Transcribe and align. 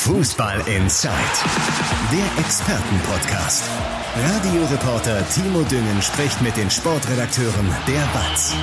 Fußball 0.00 0.60
Inside, 0.68 1.10
der 2.12 2.44
Expertenpodcast. 2.44 3.68
Radioreporter 4.16 5.28
Timo 5.28 5.62
Düngen 5.62 6.00
spricht 6.00 6.40
mit 6.40 6.56
den 6.56 6.70
Sportredakteuren 6.70 7.74
der 7.86 8.00
BATS. 8.14 8.54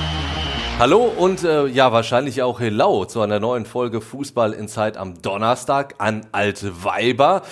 Hallo 0.78 1.04
und 1.04 1.44
äh, 1.44 1.66
ja, 1.66 1.92
wahrscheinlich 1.92 2.42
auch 2.42 2.58
Hello 2.58 3.04
zu 3.04 3.20
einer 3.20 3.38
neuen 3.38 3.66
Folge 3.66 4.00
Fußball 4.00 4.54
Inside 4.54 4.98
am 4.98 5.20
Donnerstag 5.20 5.96
an 5.98 6.26
alte 6.32 6.82
Weiber. 6.84 7.42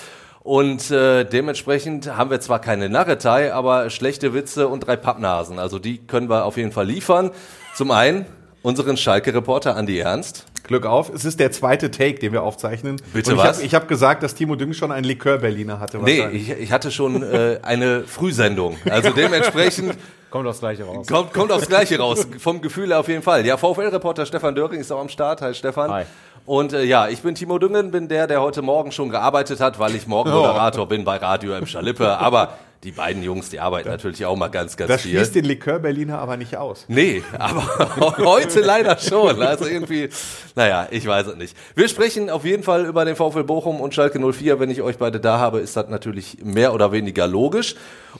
Und 0.41 0.91
äh, 0.91 1.25
dementsprechend 1.25 2.16
haben 2.16 2.30
wir 2.30 2.41
zwar 2.41 2.61
keine 2.61 2.89
Narretei, 2.89 3.53
aber 3.53 3.91
schlechte 3.91 4.32
Witze 4.32 4.66
und 4.66 4.80
drei 4.80 4.96
Pappnasen. 4.96 5.59
Also 5.59 5.79
die 5.79 5.98
können 5.98 6.30
wir 6.30 6.46
auf 6.46 6.57
jeden 6.57 6.73
Fall 6.73 6.87
liefern. 6.87 7.30
Zum 7.75 7.91
einen 7.91 8.25
unseren 8.62 8.96
Schalke-Reporter 8.96 9.77
Andi 9.77 9.98
Ernst. 9.98 10.46
Glück 10.65 10.87
auf. 10.87 11.11
Es 11.11 11.25
ist 11.25 11.39
der 11.39 11.53
zweite 11.53 11.91
Take, 11.91 12.19
den 12.19 12.33
wir 12.33 12.43
aufzeichnen. 12.43 12.97
Bitte 13.12 13.30
Und 13.30 13.37
ich 13.38 13.45
was? 13.45 13.59
Hab, 13.59 13.65
ich 13.65 13.75
habe 13.75 13.87
gesagt, 13.87 14.23
dass 14.23 14.34
Timo 14.34 14.57
Düngen 14.57 14.75
schon 14.75 14.91
einen 14.91 15.05
Likör-Berliner 15.05 15.79
hatte. 15.79 15.98
Nee, 15.98 16.27
ich, 16.33 16.51
ich 16.51 16.73
hatte 16.73 16.91
schon 16.91 17.23
äh, 17.23 17.61
eine 17.62 18.02
Frühsendung. 18.02 18.77
Also 18.91 19.11
dementsprechend 19.16 19.95
Kommt 20.30 20.48
aufs 20.48 20.59
Gleiche 20.59 20.83
raus. 20.83 21.07
kommt, 21.07 21.33
kommt 21.33 21.52
aufs 21.52 21.69
Gleiche 21.69 21.97
raus. 21.97 22.27
Vom 22.41 22.61
Gefühl 22.61 22.88
her 22.88 22.98
auf 22.98 23.07
jeden 23.07 23.23
Fall. 23.23 23.47
Ja, 23.47 23.57
VfL-Reporter 23.57 24.27
Stefan 24.27 24.57
Döring 24.57 24.80
ist 24.80 24.91
auch 24.91 25.01
am 25.01 25.09
Start. 25.09 25.41
Hi 25.43 25.55
Stefan. 25.55 25.93
Hi. 25.93 26.05
Und 26.45 26.73
äh, 26.73 26.83
ja, 26.83 27.07
ich 27.09 27.23
bin 27.23 27.37
Timo 27.37 27.59
Düngen, 27.59 27.93
bin 27.93 28.09
der, 28.09 28.27
der 28.27 28.43
heute 28.43 28.60
Morgen 28.60 28.91
schon 28.91 29.10
gearbeitet 29.10 29.60
hat, 29.60 29.79
weil 29.79 29.95
ich 29.95 30.09
morgen 30.09 30.30
Moderator 30.30 30.88
bin 30.88 31.05
bei 31.05 31.19
Radio 31.19 31.52
M. 31.52 31.66
Schalippe. 31.66 32.19
Aber 32.19 32.59
die 32.84 32.93
beiden 32.93 33.23
Jungs, 33.23 33.48
die 33.48 33.61
arbeiten 33.61 33.88
natürlich 33.88 34.27
auch 34.27 34.37
mal 34.37 34.48
ganz, 34.48 34.77
ganz 34.77 34.88
das 34.88 35.02
viel. 35.02 35.16
schließt 35.16 35.34
den 35.34 35.47
Likör-Berliner 35.47 36.19
aber 36.19 36.37
nicht 36.37 36.56
aus. 36.56 36.84
Nee, 36.88 37.23
aber 37.38 38.15
heute 38.19 38.60
leider 38.60 38.98
schon. 38.98 39.41
Also 39.43 39.66
irgendwie, 39.66 40.10
naja, 40.55 40.87
ich 40.91 41.07
weiß 41.07 41.29
es 41.29 41.37
nicht. 41.37 41.57
Wir 41.74 41.88
sprechen 41.88 42.29
auf 42.29 42.45
jeden 42.45 42.62
Fall 42.62 42.84
über 42.84 43.05
den 43.07 43.16
VfL 43.16 43.45
Bochum 43.45 43.80
und 43.80 43.95
Schalke 43.95 44.20
04. 44.20 44.60
Wenn 44.60 44.70
ich 44.70 44.83
euch 44.83 44.99
beide 44.99 45.18
da 45.18 45.38
habe, 45.38 45.60
ist 45.60 45.77
das 45.77 45.88
natürlich 45.88 46.38
mehr 46.45 46.74
oder 46.74 46.93
weniger 46.93 47.27
logisch. 47.27 47.74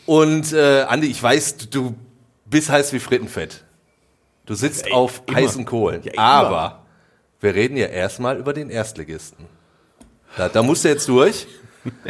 Und 0.07 0.53
äh, 0.55 0.83
Andi, 0.89 1.09
ich 1.09 1.23
weiß, 1.23 1.69
du 1.71 1.95
bist 2.47 2.71
heiß 2.71 2.93
wie 2.95 3.01
Frittenfett. 3.01 3.65
Du 4.47 4.55
sitzt 4.55 4.91
auf 4.93 5.23
immer. 5.27 5.37
heißen 5.39 5.65
Kohlen. 5.67 6.03
Ja, 6.05 6.15
aber 6.17 6.83
wir 7.41 7.55
reden 7.55 7.77
ja 7.77 7.87
erstmal 7.87 8.39
über 8.39 8.55
den 8.55 8.71
Erstligisten. 8.71 9.47
Da, 10.39 10.49
da 10.49 10.63
musst 10.63 10.85
du 10.85 10.89
jetzt 10.89 11.09
durch. 11.09 11.47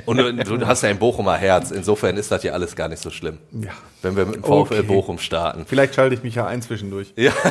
Und 0.07 0.17
du, 0.19 0.33
du 0.59 0.67
hast 0.67 0.83
ja 0.83 0.89
ein 0.91 0.99
Bochumer 0.99 1.37
Herz. 1.37 1.71
Insofern 1.71 2.17
ist 2.17 2.31
das 2.31 2.43
ja 2.43 2.53
alles 2.53 2.77
gar 2.77 2.89
nicht 2.89 3.03
so 3.03 3.11
schlimm. 3.11 3.39
Ja. 3.53 3.71
Wenn 4.03 4.17
wir 4.17 4.27
mit 4.27 4.37
dem 4.37 4.43
VfL 4.45 4.51
Okay. 4.75 4.83
Bochum 4.83 5.19
starten. 5.19 5.65
Vielleicht 5.67 5.95
schalte 5.95 6.15
ich 6.15 6.23
mich 6.23 6.35
ja 6.37 6.47
ein 6.47 6.63
zwischendurch. 6.63 7.13
Ja, 7.17 7.33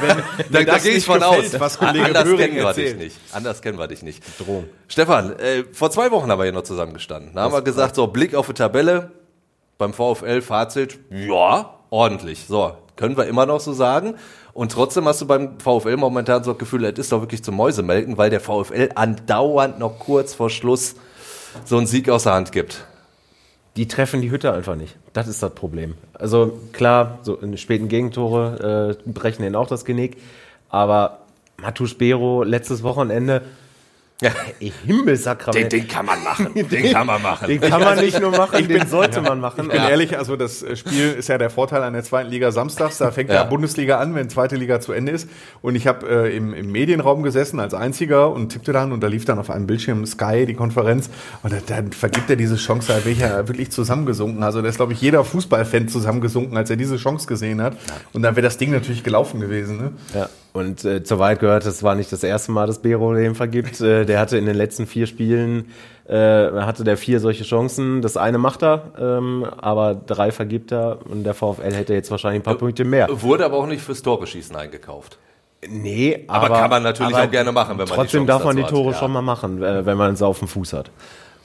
da, 0.51 0.59
da 0.59 0.63
das 0.63 0.83
gehe 0.83 0.93
ich 0.93 1.05
von 1.05 1.19
gefällt, 1.19 1.53
aus. 1.55 1.59
was 1.59 1.77
Kollege 1.77 2.05
Anders 2.05 2.23
Böhring 2.23 2.37
kennen 2.51 2.55
wir 2.55 2.73
dich 2.73 2.83
erzählt. 2.85 2.99
nicht. 2.99 3.17
Anders 3.33 3.61
kennen 3.61 3.77
wir 3.77 3.87
dich 3.87 4.03
nicht. 4.03 4.23
Drohung. 4.39 4.65
Stefan, 4.87 5.37
äh, 5.39 5.63
vor 5.73 5.91
zwei 5.91 6.11
Wochen 6.11 6.29
haben 6.31 6.39
wir 6.39 6.43
hier 6.45 6.53
noch 6.53 6.63
zusammengestanden. 6.63 7.31
Da 7.35 7.41
haben 7.43 7.53
wir 7.53 7.61
gesagt, 7.61 7.95
so 7.95 8.07
Blick 8.07 8.35
auf 8.35 8.47
die 8.47 8.53
Tabelle 8.53 9.11
beim 9.77 9.93
VfL 9.93 10.41
Fazit, 10.41 10.99
ja, 11.09 11.79
ordentlich. 11.89 12.45
So, 12.47 12.73
können 12.95 13.17
wir 13.17 13.25
immer 13.25 13.45
noch 13.45 13.59
so 13.59 13.73
sagen. 13.73 14.15
Und 14.53 14.71
trotzdem 14.71 15.05
hast 15.07 15.19
du 15.19 15.25
beim 15.25 15.59
VfL 15.59 15.97
momentan 15.97 16.43
so 16.43 16.51
das 16.51 16.59
Gefühl, 16.59 16.85
es 16.85 16.97
ist 16.99 17.11
doch 17.11 17.21
wirklich 17.21 17.43
zum 17.43 17.55
Mäusemelken, 17.55 18.17
weil 18.19 18.29
der 18.29 18.39
VfL 18.39 18.89
andauernd 18.93 19.79
noch 19.79 19.97
kurz 19.97 20.35
vor 20.35 20.49
Schluss 20.51 20.93
so 21.65 21.77
einen 21.77 21.87
Sieg 21.87 22.09
aus 22.09 22.23
der 22.23 22.33
Hand 22.33 22.51
gibt. 22.51 22.85
Die 23.75 23.87
treffen 23.87 24.21
die 24.21 24.29
Hütte 24.29 24.53
einfach 24.53 24.75
nicht. 24.75 24.95
Das 25.13 25.27
ist 25.27 25.41
das 25.41 25.53
Problem. 25.53 25.95
Also 26.13 26.59
klar, 26.73 27.19
so 27.23 27.35
in 27.35 27.57
späten 27.57 27.87
Gegentore 27.87 28.97
äh, 29.05 29.09
brechen 29.09 29.41
denen 29.41 29.55
auch 29.55 29.67
das 29.67 29.85
Genick. 29.85 30.17
Aber 30.69 31.19
Matusz 31.57 31.95
Bero 31.95 32.43
letztes 32.43 32.83
Wochenende, 32.83 33.41
Himmelssakrament. 34.85 35.71
den, 35.71 35.81
den 35.81 35.87
kann 35.87 36.05
man 36.05 36.23
machen. 36.23 36.47
Den 36.69 36.91
kann 36.91 37.07
man 37.07 37.21
machen. 37.21 37.47
Den 37.47 37.61
kann 37.61 37.81
man 37.81 37.97
nicht 37.99 38.19
nur 38.19 38.31
machen, 38.31 38.67
den 38.67 38.87
sollte 38.87 39.21
man 39.21 39.39
machen. 39.39 39.65
Ich 39.65 39.71
bin 39.71 39.81
Ja. 39.81 39.89
ehrlich, 39.89 40.17
also 40.17 40.35
das 40.35 40.61
äh, 40.63 40.75
Spiel 40.75 41.11
ist 41.11 41.29
ja 41.29 41.37
der 41.37 41.49
Vorteil 41.49 41.83
an 41.83 41.93
der 41.93 42.03
zweiten 42.03 42.29
Liga 42.29 42.51
samstags. 42.51 42.97
Da 42.97 43.11
fängt 43.11 43.29
Ja. 43.29 43.35
ja 43.35 43.43
Bundesliga 43.43 43.99
an, 43.99 44.15
wenn 44.15 44.29
zweite 44.29 44.55
Liga 44.55 44.79
zu 44.79 44.93
Ende 44.93 45.11
ist. 45.11 45.27
Und 45.61 45.75
ich 45.75 45.87
habe 45.87 46.07
äh, 46.07 46.35
im, 46.35 46.53
im 46.53 46.71
Medienraum 46.71 47.23
gesessen 47.23 47.59
als 47.59 47.73
einziger 47.73 48.31
und 48.31 48.49
tippte 48.49 48.71
dann 48.73 48.91
und 48.91 49.01
da 49.01 49.07
lief 49.07 49.25
dann 49.25 49.39
auf 49.39 49.49
einem 49.49 49.67
Bildschirm 49.67 50.05
Sky 50.05 50.45
die 50.45 50.53
Konferenz 50.55 51.09
und 51.43 51.53
da, 51.53 51.57
dann 51.65 51.91
vergibt 51.91 52.29
er 52.29 52.35
diese 52.35 52.55
Chance, 52.55 52.93
da 52.93 52.99
bin 52.99 53.13
ich 53.13 53.19
ja 53.19 53.47
wirklich 53.47 53.71
zusammengesunken. 53.71 54.43
Also 54.43 54.61
da 54.61 54.69
ist, 54.69 54.77
glaube 54.77 54.93
ich, 54.93 55.01
jeder 55.01 55.23
Fußballfan 55.23 55.87
zusammengesunken, 55.87 56.55
als 56.57 56.69
er 56.69 56.75
diese 56.75 56.97
Chance 56.97 57.27
gesehen 57.27 57.61
hat. 57.61 57.77
Und 58.13 58.21
dann 58.23 58.35
wäre 58.35 58.43
das 58.43 58.57
Ding 58.57 58.71
natürlich 58.71 59.03
gelaufen 59.03 59.39
gewesen. 59.39 59.77
Ne? 59.77 59.91
Ja, 60.13 60.29
und 60.53 60.85
äh, 60.85 61.03
zur 61.03 61.17
Wahrheit 61.19 61.39
gehört, 61.39 61.65
es 61.65 61.81
war 61.81 61.95
nicht 61.95 62.11
das 62.11 62.23
erste 62.23 62.51
Mal, 62.51 62.67
dass 62.67 62.79
Bero 62.79 63.13
den 63.15 63.33
vergibt. 63.35 63.81
Äh, 63.81 64.05
der 64.13 64.19
hatte 64.19 64.37
in 64.37 64.45
den 64.45 64.55
letzten 64.55 64.85
vier 64.85 65.07
Spielen, 65.07 65.71
äh, 66.07 66.13
hatte 66.15 66.83
der 66.83 66.97
vier 66.97 67.19
solche 67.19 67.43
Chancen. 67.43 68.03
Das 68.03 68.15
eine 68.15 68.37
macht 68.37 68.61
er, 68.61 68.91
ähm, 68.99 69.43
aber 69.57 69.95
drei 69.95 70.31
vergibt 70.31 70.71
er 70.71 70.99
und 71.09 71.23
der 71.23 71.33
VfL 71.33 71.73
hätte 71.73 71.95
jetzt 71.95 72.11
wahrscheinlich 72.11 72.41
ein 72.41 72.43
paar 72.43 72.59
Punkte 72.59 72.85
mehr. 72.85 73.07
Wurde 73.09 73.43
aber 73.43 73.57
auch 73.57 73.65
nicht 73.65 73.81
fürs 73.81 74.03
Torbeschießen 74.03 74.55
eingekauft. 74.55 75.17
Nee, 75.67 76.25
Aber 76.27 76.49
kann 76.49 76.69
man 76.69 76.83
natürlich 76.83 77.15
auch 77.15 77.31
gerne 77.31 77.51
machen, 77.51 77.79
wenn 77.79 77.87
man 77.87 77.95
Trotzdem 77.95 78.27
darf 78.27 78.43
man 78.43 78.55
die 78.55 78.63
Tore 78.63 78.89
hat, 78.89 78.93
ja. 78.93 78.99
schon 78.99 79.13
mal 79.13 79.23
machen, 79.23 79.63
äh, 79.63 79.83
wenn 79.83 79.97
man 79.97 80.13
es 80.13 80.21
auf 80.21 80.37
dem 80.37 80.47
Fuß 80.47 80.73
hat. 80.73 80.91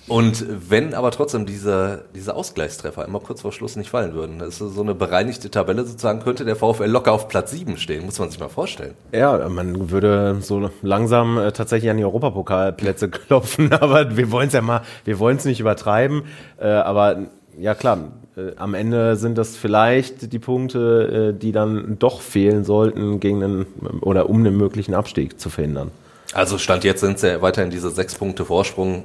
Und 0.08 0.44
wenn 0.70 0.94
aber 0.94 1.10
trotzdem 1.10 1.46
diese, 1.46 2.04
diese 2.14 2.34
Ausgleichstreffer 2.34 3.04
immer 3.04 3.20
kurz 3.20 3.42
vor 3.42 3.52
Schluss 3.52 3.76
nicht 3.76 3.90
fallen 3.90 4.14
würden, 4.14 4.38
das 4.38 4.60
ist 4.60 4.74
so 4.74 4.80
eine 4.80 4.94
bereinigte 4.94 5.50
Tabelle 5.50 5.84
sozusagen, 5.84 6.20
könnte 6.20 6.44
der 6.44 6.56
VfL 6.56 6.86
locker 6.86 7.12
auf 7.12 7.28
Platz 7.28 7.50
7 7.50 7.76
stehen, 7.76 8.04
muss 8.04 8.18
man 8.18 8.30
sich 8.30 8.40
mal 8.40 8.48
vorstellen. 8.48 8.94
Ja, 9.12 9.48
man 9.48 9.90
würde 9.90 10.38
so 10.40 10.70
langsam 10.82 11.38
äh, 11.38 11.52
tatsächlich 11.52 11.90
an 11.90 11.98
die 11.98 12.04
Europapokalplätze 12.04 13.08
klopfen, 13.10 13.72
aber 13.72 14.16
wir 14.16 14.30
wollen 14.30 14.48
es 14.48 14.54
ja 14.54 14.62
mal, 14.62 14.82
wir 15.04 15.18
wollen 15.18 15.36
es 15.36 15.44
nicht 15.44 15.60
übertreiben. 15.60 16.22
Äh, 16.58 16.68
aber 16.68 17.26
ja 17.58 17.74
klar, 17.74 18.12
äh, 18.36 18.52
am 18.56 18.74
Ende 18.74 19.16
sind 19.16 19.36
das 19.36 19.56
vielleicht 19.56 20.32
die 20.32 20.38
Punkte, 20.38 21.34
die 21.34 21.52
dann 21.52 21.98
doch 21.98 22.20
fehlen 22.20 22.64
sollten, 22.64 23.20
gegen 23.20 23.42
einen 23.42 23.66
oder 24.00 24.30
um 24.30 24.38
einen 24.38 24.56
möglichen 24.56 24.94
Abstieg 24.94 25.38
zu 25.38 25.50
verhindern. 25.50 25.90
Also 26.34 26.58
Stand 26.58 26.84
jetzt 26.84 27.00
sind 27.00 27.16
es 27.16 27.22
ja 27.22 27.40
weiterhin 27.42 27.70
diese 27.70 27.90
sechs 27.90 28.14
Punkte 28.14 28.44
Vorsprung. 28.44 29.04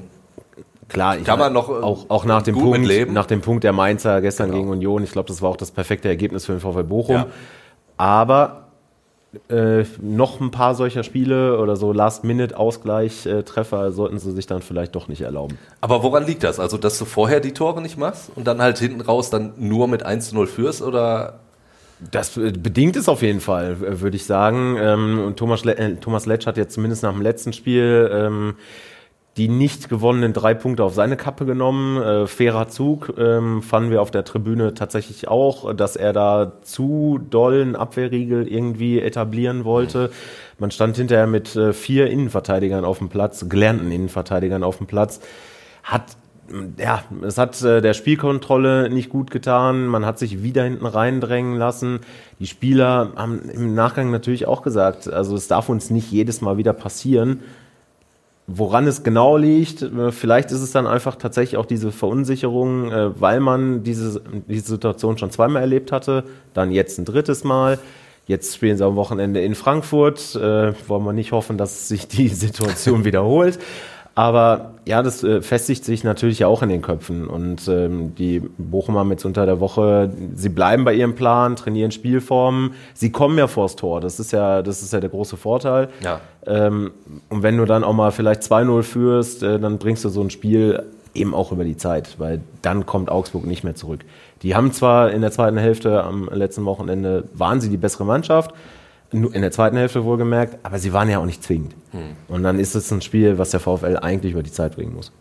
Klar, 0.89 1.17
ich 1.17 1.23
Kann 1.23 1.39
man 1.39 1.53
noch, 1.53 1.69
äh, 1.69 1.73
auch, 1.73 2.09
auch 2.09 2.25
nach 2.25 2.41
dem 2.41 2.55
Punkt, 2.55 2.87
nach 3.11 3.25
dem 3.25 3.41
Punkt 3.41 3.63
der 3.63 3.73
Mainzer 3.73 4.21
gestern 4.21 4.47
Genau. 4.47 4.59
gegen 4.59 4.69
Union. 4.71 5.03
Ich 5.03 5.11
glaube, 5.11 5.27
das 5.27 5.41
war 5.41 5.49
auch 5.49 5.57
das 5.57 5.71
perfekte 5.71 6.07
Ergebnis 6.07 6.45
für 6.45 6.53
den 6.53 6.61
VfL 6.61 6.83
Bochum. 6.83 7.15
Ja. 7.15 7.27
Aber 7.97 8.67
äh, 9.49 9.83
noch 10.01 10.39
ein 10.39 10.51
paar 10.51 10.75
solcher 10.75 11.03
Spiele 11.03 11.57
oder 11.59 11.75
so 11.75 11.91
Last-Minute-Ausgleich-Treffer 11.93 13.91
sollten 13.91 14.19
sie 14.19 14.31
sich 14.31 14.45
dann 14.45 14.61
vielleicht 14.61 14.95
doch 14.95 15.07
nicht 15.07 15.21
erlauben. 15.21 15.57
Aber 15.81 16.03
woran 16.03 16.25
liegt 16.25 16.43
das? 16.43 16.59
Also, 16.59 16.77
dass 16.77 16.99
du 16.99 17.05
vorher 17.05 17.39
die 17.39 17.53
Tore 17.53 17.81
nicht 17.81 17.97
machst 17.97 18.31
und 18.35 18.45
dann 18.45 18.61
halt 18.61 18.77
hinten 18.77 19.01
raus 19.01 19.29
dann 19.29 19.53
nur 19.57 19.87
mit 19.87 20.03
1 20.03 20.29
zu 20.29 20.35
0 20.35 20.47
führst 20.47 20.81
oder? 20.81 21.39
Das 22.11 22.35
äh, 22.37 22.51
bedingt 22.51 22.95
es 22.95 23.07
auf 23.07 23.21
jeden 23.21 23.39
Fall, 23.39 23.77
äh, 23.81 24.01
würde 24.01 24.15
ich 24.17 24.25
sagen. 24.25 24.77
Ähm, 24.79 25.19
Und 25.27 25.37
Thomas, 25.37 25.63
Le 25.63 25.77
äh, 25.77 25.95
Thomas 25.95 26.25
Letsch 26.25 26.45
hat 26.45 26.57
jetzt 26.57 26.73
zumindest 26.73 27.03
nach 27.03 27.13
dem 27.13 27.21
letzten 27.21 27.53
Spiel 27.53 28.11
ähm, 28.13 28.55
die 29.37 29.47
nicht 29.47 29.89
gewonnenen 29.89 30.31
drei 30.31 30.53
Punkte 30.53 30.83
auf 30.83 30.93
seine 30.93 31.17
Kappe 31.17 31.45
genommen. 31.45 32.01
Äh, 32.01 32.27
fairer 32.27 32.67
Zug 32.67 33.13
ähm, 33.17 33.63
fanden 33.63 33.89
wir 33.89 34.01
auf 34.01 34.11
der 34.11 34.25
Tribüne 34.25 34.75
tatsächlich 34.75 35.27
auch, 35.27 35.73
dass 35.73 35.95
er 35.95 36.13
da 36.13 36.53
zu 36.61 37.19
dollen 37.29 37.75
Abwehrriegel 37.75 38.47
irgendwie 38.47 38.99
etablieren 38.99 39.65
wollte. 39.65 40.11
Man 40.59 40.69
stand 40.69 40.97
hinterher 40.97 41.27
mit 41.27 41.55
äh, 41.55 41.73
vier 41.73 42.11
Innenverteidigern 42.11 42.85
auf 42.85 42.99
dem 42.99 43.09
Platz, 43.09 43.49
gelernten 43.49 43.91
Innenverteidigern 43.91 44.63
auf 44.63 44.77
dem 44.77 44.85
Platz. 44.87 45.19
Hat 45.83 46.15
ja, 46.77 47.03
es 47.21 47.37
hat 47.37 47.61
äh, 47.63 47.81
der 47.81 47.93
Spielkontrolle 47.93 48.89
nicht 48.89 49.09
gut 49.09 49.31
getan. 49.31 49.87
Man 49.87 50.05
hat 50.05 50.19
sich 50.19 50.43
wieder 50.43 50.63
hinten 50.63 50.85
reindrängen 50.85 51.57
lassen. 51.57 52.01
Die 52.39 52.47
Spieler 52.47 53.13
haben 53.15 53.49
im 53.49 53.73
Nachgang 53.73 54.11
natürlich 54.11 54.45
auch 54.45 54.61
gesagt, 54.61 55.11
also 55.11 55.35
es 55.35 55.47
darf 55.47 55.69
uns 55.69 55.89
nicht 55.89 56.11
jedes 56.11 56.41
Mal 56.41 56.57
wieder 56.57 56.73
passieren. 56.73 57.39
Woran 58.45 58.87
es 58.87 59.03
genau 59.03 59.37
liegt, 59.37 59.81
äh, 59.83 60.11
vielleicht 60.11 60.51
ist 60.51 60.61
es 60.61 60.71
dann 60.71 60.85
einfach 60.85 61.15
tatsächlich 61.15 61.57
auch 61.57 61.65
diese 61.65 61.91
Verunsicherung, 61.91 62.91
äh, 62.91 63.19
weil 63.19 63.39
man 63.39 63.83
diese, 63.83 64.21
diese 64.49 64.67
Situation 64.67 65.17
schon 65.17 65.31
zweimal 65.31 65.61
erlebt 65.61 65.93
hatte, 65.93 66.25
dann 66.53 66.71
jetzt 66.71 66.99
ein 66.99 67.05
drittes 67.05 67.45
Mal. 67.45 67.79
Jetzt 68.25 68.55
spielen 68.55 68.77
sie 68.77 68.85
am 68.85 68.95
Wochenende 68.95 69.41
in 69.41 69.55
Frankfurt. 69.55 70.35
Äh, 70.35 70.73
wollen 70.87 71.03
wir 71.03 71.13
nicht 71.13 71.31
hoffen, 71.31 71.57
dass 71.57 71.87
sich 71.87 72.07
die 72.07 72.27
Situation 72.29 73.05
wiederholt. 73.05 73.59
Aber 74.15 74.75
ja, 74.85 75.01
das 75.01 75.23
äh, 75.23 75.41
festigt 75.41 75.83
sich 75.85 76.03
natürlich 76.03 76.39
ja 76.39 76.47
auch 76.47 76.61
in 76.61 76.69
den 76.69 76.83
Köpfen. 76.83 77.27
Und 77.27 77.67
ähm, 77.67 78.13
die 78.15 78.41
Bochum 78.57 78.95
haben 78.95 79.09
jetzt 79.09 79.25
unter 79.25 79.45
der 79.45 79.59
Woche, 79.59 80.11
sie 80.35 80.49
bleiben 80.49 80.83
bei 80.83 80.93
ihrem 80.93 81.15
Plan, 81.15 81.55
trainieren 81.55 81.91
Spielformen. 81.91 82.73
Sie 82.93 83.11
kommen 83.11 83.37
ja 83.37 83.47
vors 83.47 83.75
Tor. 83.75 84.01
Das 84.01 84.19
ist 84.19 84.31
ja, 84.31 84.61
das 84.61 84.83
ist 84.83 84.93
ja 84.93 84.99
der 84.99 85.09
große 85.09 85.35
Vorteil. 85.35 85.89
Ja. 86.03 86.21
Ähm, 86.45 86.91
und 87.29 87.41
wenn 87.41 87.57
du 87.57 87.65
dann 87.65 87.83
auch 87.83 87.93
mal 87.93 88.11
vielleicht 88.11 88.43
2-0 88.43 88.83
führst, 88.83 89.41
äh, 89.41 89.59
dann 89.59 89.79
bringst 89.79 90.05
du 90.05 90.09
so 90.09 90.21
ein 90.21 90.29
Spiel 90.29 90.83
eben 91.15 91.33
auch 91.33 91.51
über 91.51 91.63
die 91.63 91.77
Zeit, 91.77 92.15
weil 92.19 92.41
dann 92.61 92.85
kommt 92.85 93.09
Augsburg 93.09 93.45
nicht 93.45 93.63
mehr 93.63 93.75
zurück. 93.75 94.01
Die 94.43 94.55
haben 94.55 94.71
zwar 94.73 95.11
in 95.11 95.21
der 95.21 95.31
zweiten 95.31 95.57
Hälfte 95.57 96.03
am 96.03 96.29
letzten 96.31 96.65
Wochenende, 96.65 97.23
waren 97.33 97.61
sie 97.61 97.69
die 97.69 97.77
bessere 97.77 98.05
Mannschaft, 98.05 98.53
in 99.13 99.41
der 99.41 99.51
zweiten 99.51 99.77
Hälfte 99.77 100.03
wohlgemerkt, 100.03 100.57
aber 100.63 100.79
sie 100.79 100.91
waren 100.91 101.09
ja 101.09 101.19
auch 101.19 101.25
nicht 101.25 101.43
zwingend. 101.43 101.75
Und 102.27 102.43
dann 102.43 102.59
ist 102.59 102.75
es 102.75 102.91
ein 102.91 103.01
Spiel, 103.01 103.37
was 103.37 103.51
der 103.51 103.59
VfL 103.59 103.97
eigentlich 104.01 104.33
über 104.33 104.43
die 104.43 104.51
Zeit 104.51 104.75
bringen 104.75 104.93
muss. 104.93 105.11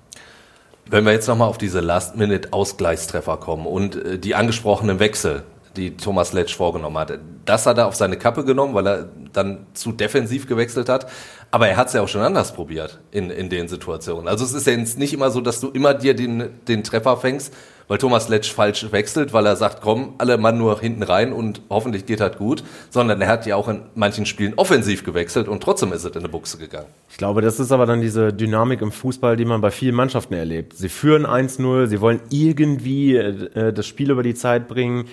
Wenn 0.87 1.05
wir 1.05 1.13
jetzt 1.13 1.29
nochmal 1.29 1.49
auf 1.49 1.59
diese 1.59 1.81
Last-Minute-Ausgleichstreffer 1.81 3.37
kommen 3.37 3.67
und 3.67 3.97
äh, 3.97 4.19
die 4.19 4.35
angesprochenen 4.35 4.99
Wechsel, 4.99 5.45
die 5.77 5.97
Thomas 5.97 6.33
Letsch 6.33 6.55
vorgenommen 6.55 6.99
hat, 6.99 7.19
das 7.45 7.67
hat 7.67 7.79
er 7.79 7.87
auf 7.87 7.95
seine 7.95 8.19
Kappe 8.19 8.45
genommen, 8.45 8.75
weil 8.75 8.87
er 8.87 9.09
dann 9.33 9.67
zu 9.75 9.93
defensiv 9.93 10.47
gewechselt 10.47 10.89
hat. 10.89 11.07
Aber 11.51 11.69
er 11.69 11.77
hat 11.77 11.89
es 11.89 11.95
ja 11.95 12.03
auch 12.03 12.09
schon 12.09 12.21
anders 12.21 12.53
probiert 12.53 12.99
in, 13.11 13.31
in 13.31 13.49
den 13.49 13.69
Situationen. 13.69 14.29
Also 14.29 14.45
es 14.45 14.53
ist 14.53 14.67
ja 14.67 14.75
jetzt 14.75 14.99
nicht 14.99 15.15
immer 15.15 15.31
so, 15.31 15.41
dass 15.41 15.61
du 15.61 15.69
immer 15.71 15.95
dir 15.95 16.15
den, 16.15 16.51
den 16.69 16.83
Treffer 16.83 17.17
fängst, 17.17 17.55
weil 17.89 17.99
Thomas 17.99 18.29
Letsch 18.29 18.53
falsch 18.53 18.91
wechselt, 18.91 19.33
weil 19.33 19.47
er 19.47 19.57
sagt, 19.57 19.81
komm, 19.81 20.15
alle 20.19 20.39
Mann 20.39 20.59
nur 20.59 20.81
hinten 20.81 21.03
rein 21.03 21.33
und 21.33 21.63
hoffentlich 21.71 22.07
geht 22.07 22.21
das 22.21 22.37
gut, 22.37 22.65
sondern 22.91 23.21
er 23.21 23.29
hat 23.29 23.47
ja 23.47 23.57
auch 23.57 23.69
in 23.69 23.83
manchen 23.95 24.27
Spielen 24.27 24.55
offensiv 24.57 25.05
gewechselt 25.05 25.49
und 25.49 25.63
trotzdem 25.63 25.93
ist 25.93 26.05
es 26.05 26.11
in 26.13 26.19
eine 26.19 26.29
Buchse 26.29 26.59
gegangen. 26.59 26.89
Ich 27.11 27.17
glaube, 27.17 27.43
das 27.43 27.61
ist 27.61 27.73
aber 27.73 27.87
dann 27.87 28.01
diese 28.01 28.33
Dynamik 28.33 28.81
im 28.83 28.93
Fußball, 28.93 29.37
die 29.37 29.45
man 29.45 29.61
bei 29.61 29.71
vielen 29.71 29.95
Mannschaften 29.95 30.35
erlebt. 30.35 30.75
Sie 30.77 30.89
führen 30.89 31.27
1-0, 31.27 31.87
sie 31.87 32.01
wollen 32.01 32.21
irgendwie 32.31 33.17
äh, 33.17 33.73
das 33.73 33.87
Spiel 33.87 34.11
über 34.11 34.23
die 34.23 34.35
Zeit 34.35 34.69
bringen. 34.69 35.07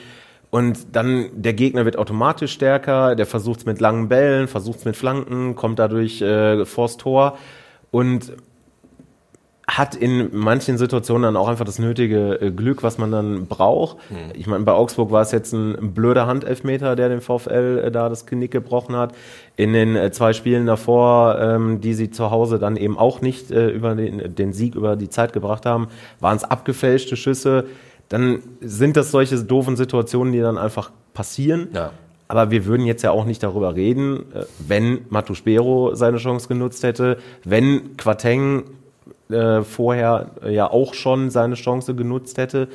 Und 0.51 0.95
dann 0.95 1.29
der 1.33 1.53
Gegner 1.53 1.85
wird 1.85 1.97
automatisch 1.97 2.53
stärker, 2.53 3.15
der 3.15 3.27
versucht 3.27 3.59
es 3.59 3.65
mit 3.65 3.79
langen 3.79 4.09
Bällen, 4.09 4.47
versucht 4.47 4.79
es 4.79 4.85
mit 4.85 4.95
Flanken, 4.95 5.55
kommt 5.55 5.77
dadurch 5.77 6.21
äh, 6.21 6.65
vors 6.65 6.97
Tor 6.97 7.37
und 7.91 8.33
hat 9.77 9.95
in 9.95 10.29
manchen 10.31 10.77
Situationen 10.77 11.23
dann 11.23 11.37
auch 11.37 11.47
einfach 11.47 11.65
das 11.65 11.79
nötige 11.79 12.41
äh, 12.41 12.51
Glück, 12.51 12.83
was 12.83 12.97
man 12.97 13.11
dann 13.11 13.47
braucht. 13.47 13.97
Mhm. 14.09 14.17
Ich 14.33 14.47
meine, 14.47 14.63
bei 14.63 14.73
Augsburg 14.73 15.11
war 15.11 15.21
es 15.21 15.31
jetzt 15.31 15.53
ein 15.53 15.93
blöder 15.93 16.27
Handelfmeter, 16.27 16.95
der 16.95 17.09
dem 17.09 17.21
VfL 17.21 17.83
äh, 17.85 17.91
da 17.91 18.09
das 18.09 18.25
Knick 18.25 18.51
gebrochen 18.51 18.95
hat. 18.95 19.13
In 19.55 19.73
den 19.73 19.95
äh, 19.95 20.11
zwei 20.11 20.33
Spielen 20.33 20.65
davor, 20.65 21.39
ähm, 21.39 21.81
die 21.81 21.93
sie 21.93 22.09
zu 22.11 22.31
Hause 22.31 22.59
dann 22.59 22.77
eben 22.77 22.97
auch 22.97 23.21
nicht 23.21 23.51
äh, 23.51 23.69
über 23.69 23.95
den, 23.95 24.35
den 24.35 24.53
Sieg 24.53 24.75
über 24.75 24.95
die 24.95 25.09
Zeit 25.09 25.33
gebracht 25.33 25.65
haben, 25.65 25.87
waren 26.19 26.37
es 26.37 26.43
abgefälschte 26.43 27.15
Schüsse 27.15 27.65
dann 28.09 28.41
sind 28.59 28.97
das 28.97 29.11
solche 29.11 29.37
doofen 29.37 29.77
Situationen, 29.77 30.33
die 30.33 30.39
dann 30.39 30.57
einfach 30.57 30.91
passieren. 31.13 31.69
Ja. 31.73 31.91
Aber 32.27 32.51
wir 32.51 32.65
würden 32.65 32.85
jetzt 32.85 33.03
ja 33.03 33.11
auch 33.11 33.25
nicht 33.25 33.41
darüber 33.41 33.75
reden, 33.75 34.25
wenn 34.59 35.01
Matuspero 35.09 35.95
seine 35.95 36.17
Chance 36.17 36.47
genutzt 36.47 36.83
hätte, 36.83 37.17
wenn 37.43 37.97
Quateng 37.97 38.65
äh, 39.29 39.63
vorher 39.63 40.31
ja 40.47 40.69
auch 40.69 40.93
schon 40.93 41.29
seine 41.29 41.55
Chance 41.55 41.95
genutzt 41.95 42.37
hätte, 42.37 42.67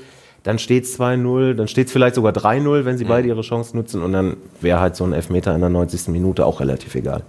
dann 0.43 0.59
steht 0.59 0.85
es 0.85 0.99
2-0, 0.99 1.55
dann 1.55 1.69
steht 1.69 1.87
es 1.87 1.93
vielleicht 1.93 2.15
sogar 2.17 2.33
3-0, 2.33 2.85
wenn 2.85 2.99
sie 2.99 3.05
mhm. 3.05 3.09
beide 3.09 3.29
ihre 3.29 3.43
Chance 3.43 3.77
nutzen 3.77 4.03
und 4.03 4.13
dann 4.13 4.37
wäre 4.61 4.81
halt 4.81 4.97
so 4.97 5.05
ein 5.05 5.13
Elfmeter 5.13 5.55
in 5.55 5.61
der 5.61 5.71
90. 5.71 6.09
Minute 6.09 6.45
auch 6.45 6.61
relativ 6.61 6.95
egal. 6.95 7.23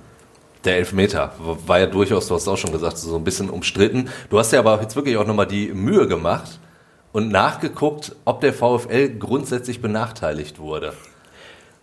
Der 0.66 0.78
Elfmeter 0.78 1.32
war 1.68 1.80
ja 1.80 1.86
durchaus, 1.86 2.28
du 2.28 2.36
hast 2.36 2.48
auch 2.48 2.58
schon 2.58 2.72
gesagt, 2.72 2.98
so 2.98 3.16
ein 3.16 3.24
bisschen 3.24 3.52
umstritten. 3.52 4.10
Du 4.30 4.40
hast 4.40 4.52
ja 4.52 4.60
aber 4.60 4.82
jetzt 4.82 4.96
wirklich 4.96 5.16
auch 5.18 5.28
nochmal 5.28 5.46
die 5.46 5.72
Mühe 5.72 6.08
gemacht, 6.08 6.60
und 7.16 7.32
nachgeguckt, 7.32 8.14
ob 8.26 8.42
der 8.42 8.52
VfL 8.52 9.18
grundsätzlich 9.18 9.82
benachteiligt 9.82 10.60
wurde. 10.60 10.92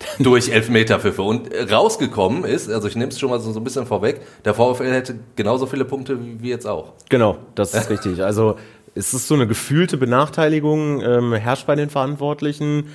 durch 0.18 0.50
Elfmeterpfiffe. 0.50 1.22
Und 1.22 1.50
rausgekommen 1.70 2.44
ist, 2.44 2.70
also 2.70 2.88
ich 2.88 2.96
nehme 2.96 3.10
es 3.10 3.18
schon 3.18 3.30
mal 3.30 3.40
so, 3.40 3.52
so 3.52 3.60
ein 3.60 3.64
bisschen 3.64 3.86
vorweg, 3.86 4.20
der 4.44 4.54
VfL 4.54 4.92
hätte 4.92 5.18
genauso 5.36 5.66
viele 5.66 5.84
Punkte 5.84 6.18
wie, 6.20 6.42
wie 6.42 6.48
jetzt 6.48 6.66
auch. 6.66 6.92
Genau, 7.08 7.36
das 7.54 7.74
ist 7.74 7.90
richtig. 7.90 8.22
Also 8.22 8.56
es 8.94 9.14
ist 9.14 9.28
so 9.28 9.34
eine 9.34 9.46
gefühlte 9.46 9.96
Benachteiligung, 9.96 11.00
ähm, 11.02 11.32
herrscht 11.32 11.66
bei 11.66 11.74
den 11.74 11.90
Verantwortlichen. 11.90 12.88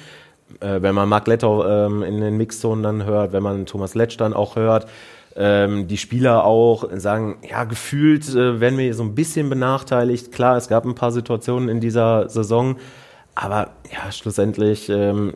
Äh, 0.59 0.81
wenn 0.81 0.95
man 0.95 1.09
Marc 1.09 1.27
Lettau 1.27 1.65
ähm, 1.67 2.03
in 2.03 2.21
den 2.21 2.37
Mixzonen 2.37 2.83
dann 2.83 3.05
hört, 3.05 3.33
wenn 3.33 3.43
man 3.43 3.65
Thomas 3.65 3.95
Letsch 3.95 4.17
dann 4.17 4.33
auch 4.33 4.55
hört, 4.55 4.87
ähm, 5.35 5.87
die 5.87 5.97
Spieler 5.97 6.45
auch 6.45 6.89
sagen, 6.95 7.37
ja, 7.47 7.63
gefühlt 7.63 8.27
äh, 8.29 8.59
werden 8.59 8.77
wir 8.77 8.93
so 8.93 9.03
ein 9.03 9.13
bisschen 9.13 9.49
benachteiligt. 9.49 10.31
Klar, 10.31 10.57
es 10.57 10.67
gab 10.67 10.85
ein 10.85 10.95
paar 10.95 11.11
Situationen 11.11 11.69
in 11.69 11.79
dieser 11.79 12.29
Saison, 12.29 12.77
aber 13.35 13.71
ja, 13.91 14.11
schlussendlich, 14.11 14.89
ähm, 14.89 15.35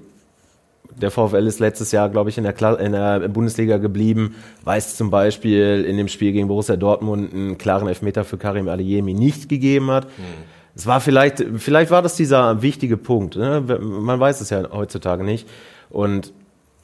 der 0.99 1.11
VfL 1.11 1.47
ist 1.47 1.59
letztes 1.59 1.91
Jahr, 1.91 2.09
glaube 2.09 2.29
ich, 2.29 2.37
in 2.37 2.43
der, 2.43 2.53
Kla 2.53 2.73
in 2.75 2.91
der 2.91 3.27
Bundesliga 3.27 3.77
geblieben, 3.77 4.35
weiß 4.63 4.97
zum 4.97 5.09
Beispiel 5.09 5.85
in 5.87 5.97
dem 5.97 6.07
Spiel 6.07 6.31
gegen 6.31 6.47
Borussia 6.47 6.75
Dortmund 6.75 7.33
einen 7.33 7.57
klaren 7.57 7.87
Elfmeter 7.87 8.23
für 8.23 8.37
Karim 8.37 8.67
Adeyemi 8.67 9.13
nicht 9.13 9.49
gegeben 9.49 9.91
hat. 9.91 10.05
Mhm. 10.05 10.61
Es 10.75 10.87
war 10.87 11.01
vielleicht, 11.01 11.43
vielleicht 11.57 11.91
war 11.91 12.01
das 12.01 12.15
dieser 12.15 12.61
wichtige 12.61 12.97
Punkt. 12.97 13.35
Ne? 13.35 13.61
Man 13.61 14.19
weiß 14.19 14.41
es 14.41 14.49
ja 14.49 14.71
heutzutage 14.71 15.23
nicht. 15.23 15.47
Und 15.89 16.33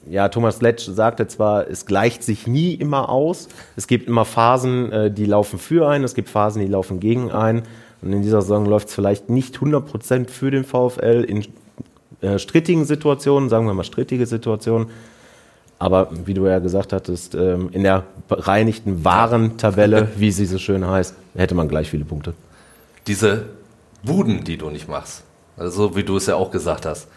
ja, 0.09 0.30
Thomas 0.30 0.62
Letsch 0.62 0.86
sagte 0.86 1.27
zwar, 1.27 1.69
es 1.69 1.86
gleicht 1.86 2.24
sich 2.24 2.48
nie 2.48 2.74
immer 2.74 3.09
aus. 3.09 3.48
Es 3.75 3.88
gibt 3.88 4.07
immer 4.07 4.25
Phasen, 4.25 4.92
äh, 4.92 5.12
die 5.12 5.25
laufen 5.25 5.59
für 5.59 5.88
einen, 5.88 6.04
es 6.04 6.15
gibt 6.15 6.30
Phasen, 6.30 6.62
die 6.62 6.68
laufen 6.68 7.00
gegen 7.00 7.31
einen. 7.31 7.63
Und 8.01 8.13
in 8.13 8.21
dieser 8.21 8.42
Saison 8.42 8.65
läuft 8.65 8.89
es 8.89 8.94
vielleicht 8.94 9.30
nicht 9.30 9.57
100% 9.57 10.30
für 10.30 10.51
den 10.51 10.63
VfL 10.63 11.25
in 11.27 11.44
äh, 12.22 12.40
strittigen 12.40 12.86
Situationen, 12.86 13.50
sagen 13.50 13.68
wir 13.68 13.74
mal 13.74 13.84
strittige 13.84 14.25
Situationen. 14.25 14.88
Aber 15.80 16.10
wie 16.25 16.34
du 16.34 16.48
ja 16.48 16.60
gesagt 16.60 16.92
hattest, 16.92 17.36
ähm, 17.36 17.69
in 17.72 17.84
der 17.84 18.04
bereinigten 18.28 19.06
Warentabelle, 19.06 20.10
wie 20.18 20.31
sie 20.31 20.46
so 20.46 20.58
schön 20.58 20.86
heißt, 20.86 21.16
hätte 21.36 21.56
man 21.56 21.68
gleich 21.68 21.90
viele 21.90 22.06
Punkte. 22.06 22.34
Diese 23.06 23.46
Buden, 24.04 24.44
die 24.44 24.58
du 24.58 24.69
nicht 24.69 24.88
machst, 24.88 25.24
also 25.56 25.96
wie 25.96 26.04
du 26.04 26.18
es 26.18 26.25
ja 26.25 26.36
auch 26.36 26.52
gesagt 26.52 26.86
hast. 26.86 27.08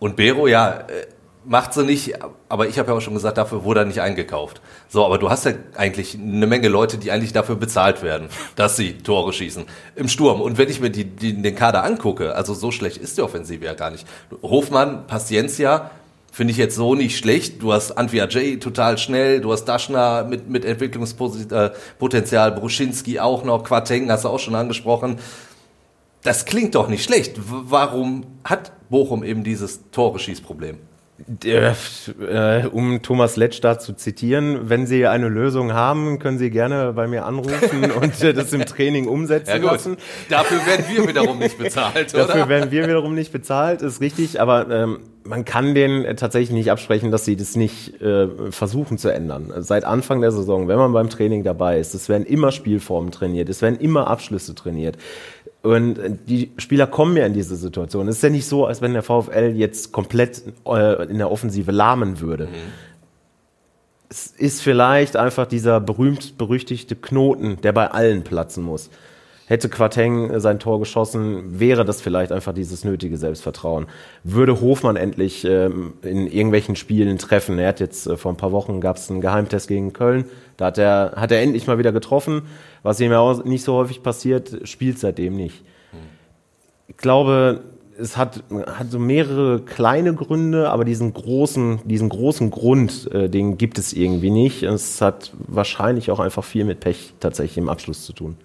Und 0.00 0.16
Bero, 0.16 0.48
ja, 0.48 0.80
äh, 0.80 1.06
macht 1.46 1.74
sie 1.74 1.84
nicht, 1.84 2.14
aber 2.48 2.68
ich 2.68 2.78
habe 2.78 2.90
ja 2.90 2.96
auch 2.96 3.00
schon 3.00 3.14
gesagt, 3.14 3.38
dafür 3.38 3.64
wurde 3.64 3.80
er 3.80 3.86
nicht 3.86 4.00
eingekauft. 4.00 4.60
So, 4.88 5.04
aber 5.04 5.18
du 5.18 5.30
hast 5.30 5.44
ja 5.44 5.52
eigentlich 5.76 6.14
eine 6.14 6.46
Menge 6.46 6.68
Leute, 6.68 6.98
die 6.98 7.10
eigentlich 7.10 7.32
dafür 7.32 7.56
bezahlt 7.56 8.02
werden, 8.02 8.28
dass 8.56 8.76
sie 8.76 8.98
Tore 8.98 9.32
schießen 9.32 9.64
im 9.96 10.08
Sturm. 10.08 10.40
Und 10.40 10.58
wenn 10.58 10.68
ich 10.68 10.80
mir 10.80 10.90
die, 10.90 11.04
die, 11.04 11.40
den 11.40 11.54
Kader 11.54 11.84
angucke, 11.84 12.34
also 12.34 12.54
so 12.54 12.70
schlecht 12.70 12.96
ist 12.96 13.18
die 13.18 13.22
Offensive 13.22 13.64
ja 13.64 13.74
gar 13.74 13.90
nicht. 13.90 14.06
Hofmann, 14.42 15.06
Paciencia, 15.06 15.90
finde 16.32 16.50
ich 16.50 16.56
jetzt 16.56 16.74
so 16.74 16.94
nicht 16.94 17.16
schlecht. 17.16 17.62
Du 17.62 17.72
hast 17.72 17.92
Antwia 17.92 18.26
J 18.26 18.60
total 18.60 18.98
schnell, 18.98 19.40
du 19.40 19.52
hast 19.52 19.66
Daschner 19.66 20.24
mit, 20.24 20.48
mit 20.48 20.64
Entwicklungspotenzial, 20.64 22.52
Bruschinski 22.52 23.20
auch 23.20 23.44
noch, 23.44 23.64
Quateng 23.64 24.10
hast 24.10 24.24
du 24.24 24.28
auch 24.28 24.40
schon 24.40 24.54
angesprochen. 24.54 25.18
Das 26.22 26.46
klingt 26.46 26.74
doch 26.74 26.88
nicht 26.88 27.04
schlecht. 27.04 27.38
Warum 27.38 28.24
hat 28.44 28.72
Bochum 28.88 29.22
eben 29.22 29.44
dieses 29.44 29.90
Tore-Schießproblem? 29.90 30.78
Äh, 31.38 32.66
um 32.66 33.02
Thomas 33.02 33.36
Letsch 33.36 33.60
da 33.60 33.78
zu 33.78 33.92
zitieren, 33.92 34.68
wenn 34.68 34.84
Sie 34.86 35.06
eine 35.06 35.28
Lösung 35.28 35.72
haben, 35.72 36.18
können 36.18 36.38
Sie 36.38 36.50
gerne 36.50 36.92
bei 36.92 37.06
mir 37.06 37.24
anrufen 37.24 37.90
und 38.00 38.20
äh, 38.20 38.34
das 38.34 38.52
im 38.52 38.66
Training 38.66 39.06
umsetzen 39.06 39.50
ja, 39.50 39.58
gut. 39.58 39.70
lassen. 39.70 39.96
Dafür 40.28 40.66
werden 40.66 40.84
wir 40.88 41.08
wiederum 41.08 41.38
nicht 41.38 41.56
bezahlt, 41.56 42.12
oder? 42.14 42.26
Dafür 42.26 42.48
werden 42.48 42.72
wir 42.72 42.88
wiederum 42.88 43.14
nicht 43.14 43.32
bezahlt, 43.32 43.80
ist 43.80 44.00
richtig, 44.00 44.40
aber 44.40 44.68
ähm, 44.68 44.98
man 45.22 45.44
kann 45.44 45.74
denen 45.74 46.16
tatsächlich 46.16 46.50
nicht 46.50 46.70
absprechen, 46.72 47.12
dass 47.12 47.24
sie 47.24 47.36
das 47.36 47.54
nicht 47.54 48.00
äh, 48.02 48.50
versuchen 48.50 48.98
zu 48.98 49.08
ändern. 49.08 49.52
Seit 49.58 49.84
Anfang 49.84 50.20
der 50.20 50.32
Saison, 50.32 50.66
wenn 50.66 50.78
man 50.78 50.92
beim 50.92 51.10
Training 51.10 51.44
dabei 51.44 51.78
ist, 51.78 51.94
es 51.94 52.08
werden 52.08 52.26
immer 52.26 52.50
Spielformen 52.50 53.12
trainiert, 53.12 53.48
es 53.48 53.62
werden 53.62 53.78
immer 53.78 54.08
Abschlüsse 54.08 54.54
trainiert. 54.54 54.98
Und 55.64 55.98
die 56.28 56.52
Spieler 56.58 56.86
kommen 56.86 57.16
ja 57.16 57.24
in 57.24 57.32
diese 57.32 57.56
Situation. 57.56 58.06
Es 58.06 58.16
ist 58.16 58.22
ja 58.22 58.28
nicht 58.28 58.46
so, 58.46 58.66
als 58.66 58.82
wenn 58.82 58.92
der 58.92 59.02
VfL 59.02 59.54
jetzt 59.56 59.92
komplett 59.92 60.42
äh, 60.66 61.04
in 61.04 61.16
der 61.16 61.30
Offensive 61.30 61.72
lahmen 61.72 62.20
würde. 62.20 62.48
Mhm. 62.48 62.50
Es 64.10 64.26
ist 64.26 64.60
vielleicht 64.60 65.16
einfach 65.16 65.46
dieser 65.46 65.80
berühmt-berüchtigte 65.80 66.96
Knoten, 66.96 67.62
der 67.62 67.72
bei 67.72 67.90
allen 67.90 68.24
platzen 68.24 68.62
muss. 68.62 68.90
Hätte 69.46 69.68
Quateng 69.68 70.40
sein 70.40 70.58
Tor 70.58 70.78
geschossen, 70.78 71.60
wäre 71.60 71.84
das 71.84 72.00
vielleicht 72.00 72.32
einfach 72.32 72.54
dieses 72.54 72.84
nötige 72.84 73.18
Selbstvertrauen. 73.18 73.86
Würde 74.22 74.60
Hofmann 74.60 74.96
endlich 74.96 75.44
ähm, 75.44 75.92
in 76.02 76.26
irgendwelchen 76.26 76.76
Spielen 76.76 77.18
treffen. 77.18 77.58
Er 77.58 77.68
hat 77.68 77.80
jetzt 77.80 78.06
äh, 78.06 78.16
vor 78.16 78.32
ein 78.32 78.38
paar 78.38 78.52
Wochen 78.52 78.80
gab 78.80 78.96
es 78.96 79.10
einen 79.10 79.20
Geheimtest 79.20 79.68
gegen 79.68 79.92
Köln. 79.92 80.24
Da 80.56 80.66
hat 80.66 80.78
er, 80.78 81.12
hat 81.16 81.30
er 81.30 81.42
endlich 81.42 81.66
mal 81.66 81.78
wieder 81.78 81.92
getroffen 81.92 82.42
was 82.84 83.00
ihm 83.00 83.10
ja 83.10 83.18
auch 83.18 83.42
nicht 83.44 83.64
so 83.64 83.74
häufig 83.74 84.02
passiert, 84.02 84.68
spielt 84.68 85.00
seitdem 85.00 85.34
nicht. 85.34 85.64
Ich 86.86 86.98
glaube, 86.98 87.64
es 87.98 88.16
hat, 88.16 88.44
hat 88.50 88.90
so 88.90 88.98
mehrere 88.98 89.60
kleine 89.60 90.14
Gründe, 90.14 90.68
aber 90.68 90.84
diesen 90.84 91.14
großen, 91.14 91.80
diesen 91.84 92.10
großen 92.10 92.50
Grund, 92.50 93.10
äh, 93.12 93.30
den 93.30 93.56
gibt 93.56 93.78
es 93.78 93.94
irgendwie 93.94 94.30
nicht. 94.30 94.62
Es 94.62 95.00
hat 95.00 95.32
wahrscheinlich 95.48 96.10
auch 96.10 96.20
einfach 96.20 96.44
viel 96.44 96.64
mit 96.64 96.80
Pech 96.80 97.14
tatsächlich 97.20 97.56
im 97.56 97.70
Abschluss 97.70 98.04
zu 98.04 98.12
tun. 98.12 98.36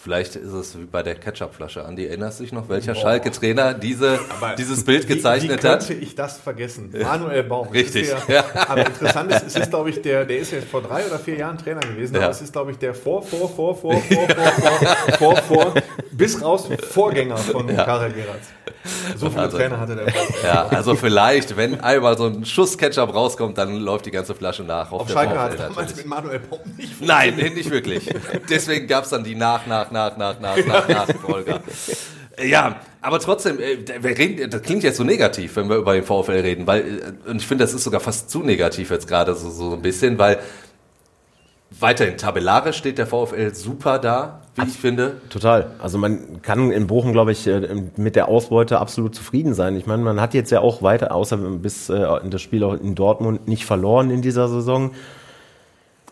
Vielleicht 0.00 0.36
ist 0.36 0.52
es 0.52 0.78
wie 0.78 0.84
bei 0.84 1.02
der 1.02 1.16
Ketchupflasche. 1.16 1.84
Andi, 1.84 2.06
erinnerst 2.06 2.38
du 2.38 2.44
dich 2.44 2.52
noch, 2.52 2.68
welcher 2.68 2.94
Schalke-Trainer 2.94 3.74
diese, 3.74 4.20
dieses 4.56 4.84
Bild 4.84 5.08
gezeichnet 5.08 5.58
wie, 5.58 5.66
wie 5.66 5.68
hat? 5.68 5.90
ich 5.90 6.14
das 6.14 6.38
vergessen? 6.38 6.94
Manuel 6.96 7.42
Baum. 7.42 7.66
Richtig. 7.66 8.08
Der, 8.28 8.36
ja. 8.36 8.44
Aber 8.68 8.86
interessant 8.86 9.32
ist, 9.32 9.46
es 9.48 9.56
ist, 9.56 9.70
glaube 9.70 9.90
ich, 9.90 10.00
der, 10.00 10.24
der 10.24 10.38
ist 10.38 10.52
jetzt 10.52 10.68
vor 10.68 10.82
drei 10.82 11.04
oder 11.04 11.18
vier 11.18 11.34
Jahren 11.34 11.58
Trainer 11.58 11.80
gewesen, 11.80 12.14
ja. 12.14 12.22
aber 12.22 12.30
es 12.30 12.40
ist, 12.40 12.52
glaube 12.52 12.70
ich, 12.70 12.78
der 12.78 12.94
vor, 12.94 13.24
vor, 13.24 13.48
vor, 13.48 13.74
vor, 13.74 14.00
vor, 14.00 14.28
vor, 14.28 14.38
vor, 14.38 15.16
vor, 15.18 15.36
vor, 15.36 15.74
bis 16.12 16.40
raus 16.40 16.68
Vorgänger 16.90 17.36
von 17.36 17.68
ja. 17.68 17.84
Karel 17.84 18.12
Geratz. 18.12 18.50
So 19.16 19.30
viele 19.30 19.42
Also- 19.42 19.56
Trainer 19.58 19.80
hatte 19.80 19.96
der. 19.96 20.06
Ja, 20.44 20.66
also 20.68 20.94
vielleicht, 20.94 21.56
wenn 21.56 21.80
einmal 21.80 22.16
so 22.16 22.26
ein 22.26 22.44
Schuss 22.44 22.76
Ketchup 22.78 23.14
rauskommt, 23.14 23.58
dann 23.58 23.76
läuft 23.76 24.06
die 24.06 24.10
ganze 24.10 24.34
Flasche 24.34 24.62
nach. 24.62 24.90
Auf 24.92 25.06
der 25.06 25.14
Schalke 25.14 25.38
hat 25.38 25.58
damals 25.58 25.96
mit 25.96 26.06
Manuel 26.06 26.38
Pomm 26.40 26.58
nicht 26.76 27.00
Nein, 27.00 27.36
nicht 27.54 27.70
wirklich. 27.70 28.08
Deswegen 28.48 28.86
gab 28.86 29.04
es 29.04 29.10
dann 29.10 29.24
die 29.24 29.34
nach, 29.34 29.66
nach, 29.66 29.90
nach, 29.90 30.16
nach, 30.16 30.40
nach, 30.40 30.56
nach, 30.66 30.88
Nachfolger. 30.88 31.60
Ja, 32.40 32.76
aber 33.00 33.18
trotzdem, 33.18 33.58
äh, 33.58 33.78
wir 34.00 34.16
reden, 34.16 34.48
das 34.48 34.62
klingt 34.62 34.84
jetzt 34.84 34.96
so 34.98 35.02
negativ, 35.02 35.56
wenn 35.56 35.68
wir 35.68 35.74
über 35.76 35.94
den 35.94 36.04
VfL 36.04 36.30
reden, 36.40 36.68
weil, 36.68 36.80
äh, 37.26 37.30
und 37.30 37.38
ich 37.38 37.46
finde, 37.48 37.64
das 37.64 37.74
ist 37.74 37.82
sogar 37.82 37.98
fast 38.00 38.30
zu 38.30 38.44
negativ 38.44 38.90
jetzt 38.92 39.08
gerade 39.08 39.34
so, 39.34 39.50
so 39.50 39.72
ein 39.72 39.82
bisschen, 39.82 40.18
weil 40.18 40.38
weiterhin 41.70 42.16
tabellarisch 42.16 42.76
steht 42.76 42.98
der 42.98 43.06
VfL 43.06 43.54
super 43.54 43.98
da, 43.98 44.40
wie 44.56 44.66
ich 44.66 44.76
finde. 44.76 45.16
Total. 45.28 45.72
Also 45.80 45.98
man 45.98 46.40
kann 46.42 46.70
in 46.70 46.86
Bochum, 46.86 47.12
glaube 47.12 47.32
ich, 47.32 47.46
äh, 47.46 47.68
mit 47.96 48.16
der 48.16 48.28
Ausbeute 48.28 48.78
absolut 48.78 49.14
zufrieden 49.14 49.54
sein. 49.54 49.76
Ich 49.76 49.86
meine, 49.86 50.02
man 50.02 50.20
hat 50.20 50.34
jetzt 50.34 50.50
ja 50.50 50.60
auch 50.60 50.82
weiter, 50.82 51.14
außer 51.14 51.36
bis 51.36 51.88
äh, 51.90 52.06
das 52.28 52.40
Spiel 52.42 52.64
auch 52.64 52.74
in 52.74 52.94
Dortmund, 52.94 53.46
nicht 53.48 53.64
verloren 53.66 54.10
in 54.10 54.22
dieser 54.22 54.48
Saison. 54.48 54.92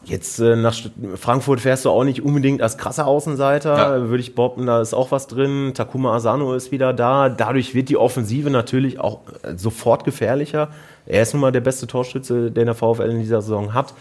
Jetzt 0.04 0.38
äh, 0.38 0.54
nach 0.54 0.74
Frankfurt 1.16 1.60
fährst 1.60 1.84
du 1.84 1.90
auch 1.90 2.04
nicht 2.04 2.22
unbedingt 2.22 2.62
als 2.62 2.78
krasser 2.78 3.06
Außenseiter, 3.08 3.76
Ja. 3.76 4.08
würde 4.08 4.20
ich 4.20 4.36
behaupten, 4.36 4.66
da 4.66 4.80
ist 4.80 4.94
auch 4.94 5.10
was 5.10 5.26
drin. 5.26 5.72
Takuma 5.74 6.14
Asano 6.14 6.54
ist 6.54 6.70
wieder 6.70 6.92
da. 6.92 7.28
Dadurch 7.28 7.74
wird 7.74 7.88
die 7.88 7.96
Offensive 7.96 8.50
natürlich 8.50 9.00
auch 9.00 9.22
äh, 9.42 9.56
sofort 9.56 10.04
gefährlicher. 10.04 10.68
Er 11.06 11.22
ist 11.22 11.32
nun 11.32 11.40
mal 11.40 11.50
der 11.50 11.60
beste 11.60 11.86
Torschütze, 11.88 12.52
den 12.52 12.66
der 12.66 12.74
VfL 12.76 13.10
in 13.10 13.18
dieser 13.18 13.40
Saison 13.42 13.74
hat 13.74 13.94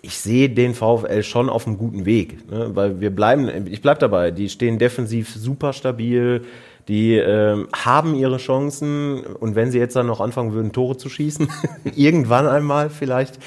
ich 0.00 0.18
sehe 0.18 0.48
den 0.48 0.74
VfL 0.74 1.22
schon 1.22 1.48
auf 1.48 1.66
einem 1.66 1.78
guten 1.78 2.04
Weg, 2.04 2.50
ne? 2.50 2.70
weil 2.74 3.00
wir 3.00 3.10
bleiben, 3.10 3.66
ich 3.66 3.82
bleib 3.82 3.98
dabei, 3.98 4.30
die 4.30 4.48
stehen 4.48 4.78
defensiv 4.78 5.34
super 5.34 5.72
stabil, 5.72 6.44
die 6.86 7.16
ähm, 7.16 7.68
haben 7.74 8.14
ihre 8.14 8.38
Chancen 8.38 9.22
und 9.24 9.54
wenn 9.54 9.70
sie 9.70 9.78
jetzt 9.78 9.96
dann 9.96 10.06
noch 10.06 10.20
anfangen 10.20 10.52
würden, 10.52 10.72
Tore 10.72 10.96
zu 10.96 11.08
schießen, 11.08 11.48
irgendwann 11.96 12.46
einmal 12.46 12.90
vielleicht, 12.90 13.38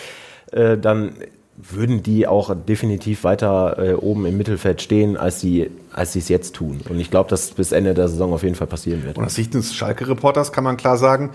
äh, 0.52 0.78
dann 0.78 1.14
würden 1.58 2.02
die 2.04 2.28
auch 2.28 2.56
definitiv 2.56 3.24
weiter 3.24 3.78
äh, 3.78 3.94
oben 3.94 4.26
im 4.26 4.38
Mittelfeld 4.38 4.82
stehen, 4.82 5.18
als 5.18 5.40
sie 5.42 5.70
als 5.94 6.16
es 6.16 6.30
jetzt 6.30 6.56
tun. 6.56 6.82
Und 6.90 7.00
ich 7.00 7.12
glaube, 7.12 7.30
dass 7.30 7.52
bis 7.52 7.72
Ende 7.72 7.94
der 7.94 8.08
Saison 8.08 8.34
auf 8.34 8.44
jeden 8.44 8.56
Fall 8.56 8.68
passieren 8.68 9.04
wird. 9.04 9.18
Und 9.18 9.26
aus 9.26 9.36
Sicht 9.36 9.54
des 9.54 9.74
Schalke-Reporters 9.76 10.52
kann 10.52 10.64
man 10.64 10.78
klar 10.78 10.98
sagen, 10.98 11.32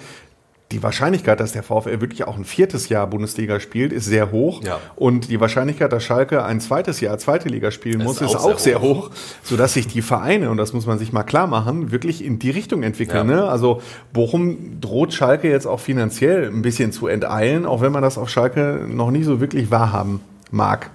die 0.72 0.82
Wahrscheinlichkeit, 0.82 1.38
dass 1.38 1.52
der 1.52 1.62
VfL 1.62 2.00
wirklich 2.00 2.24
auch 2.24 2.36
ein 2.36 2.44
viertes 2.44 2.88
Jahr 2.88 3.06
Bundesliga 3.06 3.60
spielt, 3.60 3.92
ist 3.92 4.06
sehr 4.06 4.32
hoch. 4.32 4.64
Ja. 4.64 4.80
Und 4.96 5.30
die 5.30 5.40
Wahrscheinlichkeit, 5.40 5.92
dass 5.92 6.02
Schalke 6.02 6.44
ein 6.44 6.60
zweites 6.60 7.00
Jahr 7.00 7.18
zweite 7.18 7.48
Liga 7.48 7.70
spielen 7.70 8.02
muss, 8.02 8.20
ist 8.20 8.34
auch, 8.34 8.58
sehr, 8.58 8.80
hoch. 8.80 9.10
sodass 9.44 9.74
sich 9.74 9.86
die 9.86 10.02
Vereine, 10.02 10.50
und 10.50 10.56
das 10.56 10.72
muss 10.72 10.86
man 10.86 10.98
sich 10.98 11.12
mal 11.12 11.22
klar 11.22 11.46
machen, 11.46 11.92
wirklich 11.92 12.24
in 12.24 12.40
die 12.40 12.50
Richtung 12.50 12.82
entwickeln. 12.82 13.30
Ja. 13.30 13.36
Ne? 13.36 13.48
Also 13.48 13.80
Bochum 14.12 14.80
droht 14.80 15.12
Schalke 15.12 15.48
jetzt 15.48 15.66
auch 15.66 15.78
finanziell 15.78 16.46
ein 16.46 16.62
bisschen 16.62 16.90
zu 16.90 17.06
enteilen, 17.06 17.64
auch 17.64 17.80
wenn 17.80 17.92
man 17.92 18.02
das 18.02 18.18
auf 18.18 18.28
Schalke 18.28 18.86
noch 18.88 19.12
nicht 19.12 19.24
so 19.24 19.40
wirklich 19.40 19.70
wahrhaben 19.70 20.20
mag, 20.50 20.90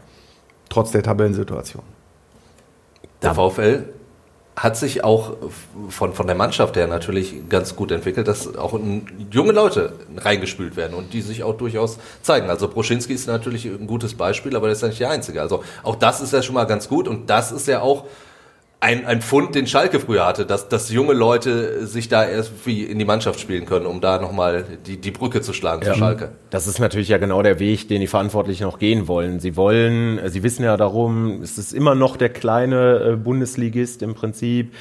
trotz 0.67 0.91
der 0.91 1.01
Tabellensituation. 1.01 1.83
Der 3.21 3.35
VfL 3.35 3.85
hat 4.55 4.75
sich 4.75 5.03
auch 5.03 5.37
von, 5.89 6.13
von 6.13 6.27
der 6.27 6.35
Mannschaft 6.35 6.75
her 6.75 6.87
natürlich 6.87 7.47
ganz 7.47 7.75
gut 7.75 7.91
entwickelt, 7.91 8.27
dass 8.27 8.55
auch 8.55 8.77
junge 9.31 9.53
Leute 9.53 9.93
reingespült 10.17 10.75
werden 10.75 10.93
und 10.93 11.13
die 11.13 11.21
sich 11.21 11.43
auch 11.43 11.55
durchaus 11.55 11.97
zeigen. 12.21 12.49
Also 12.49 12.67
Broschinski 12.67 13.13
ist 13.13 13.27
natürlich 13.27 13.65
ein 13.65 13.87
gutes 13.87 14.13
Beispiel, 14.15 14.55
aber 14.55 14.67
der 14.67 14.73
ist 14.73 14.81
ja 14.81 14.89
nicht 14.89 14.99
der 14.99 15.09
Einzige. 15.09 15.41
Also 15.41 15.63
auch 15.83 15.95
das 15.95 16.19
ist 16.21 16.33
ja 16.33 16.41
schon 16.41 16.55
mal 16.55 16.65
ganz 16.65 16.89
gut 16.89 17.07
und 17.07 17.29
das 17.29 17.51
ist 17.51 17.67
ja 17.67 17.81
auch 17.81 18.05
ein, 18.81 19.05
ein 19.05 19.21
Pfund, 19.21 19.53
den 19.53 19.67
Schalke 19.67 19.99
früher 19.99 20.25
hatte, 20.25 20.47
dass, 20.47 20.67
dass 20.67 20.91
junge 20.91 21.13
Leute 21.13 21.85
sich 21.85 22.09
da 22.09 22.25
erst 22.25 22.65
wie 22.65 22.83
in 22.83 22.97
die 22.97 23.05
Mannschaft 23.05 23.39
spielen 23.39 23.65
können, 23.65 23.85
um 23.85 24.01
da 24.01 24.19
nochmal 24.19 24.65
die, 24.87 24.97
die 24.97 25.11
Brücke 25.11 25.41
zu 25.41 25.53
schlagen 25.53 25.83
zu 25.83 25.93
Schalke. 25.93 26.31
Das 26.49 26.65
ist 26.65 26.79
natürlich 26.79 27.07
ja 27.07 27.19
genau 27.19 27.43
der 27.43 27.59
Weg, 27.59 27.87
den 27.89 28.01
die 28.01 28.07
Verantwortlichen 28.07 28.63
noch 28.63 28.79
gehen 28.79 29.07
wollen. 29.07 29.39
Sie 29.39 29.55
wollen, 29.55 30.19
sie 30.29 30.41
wissen 30.41 30.63
ja 30.63 30.77
darum, 30.77 31.43
es 31.43 31.59
ist 31.59 31.73
immer 31.73 31.93
noch 31.93 32.17
der 32.17 32.29
kleine 32.29 33.11
äh, 33.11 33.15
Bundesligist 33.17 34.01
im 34.01 34.15
Prinzip. 34.15 34.73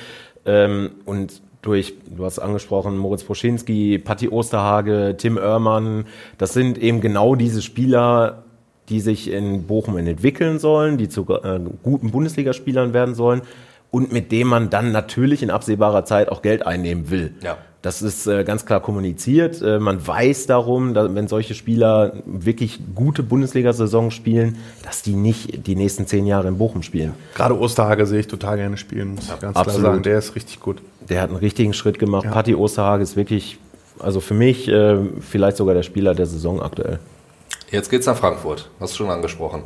Ähm, 0.47 0.93
und 1.05 1.43
durch, 1.61 1.93
du 2.07 2.25
hast 2.25 2.39
angesprochen, 2.39 2.97
Moritz 2.97 3.23
Proschinski, 3.23 3.99
Patti 3.99 4.31
Osterhage, 4.31 5.17
Tim 5.19 5.37
Oermann, 5.37 6.07
das 6.39 6.55
sind 6.55 6.79
eben 6.79 7.03
genau 7.03 7.35
diese 7.35 7.61
Spieler, 7.61 8.45
die 8.89 9.01
sich 9.01 9.31
in 9.31 9.67
Bochum 9.67 9.99
entwickeln 9.99 10.59
sollen, 10.59 10.97
die 10.97 11.11
zu 11.11 11.27
äh, 11.29 11.61
guten 11.83 12.13
Bundesligaspielern 12.13 12.95
werden 12.95 13.15
sollen 13.15 13.43
und 13.91 14.13
mit 14.13 14.33
dem 14.33 14.49
man 14.49 14.71
dann 14.71 14.93
natürlich 14.93 15.43
in 15.43 15.51
absehbarer 15.51 16.05
Zeit 16.05 16.29
auch 16.31 16.43
Geld 16.43 16.67
einnehmen 16.67 17.11
will. 17.11 17.35
Ja. 17.43 17.59
Das 17.83 18.03
ist 18.03 18.27
äh, 18.27 18.45
ganz 18.45 18.67
klar 18.67 18.81
kommuniziert. 18.81 19.63
Äh, 19.63 19.79
man 19.79 20.07
weiß 20.07 20.47
darum, 20.47 20.93
dass, 20.93 21.15
wenn 21.15 21.29
solche 21.29 21.55
Spieler 21.55 22.13
wirklich 22.27 22.79
gute 22.95 23.23
Bundesliga-Saison 23.23 24.11
spielen, 24.11 24.59
dass 24.83 25.01
die 25.01 25.15
nicht 25.15 25.67
die 25.67 25.77
nächsten 25.77 26.07
zehn 26.07 26.27
Jahre 26.27 26.49
in 26.49 26.59
Bochum 26.59 26.83
spielen. 26.83 27.15
Gerade 27.35 27.59
Osterhage 27.59 28.05
sehe 28.05 28.21
ich 28.21 28.27
total 28.27 28.59
gerne 28.59 28.77
spielen, 28.77 29.15
muss 29.15 29.25
ich 29.25 29.41
ganz 29.41 29.57
absolut. 29.57 29.81
klar 29.81 29.93
sagen. 29.93 30.03
Der 30.03 30.19
ist 30.19 30.35
richtig 30.35 30.61
gut. 30.61 30.83
Der 31.09 31.23
hat 31.23 31.31
einen 31.31 31.39
richtigen 31.39 31.73
Schritt 31.73 31.99
gemacht. 31.99 32.25
Ja. 32.27 32.33
Patti 32.33 32.55
Osterhage 32.55 33.03
ist 33.03 33.17
wirklich, 33.17 33.59
also 33.99 34.21
für 34.21 34.35
mich 34.35 34.69
äh, 34.69 34.99
vielleicht 35.21 35.57
sogar 35.57 35.75
der 35.75 35.83
Spieler 35.83 36.15
der 36.15 36.27
Saison 36.27 36.61
aktuell. 36.61 36.99
Jetzt 37.71 37.89
geht's 37.89 38.05
nach 38.05 38.17
Frankfurt, 38.17 38.69
hast 38.79 38.93
du 38.93 38.99
schon 38.99 39.11
angesprochen. 39.11 39.63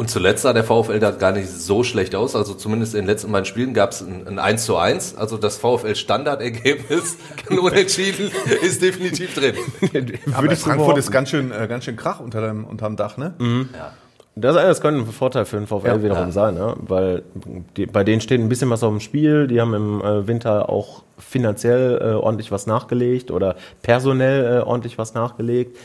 Und 0.00 0.08
zuletzt 0.08 0.44
sah 0.44 0.54
der 0.54 0.64
VfL 0.64 0.98
da 0.98 1.10
gar 1.10 1.32
nicht 1.32 1.50
so 1.50 1.84
schlecht 1.84 2.14
aus. 2.14 2.34
Also 2.34 2.54
zumindest 2.54 2.94
in 2.94 3.02
den 3.02 3.06
letzten 3.06 3.30
beiden 3.32 3.44
Spielen 3.44 3.74
gab 3.74 3.90
es 3.90 4.00
ein, 4.00 4.26
ein 4.26 4.38
1 4.38 4.64
zu 4.64 4.78
1. 4.78 5.16
Also 5.18 5.36
das 5.36 5.58
VfL 5.58 5.94
Standardergebnis, 5.94 7.18
kein 7.46 7.58
Unentschieden, 7.58 8.30
ist 8.62 8.80
definitiv 8.80 9.34
drin. 9.34 9.56
Ich 9.82 10.58
so 10.58 10.70
Frankfurt 10.70 10.96
ist 10.96 11.10
ganz 11.10 11.28
schön, 11.28 11.52
äh, 11.52 11.66
ganz 11.68 11.84
schön 11.84 11.96
Krach 11.96 12.20
unter 12.20 12.40
dem, 12.40 12.64
unterm 12.64 12.96
Dach, 12.96 13.18
ne? 13.18 13.34
Das, 14.36 14.54
das 14.56 14.80
könnte 14.80 15.00
ein 15.02 15.06
Vorteil 15.12 15.44
für 15.44 15.58
den 15.58 15.66
VfL 15.66 15.86
Ja. 15.86 16.02
wiederum 16.02 16.26
Ja. 16.28 16.32
sein, 16.32 16.54
ne? 16.54 16.76
weil 16.80 17.22
die, 17.76 17.84
bei 17.84 18.02
denen 18.02 18.22
steht 18.22 18.40
ein 18.40 18.48
bisschen 18.48 18.70
was 18.70 18.82
auf 18.82 18.90
dem 18.90 19.00
Spiel. 19.00 19.48
Die 19.48 19.60
haben 19.60 19.74
im 19.74 20.00
äh, 20.00 20.26
Winter 20.26 20.70
auch 20.70 21.02
finanziell 21.18 21.98
äh, 22.00 22.14
ordentlich 22.14 22.50
was 22.50 22.66
nachgelegt 22.66 23.30
oder 23.30 23.54
personell 23.82 24.60
äh, 24.60 24.60
ordentlich 24.60 24.96
was 24.96 25.12
nachgelegt. 25.12 25.76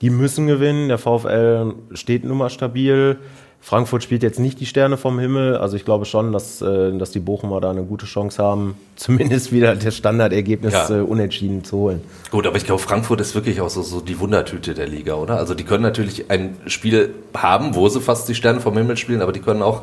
Die 0.00 0.10
müssen 0.10 0.46
gewinnen. 0.46 0.86
Der 0.86 0.98
VfL 0.98 1.74
steht 1.94 2.22
nun 2.24 2.38
mal 2.38 2.50
stabil. 2.50 3.18
Frankfurt 3.60 4.02
spielt 4.02 4.22
jetzt 4.22 4.38
nicht 4.38 4.60
die 4.60 4.66
Sterne 4.66 4.96
vom 4.96 5.18
Himmel. 5.18 5.56
Also 5.56 5.76
ich 5.76 5.84
glaube 5.84 6.04
schon, 6.06 6.32
dass, 6.32 6.62
äh, 6.62 6.96
dass 6.96 7.10
die 7.10 7.18
Bochumer 7.18 7.60
da 7.60 7.70
eine 7.70 7.82
gute 7.82 8.06
Chance 8.06 8.42
haben, 8.42 8.76
zumindest 8.96 9.52
wieder 9.52 9.74
das 9.76 9.96
Standardergebnis 9.96 10.72
Ja. 10.72 10.88
äh, 10.90 11.00
unentschieden 11.00 11.64
zu 11.64 11.76
holen. 11.76 12.00
Gut, 12.30 12.46
aber 12.46 12.56
ich 12.56 12.64
glaube, 12.64 12.80
Frankfurt 12.80 13.20
ist 13.20 13.34
wirklich 13.34 13.60
auch 13.60 13.68
so, 13.68 13.82
so 13.82 14.00
die 14.00 14.18
Wundertüte 14.20 14.74
der 14.74 14.86
Liga, 14.86 15.14
oder? 15.14 15.36
Also 15.36 15.54
die 15.54 15.64
können 15.64 15.82
natürlich 15.82 16.30
ein 16.30 16.56
Spiel 16.66 17.14
haben, 17.36 17.74
wo 17.74 17.88
sie 17.88 18.00
fast 18.00 18.28
die 18.28 18.34
Sterne 18.34 18.60
vom 18.60 18.76
Himmel 18.76 18.96
spielen, 18.96 19.20
aber 19.20 19.32
die 19.32 19.40
können 19.40 19.62
auch, 19.62 19.82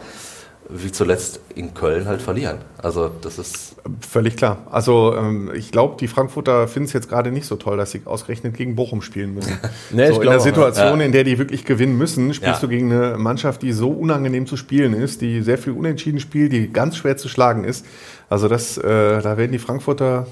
wie 0.69 0.91
zuletzt 0.91 1.39
in 1.55 1.74
Köln, 1.74 2.07
halt 2.07 2.22
verlieren. 2.22 2.57
Also 2.77 3.10
das 3.22 3.38
ist 3.38 3.75
Völlig 4.01 4.36
klar. 4.36 4.65
Also 4.72 5.15
ähm, 5.15 5.51
ich 5.53 5.72
glaube, 5.72 5.95
die 6.00 6.07
Frankfurter 6.07 6.67
finden 6.67 6.88
es 6.88 6.93
jetzt 6.93 7.07
gerade 7.07 7.31
nicht 7.31 7.45
so 7.45 7.55
toll, 7.55 7.77
dass 7.77 7.91
sie 7.91 8.01
ausgerechnet 8.05 8.55
gegen 8.57 8.75
Bochum 8.75 9.03
spielen 9.03 9.36
müssen. 9.36 9.60
Nee, 9.91 10.12
so 10.12 10.22
in 10.22 10.29
der 10.29 10.39
Situation, 10.39 11.00
ja. 11.00 11.05
in 11.05 11.12
der 11.12 11.24
die 11.24 11.38
wirklich 11.38 11.65
gewinnen 11.65 11.95
müssen, 11.95 12.34
spielst 12.34 12.62
Ja. 12.62 12.67
du 12.67 12.67
gegen 12.67 12.91
eine 12.91 13.17
Mannschaft, 13.17 13.62
die 13.62 13.72
so 13.74 13.91
unangenehm 13.91 14.48
zu 14.48 14.57
spielen 14.57 14.93
ist, 14.93 15.22
die 15.22 15.41
sehr 15.41 15.60
viel 15.60 15.74
unentschieden 15.74 16.19
spielt, 16.19 16.51
die 16.51 16.74
ganz 16.74 16.98
schwer 16.98 17.15
zu 17.15 17.29
schlagen 17.29 17.63
ist. 17.63 17.86
Also 18.27 18.48
das, 18.48 18.77
äh, 18.79 19.22
da 19.22 19.38
werden 19.38 19.51
die 19.51 19.60
Frankfurter 19.60 20.25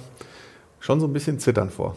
schon 0.80 1.00
so 1.00 1.06
ein 1.06 1.14
bisschen 1.14 1.40
zittern 1.40 1.70
vor. 1.70 1.96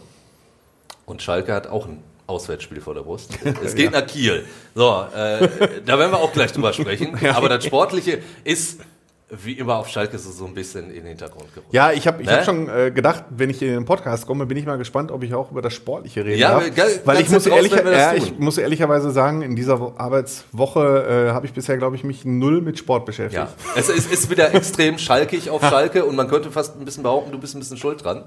Und 1.07 1.23
Schalke 1.23 1.55
hat 1.55 1.69
auch 1.69 1.87
ein 1.87 1.99
Auswärtsspiel 2.27 2.81
vor 2.81 2.95
der 2.95 3.03
Brust. 3.03 3.31
Es 3.65 3.75
geht 3.75 3.93
nach 3.93 4.07
Kiel. 4.07 4.45
So, 4.75 5.05
äh, 5.15 5.49
da 5.85 5.99
werden 5.99 6.11
wir 6.13 6.19
auch 6.19 6.33
gleich 6.33 6.53
drüber 6.53 6.73
sprechen. 6.73 7.17
Aber 7.35 7.49
das 7.49 7.65
Sportliche 7.65 8.19
ist, 8.45 8.81
wie 9.29 9.55
immer 9.55 9.77
auf 9.77 9.89
Schalke, 9.89 10.19
so, 10.19 10.31
so 10.31 10.45
ein 10.47 10.55
bisschen 10.55 10.89
in 10.89 10.97
den 11.03 11.07
Hintergrund 11.07 11.53
gerutscht. 11.53 11.75
Ja, 11.75 11.91
ich 11.91 12.07
habe 12.07 12.23
ich 12.23 12.29
Ne? 12.29 12.37
hab 12.37 12.45
schon 12.45 12.69
äh, 12.69 12.93
gedacht, 12.93 13.25
wenn 13.31 13.51
ich 13.51 13.61
in 13.61 13.69
den 13.73 13.85
Podcast 13.85 14.25
komme, 14.27 14.47
bin 14.47 14.57
ich 14.57 14.67
mal 14.67 14.79
gespannt, 14.79 15.11
ob 15.11 15.23
ich 15.25 15.35
auch 15.35 15.51
über 15.51 15.63
das 15.63 15.73
Sportliche 15.75 16.25
reden 16.25 16.39
Ja, 16.39 16.61
darf. 16.61 16.75
geil, 16.75 17.01
Weil 17.05 17.21
ich 17.21 17.29
muss, 17.31 17.45
ehrlich, 17.47 17.73
ja, 17.73 18.15
ich 18.15 18.39
muss 18.39 18.57
ehrlicherweise 18.57 19.11
sagen, 19.11 19.43
in 19.43 19.57
dieser 19.57 19.81
Wo- 19.81 19.95
Arbeitswoche 19.97 21.29
äh, 21.29 21.33
habe 21.33 21.47
ich 21.47 21.53
bisher, 21.53 21.77
glaube 21.77 21.97
ich, 21.97 22.05
mich 22.05 22.25
null 22.25 22.61
mit 22.61 22.79
Sport 22.79 23.05
beschäftigt. 23.07 23.35
Ja, 23.43 23.49
es 23.77 23.89
ist, 23.89 24.13
ist 24.13 24.31
wieder 24.31 24.55
extrem 24.55 24.99
schalkig 24.99 25.51
auf 25.51 25.61
Schalke 25.61 26.05
und 26.05 26.15
man 26.17 26.29
könnte 26.29 26.51
fast 26.53 26.77
ein 26.79 26.85
bisschen 26.85 27.03
behaupten, 27.03 27.33
du 27.33 27.39
bist 27.39 27.55
ein 27.57 27.59
bisschen 27.61 27.77
schuld 27.79 28.05
dran. 28.05 28.25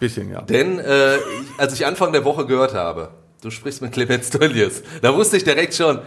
Bisschen, 0.00 0.30
ja. 0.32 0.40
Denn 0.42 0.78
äh, 0.80 1.18
als 1.58 1.74
ich 1.74 1.86
Anfang 1.86 2.12
der 2.12 2.24
Woche 2.24 2.46
gehört 2.46 2.74
habe, 2.74 3.10
du 3.42 3.50
sprichst 3.50 3.82
mit 3.82 3.92
Clemens 3.92 4.30
Tönnies, 4.30 4.82
da 5.02 5.14
wusste 5.14 5.36
ich 5.36 5.44
direkt 5.44 5.74
schon, 5.74 5.98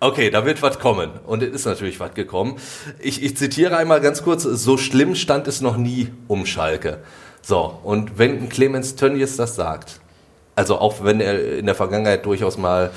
okay, 0.00 0.28
da 0.28 0.44
wird 0.44 0.60
was 0.60 0.78
kommen. 0.78 1.10
Und 1.24 1.42
es 1.42 1.54
ist 1.54 1.64
natürlich 1.64 2.00
was 2.00 2.14
gekommen. 2.14 2.56
Ich, 2.98 3.22
ich 3.22 3.36
zitiere 3.36 3.76
einmal 3.76 4.00
ganz 4.00 4.22
kurz, 4.22 4.42
so 4.42 4.76
schlimm 4.76 5.14
stand 5.14 5.46
es 5.46 5.60
noch 5.60 5.76
nie 5.76 6.08
um 6.26 6.46
Schalke. 6.46 6.98
So, 7.42 7.78
und 7.84 8.18
wenn 8.18 8.48
Clemens 8.48 8.96
Tönnies 8.96 9.36
das 9.36 9.54
sagt, 9.54 10.00
also 10.56 10.78
auch 10.78 11.04
wenn 11.04 11.20
er 11.20 11.58
in 11.58 11.66
der 11.66 11.74
Vergangenheit 11.74 12.26
durchaus 12.26 12.58
mal 12.58 12.90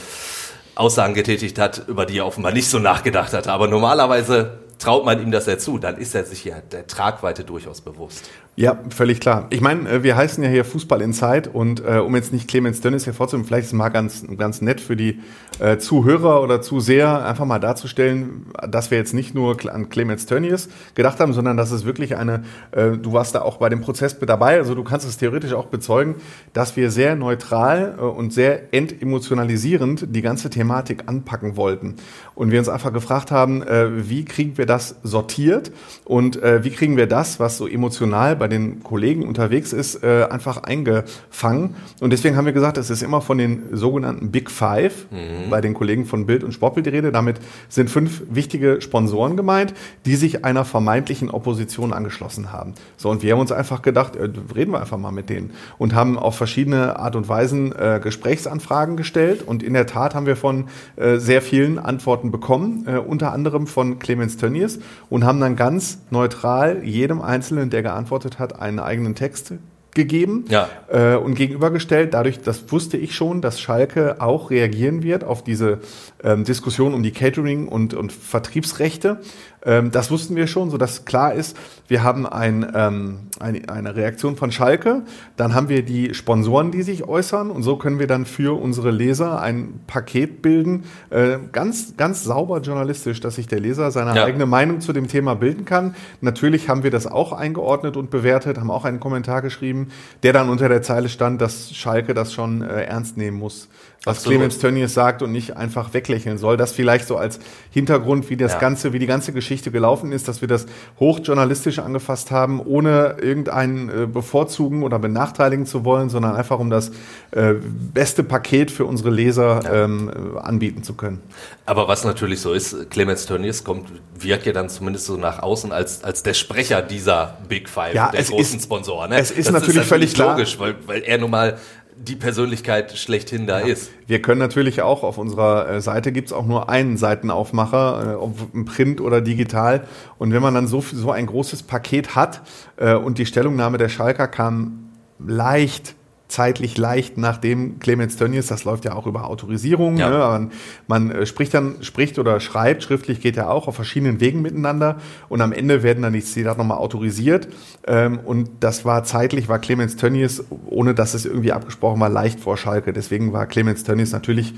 Aussagen 0.75 1.13
getätigt 1.13 1.59
hat, 1.59 1.88
über 1.88 2.07
die 2.07 2.17
er 2.17 2.25
offenbar 2.25 2.51
nicht 2.51 2.67
so 2.67 2.79
nachgedacht 2.79 3.31
hat, 3.33 3.47
aber 3.47 3.67
normalerweise 3.67 4.57
traut 4.79 5.05
man 5.05 5.21
ihm 5.21 5.31
das 5.31 5.45
ja 5.45 5.59
zu, 5.59 5.77
dann 5.77 5.97
ist 5.97 6.15
er 6.15 6.25
sich 6.25 6.43
ja 6.43 6.55
der 6.59 6.88
Tragweite 6.88 7.43
durchaus 7.43 7.81
bewusst. 7.81 8.23
Ja, 8.55 8.77
völlig 8.89 9.19
klar. 9.19 9.48
Ich 9.50 9.62
meine, 9.62 9.89
äh, 9.89 10.03
wir 10.03 10.15
heißen 10.15 10.43
ja 10.43 10.50
hier 10.50 10.63
Fußball 10.63 11.01
in 11.01 11.12
Zeit 11.12 11.48
und 11.48 11.83
äh, 11.83 11.98
um 11.98 12.15
jetzt 12.15 12.31
nicht 12.31 12.48
Clemens 12.48 12.81
Dönnes 12.81 13.07
hervorzuheben, 13.07 13.48
vielleicht 13.48 13.63
ist 13.63 13.74
es 13.74 13.74
mal 13.74 13.89
ganz, 13.89 14.24
ganz 14.38 14.62
nett 14.62 14.79
für 14.79 14.95
die 14.95 15.22
äh, 15.60 15.77
Zuhörer 15.79 16.39
oder 16.39 16.62
Zuseher, 16.62 17.25
einfach 17.25 17.45
mal 17.45 17.57
darzustellen, 17.57 18.45
dass 18.69 18.91
wir 18.91 19.00
jetzt 19.00 19.15
nicht 19.15 19.33
nur 19.33 19.57
an 19.74 19.89
Clemens 19.89 20.27
Tönnies 20.27 20.69
gedacht 20.93 21.19
haben, 21.19 21.33
sondern 21.33 21.57
dass 21.57 21.72
es 21.72 21.83
wirklich 21.83 22.15
eine, 22.15 22.43
äh, 22.69 22.91
du 22.91 23.13
warst 23.13 23.33
da 23.33 23.41
auch 23.41 23.57
bei 23.57 23.69
dem 23.69 23.81
Prozess 23.81 24.22
mit 24.22 24.29
dabei, 24.29 24.57
also 24.57 24.75
du 24.75 24.83
kannst 24.83 25.07
es 25.07 25.17
theoretisch 25.17 25.53
auch 25.53 25.65
bezeugen, 25.65 26.15
dass 26.53 26.77
wir 26.77 26.91
sehr 26.91 27.15
neutral 27.15 27.95
äh, 27.98 28.01
und 28.03 28.33
sehr 28.33 28.72
entemotionalisierend 28.72 30.15
die 30.15 30.22
ganze 30.22 30.51
Thematik 30.51 31.05
anpacken 31.07 31.57
wollten. 31.57 31.95
Und 32.36 32.51
wir 32.51 32.60
uns 32.60 32.69
einfach 32.69 32.93
gefragt 32.93 33.31
haben, 33.31 33.63
äh, 33.63 34.07
wie 34.07 34.25
kriegen 34.25 34.60
wir 34.60 34.67
das 34.67 34.98
sortiert 35.01 35.72
und 36.05 36.39
äh, 36.43 36.63
wie 36.63 36.69
kriegen 36.69 36.98
wir 36.98 37.07
das, 37.07 37.39
was 37.39 37.57
so 37.57 37.67
emotional 37.67 38.36
bei 38.43 38.50
den 38.50 38.83
Kollegen 38.83 39.25
unterwegs 39.25 39.71
ist, 39.71 40.03
äh, 40.03 40.27
einfach 40.29 40.63
eingefangen. 40.63 41.75
Und 42.01 42.12
deswegen 42.12 42.35
haben 42.35 42.43
wir 42.43 42.51
gesagt, 42.51 42.77
es 42.77 42.89
ist 42.89 43.01
immer 43.01 43.21
von 43.21 43.38
den 43.38 43.63
sogenannten 43.71 44.31
Big 44.31 44.51
Five 44.51 45.05
mhm. 45.12 45.50
bei 45.50 45.62
den 45.62 45.73
Kollegen 45.73 46.05
von 46.05 46.25
Bild 46.25 46.43
und 46.43 46.53
Sportbild 46.53 46.85
die 46.85 46.89
Rede. 46.89 47.13
Damit 47.13 47.38
sind 47.69 47.89
fünf 47.89 48.21
wichtige 48.29 48.81
Sponsoren 48.81 49.38
gemeint, 49.38 49.73
die 50.05 50.17
sich 50.17 50.43
einer 50.43 50.65
vermeintlichen 50.65 51.29
Opposition 51.29 51.93
angeschlossen 51.93 52.51
haben. 52.51 52.73
So, 52.97 53.09
und 53.09 53.23
wir 53.23 53.31
haben 53.31 53.39
uns 53.39 53.53
einfach 53.53 53.81
gedacht, 53.81 54.17
äh, 54.17 54.27
reden 54.53 54.73
wir 54.73 54.81
einfach 54.81 54.97
mal 54.97 55.13
mit 55.13 55.29
denen 55.29 55.51
und 55.77 55.95
haben 55.95 56.19
auf 56.19 56.35
verschiedene 56.35 57.00
Art 57.00 57.15
und 57.15 57.29
Weisen 57.29 57.71
äh, 57.71 58.01
Gesprächsanfragen 58.03 58.97
gestellt. 58.97 59.41
Und 59.41 59.63
in 59.63 59.73
der 59.73 59.88
Tat 59.88 60.15
haben 60.15 60.25
wir 60.25 60.35
von 60.35 60.65
äh, 60.97 61.15
sehr 61.15 61.41
vielen 61.41 61.79
Antworten 61.79 62.29
bekommen, 62.29 62.83
äh, 62.88 62.97
unter 62.97 63.31
anderem 63.31 63.67
von 63.67 64.00
Clemens 64.00 64.35
Tönnies 64.35 64.79
und 65.09 65.23
haben 65.23 65.39
dann 65.39 65.55
ganz 65.55 66.00
neutral 66.09 66.83
jedem 66.83 67.21
Einzelnen, 67.21 67.69
der 67.69 67.83
geantwortet 67.83 68.33
geantwortet 68.34 68.40
hat, 68.40 68.62
einen 68.62 68.80
eigenen 68.80 69.16
Text 69.16 69.54
gegeben 69.92 70.46
ja. 70.50 70.70
äh, 70.90 71.16
und 71.16 71.36
gegenübergestellt. 71.36 72.16
Dadurch, 72.16 72.42
das 72.42 72.72
wusste 72.72 72.98
ich 72.98 73.16
schon, 73.16 73.42
dass 73.42 73.62
Schalke 73.62 74.22
auch 74.22 74.50
reagieren 74.50 75.04
wird 75.04 75.24
auf 75.24 75.44
diese 75.44 75.82
ähm, 76.24 76.46
Diskussion 76.46 76.96
um 76.96 77.04
die 77.04 77.12
Catering- 77.12 77.68
und, 77.68 77.94
und 77.94 78.12
Vertriebsrechte. 78.12 79.20
Ähm, 79.65 79.91
das 79.91 80.12
wussten 80.12 80.36
wir 80.36 80.48
schon, 80.48 80.70
sodass 80.70 81.05
klar 81.05 81.34
ist, 81.34 81.58
wir 81.88 82.03
haben 82.03 82.25
ein, 82.25 82.72
ähm, 82.75 83.20
eine, 83.39 83.70
eine 83.70 83.96
Reaktion 83.96 84.36
von 84.36 84.51
Schalke, 84.51 85.03
dann 85.38 85.53
haben 85.53 85.70
wir 85.70 85.84
die 85.84 86.13
Sponsoren, 86.13 86.72
die 86.72 86.82
sich 86.82 87.03
äußern 87.08 87.50
und 87.51 87.63
so 87.63 87.77
können 87.77 88.00
wir 88.00 88.08
dann 88.08 88.25
für 88.25 88.60
unsere 88.60 88.91
Leser 88.91 89.41
ein 89.41 89.82
Paket 89.88 90.41
bilden, 90.41 90.84
äh, 91.10 91.38
ganz, 91.51 91.96
ganz 91.98 92.24
sauber 92.24 92.62
journalistisch, 92.62 93.20
dass 93.20 93.36
sich 93.36 93.48
der 93.48 93.60
Leser 93.60 93.91
seine 93.91 94.15
ja. 94.15 94.25
eigene 94.25 94.46
Meinung 94.46 94.82
zu 94.82 94.93
dem 94.93 95.08
Thema 95.08 95.36
bilden 95.36 95.65
kann. 95.65 95.96
Natürlich 96.22 96.70
haben 96.70 96.84
wir 96.84 96.91
das 96.91 97.08
auch 97.08 97.34
eingeordnet 97.34 97.98
und 97.98 98.10
bewertet, 98.10 98.58
haben 98.58 98.72
auch 98.72 98.86
einen 98.86 99.00
Kommentar 99.00 99.41
geschrieben, 99.41 99.89
der 100.24 100.34
dann 100.34 100.50
unter 100.50 100.70
der 100.70 100.82
Zeile 100.82 101.10
stand, 101.10 101.41
dass 101.41 101.74
Schalke 101.75 102.13
das 102.13 102.34
schon 102.34 102.62
äh, 102.62 102.84
ernst 102.84 103.17
nehmen 103.17 103.38
muss 103.38 103.70
was 104.05 104.17
Absolut. 104.17 104.39
Clemens 104.39 104.60
Tönnies 104.60 104.93
sagt 104.93 105.22
und 105.22 105.31
nicht 105.31 105.55
einfach 105.55 105.93
weglächeln 105.93 106.38
soll. 106.38 106.57
Das 106.57 106.74
vielleicht 106.74 107.07
so 107.07 107.15
als 107.15 107.39
Hintergrund, 107.72 108.29
wie 108.29 108.36
das 108.36 108.53
ja. 108.53 108.60
Ganze, 108.60 108.91
wie 108.91 109.00
die 109.00 109.05
ganze 109.05 109.31
Geschichte 109.31 109.72
gelaufen 109.72 110.12
ist, 110.12 110.27
dass 110.27 110.41
wir 110.41 110.50
das 110.50 110.65
hochjournalistisch 111.00 111.79
angefasst 111.79 112.29
haben, 112.29 112.60
ohne 112.60 113.15
irgendeinen 113.22 113.89
äh, 113.89 114.05
bevorzugen 114.05 114.83
oder 114.83 115.00
benachteiligen 115.00 115.65
zu 115.65 115.86
wollen, 115.86 116.10
sondern 116.10 116.36
einfach 116.36 116.60
um 116.60 116.69
das 116.69 116.91
äh, 117.31 117.53
beste 117.93 118.24
Paket 118.24 118.72
für 118.72 118.83
unsere 118.83 119.10
Leser 119.10 119.62
ja. 119.63 119.86
ähm, 119.86 120.12
anbieten 120.38 120.83
zu 120.83 120.95
können. 120.95 121.22
Aber 121.65 121.88
was 121.88 122.03
natürlich 122.03 122.41
so 122.41 122.51
ist, 122.51 122.89
Clemens 122.89 123.25
Tönnies 123.25 123.63
kommt, 123.63 123.88
wirkt 124.19 124.45
ja 124.45 124.51
dann 124.51 124.67
zumindest 124.67 125.05
so 125.05 125.15
nach 125.15 125.39
außen 125.39 125.72
als, 125.72 126.03
als 126.03 126.24
der 126.24 126.33
Sprecher 126.33 126.81
dieser 126.81 127.38
Big 127.48 127.69
Five, 127.69 127.93
ja, 127.93 128.12
der 128.12 128.24
großen 128.24 128.57
ist, 128.57 128.65
Sponsoren. 128.65 129.12
Ne? 129.12 129.19
Es 129.19 129.31
ist 129.31 129.48
das 129.48 129.53
natürlich, 129.53 129.81
ist 129.81 129.89
natürlich 129.89 130.13
völlig 130.13 130.17
logisch, 130.17 130.57
klar. 130.57 130.75
weil, 130.86 130.88
weil 130.88 131.03
er 131.03 131.17
nun 131.19 131.31
mal 131.31 131.57
die 131.97 132.15
Persönlichkeit 132.15 132.97
schlechthin 132.97 133.47
da 133.47 133.59
ja. 133.59 133.67
ist. 133.67 133.91
Wir 134.07 134.21
können 134.21 134.39
natürlich 134.39 134.81
auch 134.81 135.03
auf 135.03 135.17
unserer 135.17 135.69
äh, 135.69 135.81
Seite 135.81 136.12
gibt 136.12 136.27
es 136.27 136.33
auch 136.33 136.45
nur 136.45 136.69
einen 136.69 136.97
Seitenaufmacher, 136.97 138.13
äh, 138.13 138.15
ob 138.15 138.53
im 138.53 138.65
Print 138.65 139.01
oder 139.01 139.21
digital. 139.21 139.88
Und 140.17 140.33
wenn 140.33 140.41
man 140.41 140.53
dann 140.53 140.67
so, 140.67 140.81
so 140.81 141.12
ein 141.12 141.25
großes 141.25 141.63
Paket 141.63 142.15
hat 142.15 142.41
äh, 142.77 142.93
und 142.93 143.17
die 143.17 143.25
Stellungnahme 143.25 143.77
der 143.77 143.89
Schalker 143.89 144.27
kam 144.27 144.91
leicht 145.19 145.95
zeitlich 146.34 146.80
leicht 146.80 147.17
nachdem 147.19 147.78
Clemens 147.78 148.17
Tönnies, 148.17 148.48
das 148.48 148.63
läuft 148.63 148.86
ja 148.86 148.96
auch 148.96 149.06
über 149.06 149.28
Autorisierung, 149.28 149.98
ja. 149.98 150.10
ne? 150.10 150.17
man, 150.17 150.52
man, 150.88 151.12
äh, 151.12 151.26
spricht 151.28 151.54
dann, 151.54 151.76
spricht 151.82 152.17
oder 152.17 152.39
schreibt, 152.39 152.82
schriftlich 152.82 153.22
geht 153.22 153.36
ja 153.36 153.50
auch 153.50 153.67
auf 153.67 153.76
verschiedenen 153.76 154.19
Wegen 154.19 154.41
miteinander 154.41 154.98
und 155.30 155.41
am 155.41 155.52
Ende 155.52 155.84
werden 155.84 156.02
dann 156.02 156.13
die 156.13 156.24
Zitate 156.24 156.58
nochmal 156.58 156.80
autorisiert 156.80 157.50
ähm, 157.86 158.19
und 158.19 158.50
das 158.62 158.84
war 158.84 159.04
zeitlich, 159.04 159.48
war 159.48 159.60
Clemens 159.60 159.96
Tönnies, 159.96 160.43
ohne 160.65 160.96
dass 160.96 161.13
es 161.13 161.26
irgendwie 161.26 161.52
abgesprochen 161.52 162.00
war, 162.00 162.10
leicht 162.10 162.39
vor 162.39 162.58
Schalke, 162.58 162.93
deswegen 162.93 163.32
war 163.32 163.46
Clemens 163.46 163.84
Tönnies 163.84 164.12
natürlich 164.12 164.56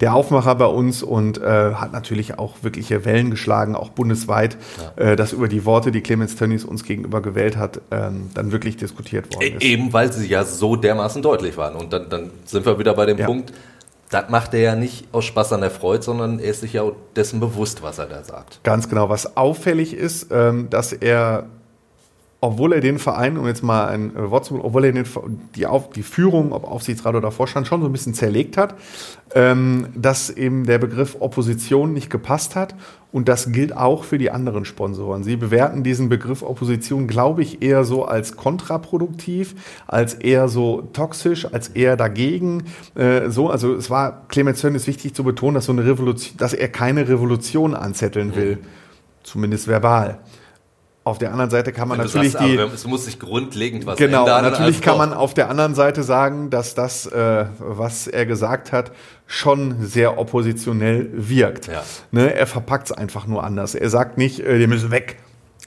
der 0.00 0.14
Aufmacher 0.14 0.54
bei 0.54 0.66
uns 0.66 1.02
und 1.02 1.38
äh, 1.38 1.74
hat 1.74 1.92
natürlich 1.92 2.38
auch 2.38 2.62
wirkliche 2.62 3.04
Wellen 3.04 3.30
geschlagen, 3.30 3.74
auch 3.74 3.90
bundesweit, 3.90 4.56
ja. 4.96 5.12
äh, 5.12 5.16
dass 5.16 5.32
über 5.32 5.48
die 5.48 5.64
Worte, 5.64 5.90
die 5.90 6.02
Clemens 6.02 6.36
Tönnies 6.36 6.64
uns 6.64 6.84
gegenüber 6.84 7.20
gewählt 7.20 7.56
hat, 7.56 7.80
ähm, 7.90 8.30
dann 8.34 8.52
wirklich 8.52 8.76
diskutiert 8.76 9.34
worden 9.34 9.56
ist. 9.56 9.64
Eben 9.64 9.92
weil 9.92 10.12
sie 10.12 10.26
ja 10.26 10.44
so 10.44 10.76
dermaßen 10.76 11.15
dermaßen 11.16 11.22
deutlich 11.22 11.56
waren. 11.56 11.74
Und 11.74 11.92
dann, 11.92 12.08
dann 12.08 12.30
sind 12.44 12.66
wir 12.66 12.78
wieder 12.78 12.94
bei 12.94 13.06
dem 13.06 13.18
ja. 13.18 13.26
Punkt, 13.26 13.52
das 14.10 14.28
macht 14.28 14.54
er 14.54 14.60
ja 14.60 14.76
nicht 14.76 15.08
aus 15.12 15.24
Spaß 15.24 15.52
an 15.54 15.62
der 15.62 15.70
Freude, 15.70 16.02
sondern 16.02 16.38
er 16.38 16.50
ist 16.50 16.60
sich 16.60 16.74
ja 16.74 16.84
dessen 17.16 17.40
bewusst, 17.40 17.82
was 17.82 17.98
er 17.98 18.06
da 18.06 18.22
sagt. 18.22 18.60
Ganz 18.62 18.88
genau. 18.88 19.08
Was 19.08 19.36
auffällig 19.36 19.94
ist, 19.94 20.28
ähm, 20.30 20.70
dass 20.70 20.92
er 20.92 21.46
obwohl 22.46 22.72
er 22.72 22.80
den 22.80 22.98
Verein, 22.98 23.36
um 23.36 23.46
jetzt 23.46 23.62
mal 23.62 23.88
ein 23.88 24.12
Wort 24.14 24.44
zu, 24.44 24.64
obwohl 24.64 24.84
er 24.84 24.92
den, 24.92 25.04
die, 25.56 25.66
Auf, 25.66 25.90
die 25.90 26.02
Führung, 26.02 26.52
ob 26.52 26.64
Aufsichtsrat 26.64 27.14
oder 27.14 27.32
Vorstand, 27.32 27.66
schon 27.66 27.80
so 27.80 27.86
ein 27.86 27.92
bisschen 27.92 28.14
zerlegt 28.14 28.56
hat, 28.56 28.74
ähm, 29.34 29.88
dass 29.96 30.30
eben 30.30 30.64
der 30.64 30.78
Begriff 30.78 31.16
Opposition 31.18 31.92
nicht 31.92 32.08
gepasst 32.08 32.54
hat. 32.54 32.74
Und 33.12 33.28
das 33.28 33.50
gilt 33.50 33.76
auch 33.76 34.04
für 34.04 34.18
die 34.18 34.30
anderen 34.30 34.64
Sponsoren. 34.64 35.24
Sie 35.24 35.36
bewerten 35.36 35.82
diesen 35.82 36.08
Begriff 36.08 36.42
Opposition, 36.42 37.06
glaube 37.06 37.42
ich, 37.42 37.62
eher 37.62 37.84
so 37.84 38.04
als 38.04 38.36
kontraproduktiv, 38.36 39.54
als 39.86 40.14
eher 40.14 40.48
so 40.48 40.82
toxisch, 40.92 41.52
als 41.52 41.68
eher 41.68 41.96
dagegen. 41.96 42.64
Äh, 42.94 43.30
so, 43.30 43.50
also 43.50 43.74
es 43.74 43.90
war 43.90 44.28
Clemens 44.28 44.60
Tönnies 44.60 44.86
wichtig 44.86 45.14
zu 45.14 45.24
betonen, 45.24 45.54
dass 45.54 45.64
so 45.64 45.72
eine 45.72 45.84
Revolution, 45.84 46.36
dass 46.38 46.52
er 46.52 46.68
keine 46.68 47.08
Revolution 47.08 47.74
anzetteln 47.74 48.36
will, 48.36 48.56
mhm. 48.56 48.66
zumindest 49.22 49.66
verbal. 49.66 50.20
Auf 51.06 51.18
der 51.18 51.30
anderen 51.30 51.50
Seite 51.50 51.70
kann 51.70 51.86
man 51.86 51.98
Wenn 51.98 52.06
natürlich 52.06 52.32
sagst, 52.32 52.48
die. 52.48 52.56
es 52.56 52.84
muss 52.84 53.04
sich 53.04 53.20
grundlegend 53.20 53.86
was 53.86 53.96
genau, 53.96 54.22
ändern. 54.22 54.42
Genau, 54.42 54.50
natürlich 54.50 54.82
kann 54.82 54.98
man 54.98 55.12
auf 55.14 55.34
der 55.34 55.48
anderen 55.48 55.76
Seite 55.76 56.02
sagen, 56.02 56.50
dass 56.50 56.74
das, 56.74 57.06
äh, 57.06 57.46
was 57.60 58.08
er 58.08 58.26
gesagt 58.26 58.72
hat, 58.72 58.90
schon 59.24 59.86
sehr 59.86 60.18
oppositionell 60.18 61.08
wirkt. 61.12 61.68
Ja. 61.68 61.84
Ne, 62.10 62.34
er 62.34 62.48
verpackt 62.48 62.90
es 62.90 62.92
einfach 62.92 63.28
nur 63.28 63.44
anders. 63.44 63.76
Er 63.76 63.88
sagt 63.88 64.18
nicht, 64.18 64.40
äh, 64.40 64.58
die 64.58 64.66
müssen 64.66 64.90
weg, 64.90 65.18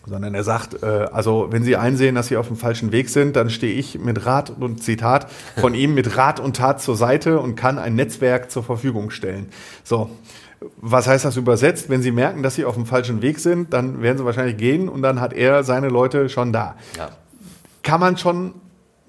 sondern 0.05 0.35
er 0.35 0.43
sagt, 0.43 0.83
äh, 0.83 0.85
also 0.85 1.47
wenn 1.51 1.63
Sie 1.63 1.77
einsehen, 1.77 2.15
dass 2.15 2.27
Sie 2.27 2.35
auf 2.35 2.47
dem 2.47 2.57
falschen 2.57 2.91
Weg 2.91 3.07
sind, 3.07 3.37
dann 3.37 3.49
stehe 3.49 3.75
ich 3.75 3.97
mit 3.97 4.25
Rat 4.25 4.49
und 4.49 4.83
Zitat 4.83 5.27
von 5.55 5.73
ihm 5.73 5.93
mit 5.93 6.17
Rat 6.17 6.41
und 6.41 6.57
Tat 6.57 6.81
zur 6.81 6.97
Seite 6.97 7.39
und 7.39 7.55
kann 7.55 7.79
ein 7.79 7.95
Netzwerk 7.95 8.51
zur 8.51 8.63
Verfügung 8.63 9.09
stellen. 9.09 9.47
So. 9.85 10.09
Was 10.77 11.07
heißt 11.07 11.25
das 11.25 11.37
übersetzt? 11.37 11.89
Wenn 11.89 12.01
Sie 12.01 12.11
merken, 12.11 12.43
dass 12.43 12.55
Sie 12.55 12.65
auf 12.65 12.75
dem 12.75 12.85
falschen 12.85 13.21
Weg 13.21 13.39
sind, 13.39 13.73
dann 13.73 14.01
werden 14.01 14.17
Sie 14.17 14.25
wahrscheinlich 14.25 14.57
gehen 14.57 14.89
und 14.89 15.01
dann 15.01 15.21
hat 15.21 15.33
er 15.33 15.63
seine 15.63 15.87
Leute 15.89 16.29
schon 16.29 16.51
da. 16.51 16.75
Ja. 16.97 17.09
Kann 17.83 17.99
man 17.99 18.17
schon 18.17 18.53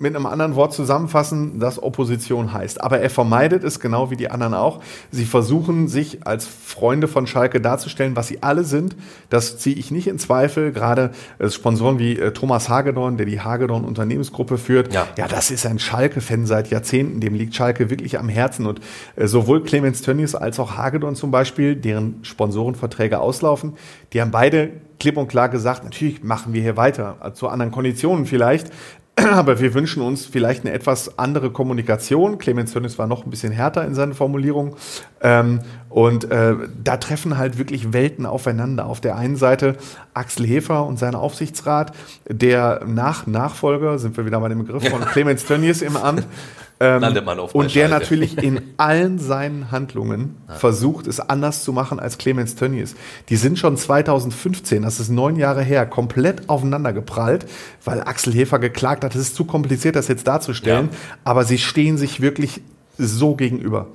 mit 0.01 0.17
einem 0.17 0.25
anderen 0.25 0.55
Wort 0.55 0.73
zusammenfassen, 0.73 1.61
das 1.61 1.83
Opposition 1.83 2.55
heißt. 2.55 2.81
Aber 2.81 3.01
er 3.01 3.11
vermeidet 3.11 3.63
es 3.65 3.81
genau 3.81 4.11
wie 4.11 4.17
die 4.17 4.31
anderen 4.31 4.55
auch. 4.55 4.81
Sie 5.11 5.27
versuchen 5.27 5.89
sich 5.89 6.27
als 6.27 6.47
Freunde 6.47 7.07
von 7.07 7.27
Schalke 7.27 7.61
darzustellen, 7.61 8.17
was 8.17 8.29
sie 8.29 8.43
alle 8.43 8.65
sind. 8.65 8.97
Das 9.29 9.59
ziehe 9.59 9.77
ich 9.77 9.91
nicht 9.91 10.07
in 10.07 10.19
Zweifel. 10.19 10.73
Gerade 10.73 11.11
äh, 11.39 11.51
Sponsoren 11.51 11.99
wie 11.99 12.19
äh, 12.19 12.33
Thomas 12.33 12.71
Hagedorn, 12.71 13.19
der 13.19 13.27
die 13.27 13.41
Hagedorn 13.41 13.85
Unternehmensgruppe 13.85 14.57
führt. 14.57 14.93
Ja, 14.95 15.07
ja 15.19 15.29
das 15.29 15.51
ist 15.51 15.67
ein 15.67 15.79
Schalke-Fan 15.79 16.47
seit 16.47 16.71
Jahrzehnten. 16.71 17.21
Dem 17.21 17.35
liegt 17.35 17.55
Schalke 17.55 17.91
wirklich 17.91 18.19
am 18.19 18.31
Herzen. 18.31 18.67
Und 18.67 18.81
äh, 19.17 19.27
sowohl 19.27 19.63
Clemens 19.63 20.01
Tönnies 20.01 20.35
als 20.35 20.59
auch 20.59 20.79
Hagedorn 20.79 21.15
zum 21.15 21.31
Beispiel, 21.31 21.77
deren 21.77 22.21
Sponsorenverträge 22.23 23.21
auslaufen, 23.21 23.75
die 24.15 24.23
haben 24.23 24.31
beide 24.31 24.71
klipp 25.01 25.17
und 25.17 25.29
klar 25.29 25.49
gesagt, 25.49 25.83
natürlich 25.83 26.23
machen 26.23 26.53
wir 26.53 26.63
hier 26.63 26.77
weiter, 26.77 27.33
zu 27.35 27.49
anderen 27.49 27.73
Konditionen 27.73 28.27
vielleicht, 28.27 28.71
aber 29.17 29.61
wir 29.61 29.75
wünschen 29.75 30.03
uns 30.03 30.27
vielleicht 30.27 30.65
eine 30.65 30.73
etwas 30.75 31.19
andere 31.19 31.51
Kommunikation. 31.51 32.39
Clemens 32.39 32.73
Tönnies 32.73 32.99
war 32.99 33.07
noch 33.07 33.25
ein 33.25 33.31
bisschen 33.31 33.53
härter 33.53 33.85
in 33.85 33.95
seinen 33.95 34.15
Formulierungen. 34.15 34.75
Ähm, 35.21 35.61
und 35.89 36.31
äh, 36.31 36.55
da 36.83 36.97
treffen 36.97 37.37
halt 37.37 37.59
wirklich 37.59 37.93
Welten 37.93 38.27
aufeinander. 38.27 38.87
Auf 38.87 39.01
der 39.01 39.17
einen 39.17 39.37
Seite 39.37 39.77
Axel 40.15 40.47
Hefer 40.47 40.87
und 40.87 40.99
sein 40.99 41.15
Aufsichtsrat, 41.15 41.93
der 42.29 42.83
nach 42.87 43.27
Nachfolger, 43.27 43.99
sind 43.99 44.17
wir 44.17 44.27
wieder 44.27 44.41
bei 44.41 44.49
dem 44.49 44.59
Begriff 44.59 44.89
von 44.89 45.01
Clemens 45.03 45.45
Tönnies 45.45 45.83
im 45.83 45.97
Amt, 45.97 46.27
Ähm, 46.83 47.03
Landet 47.03 47.27
man 47.27 47.39
auf 47.39 47.55
und 47.55 47.75
der 47.75 47.89
Schalke. 47.89 47.91
natürlich 47.91 48.39
in 48.39 48.63
allen 48.79 49.19
seinen 49.19 49.71
Handlungen 49.71 50.37
versucht, 50.49 51.07
es 51.07 51.21
anders 51.21 51.63
zu 51.63 51.75
machen 51.75 52.01
als 52.01 52.17
Clemens 52.17 52.55
Tönnies. 52.57 52.95
Die 53.29 53.37
sind 53.37 53.59
schon 53.59 53.77
2015, 53.77 54.83
das 54.83 54.99
ist 54.99 55.11
neun 55.11 55.37
Jahre 55.37 55.63
her, 55.63 55.85
komplett 55.85 56.49
aufeinander 56.49 56.95
geprallt, 56.95 57.45
weil 57.85 58.01
Axel 58.01 58.33
Hefer 58.33 58.59
geklagt 58.59 59.05
hat, 59.05 59.15
es 59.15 59.21
ist 59.21 59.37
zu 59.37 59.45
kompliziert, 59.45 59.95
das 59.95 60.09
jetzt 60.09 60.27
darzustellen. 60.27 60.89
Ja. 60.91 60.99
Aber 61.25 61.45
sie 61.45 61.59
stehen 61.59 61.99
sich 61.99 62.23
wirklich 62.23 62.63
so 62.97 63.35
gegenüber. 63.35 63.89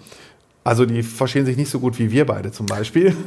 Also 0.63 0.85
die 0.87 1.03
verstehen 1.03 1.45
sich 1.45 1.57
nicht 1.57 1.69
so 1.69 1.79
gut 1.79 1.99
wie 1.99 2.11
wir 2.11 2.25
beide 2.25 2.51
zum 2.51 2.65
Beispiel. 2.67 3.15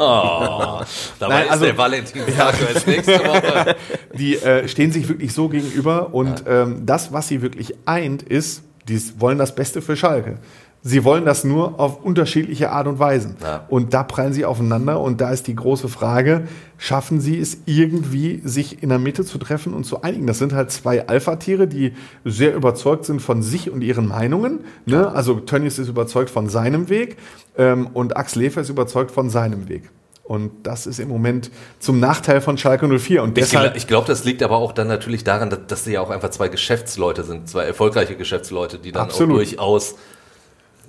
Oh, 0.00 0.80
dabei 1.18 1.34
Nein, 1.34 1.44
ist 1.46 1.50
also- 1.50 1.64
der 1.64 1.78
Valentinstag 1.78 2.54
als 2.74 2.86
nächste 2.86 3.18
Woche. 3.18 3.76
Die 4.14 4.36
äh, 4.36 4.68
stehen 4.68 4.92
sich 4.92 5.08
wirklich 5.08 5.32
so 5.32 5.48
gegenüber 5.48 6.14
und 6.14 6.44
ähm, 6.46 6.86
das, 6.86 7.12
was 7.12 7.26
sie 7.26 7.42
wirklich 7.42 7.74
eint, 7.84 8.22
ist, 8.22 8.62
die 8.88 9.00
wollen 9.18 9.38
das 9.38 9.54
Beste 9.54 9.82
für 9.82 9.96
Schalke. 9.96 10.38
Sie 10.80 11.02
wollen 11.02 11.24
das 11.24 11.42
nur 11.42 11.80
auf 11.80 12.04
unterschiedliche 12.04 12.70
Art 12.70 12.86
und 12.86 13.00
Weisen. 13.00 13.36
Ja. 13.42 13.64
Und 13.68 13.94
da 13.94 14.04
prallen 14.04 14.32
sie 14.32 14.44
aufeinander 14.44 15.00
und 15.00 15.20
da 15.20 15.30
ist 15.30 15.48
die 15.48 15.56
große 15.56 15.88
Frage, 15.88 16.46
schaffen 16.76 17.20
sie 17.20 17.38
es 17.38 17.58
irgendwie, 17.66 18.40
sich 18.44 18.82
in 18.82 18.88
der 18.88 19.00
Mitte 19.00 19.24
zu 19.24 19.38
treffen 19.38 19.74
und 19.74 19.84
zu 19.84 20.02
einigen? 20.02 20.28
Das 20.28 20.38
sind 20.38 20.52
halt 20.52 20.70
zwei 20.70 21.08
Alpha-Tiere, 21.08 21.66
die 21.66 21.94
sehr 22.24 22.54
überzeugt 22.54 23.06
sind 23.06 23.20
von 23.20 23.42
sich 23.42 23.70
und 23.70 23.82
ihren 23.82 24.06
Meinungen. 24.06 24.60
Ne? 24.86 25.10
Also 25.10 25.40
Tönnies 25.40 25.80
ist 25.80 25.88
überzeugt 25.88 26.30
von 26.30 26.48
seinem 26.48 26.88
Weg 26.88 27.16
ähm, 27.56 27.88
und 27.92 28.16
Axel 28.16 28.42
Lefer 28.42 28.60
ist 28.60 28.70
überzeugt 28.70 29.10
von 29.10 29.30
seinem 29.30 29.68
Weg. 29.68 29.90
Und 30.28 30.50
das 30.64 30.86
ist 30.86 31.00
im 31.00 31.08
Moment 31.08 31.50
zum 31.78 32.00
Nachteil 32.00 32.42
von 32.42 32.58
Schalke 32.58 32.86
04. 32.86 33.22
Und 33.22 33.30
Ich, 33.38 33.44
deshalb 33.44 33.76
ich 33.76 33.86
glaube, 33.86 34.06
das 34.06 34.24
liegt 34.24 34.42
aber 34.42 34.58
auch 34.58 34.72
dann 34.72 34.86
natürlich 34.86 35.24
daran, 35.24 35.48
dass, 35.48 35.60
dass 35.66 35.84
sie 35.84 35.92
ja 35.94 36.02
auch 36.02 36.10
einfach 36.10 36.28
zwei 36.28 36.48
Geschäftsleute 36.48 37.24
sind, 37.24 37.48
zwei 37.48 37.64
erfolgreiche 37.64 38.14
Geschäftsleute, 38.14 38.78
die 38.78 38.92
dann 38.92 39.04
Absolut. 39.04 39.32
auch 39.32 39.38
durchaus 39.38 39.94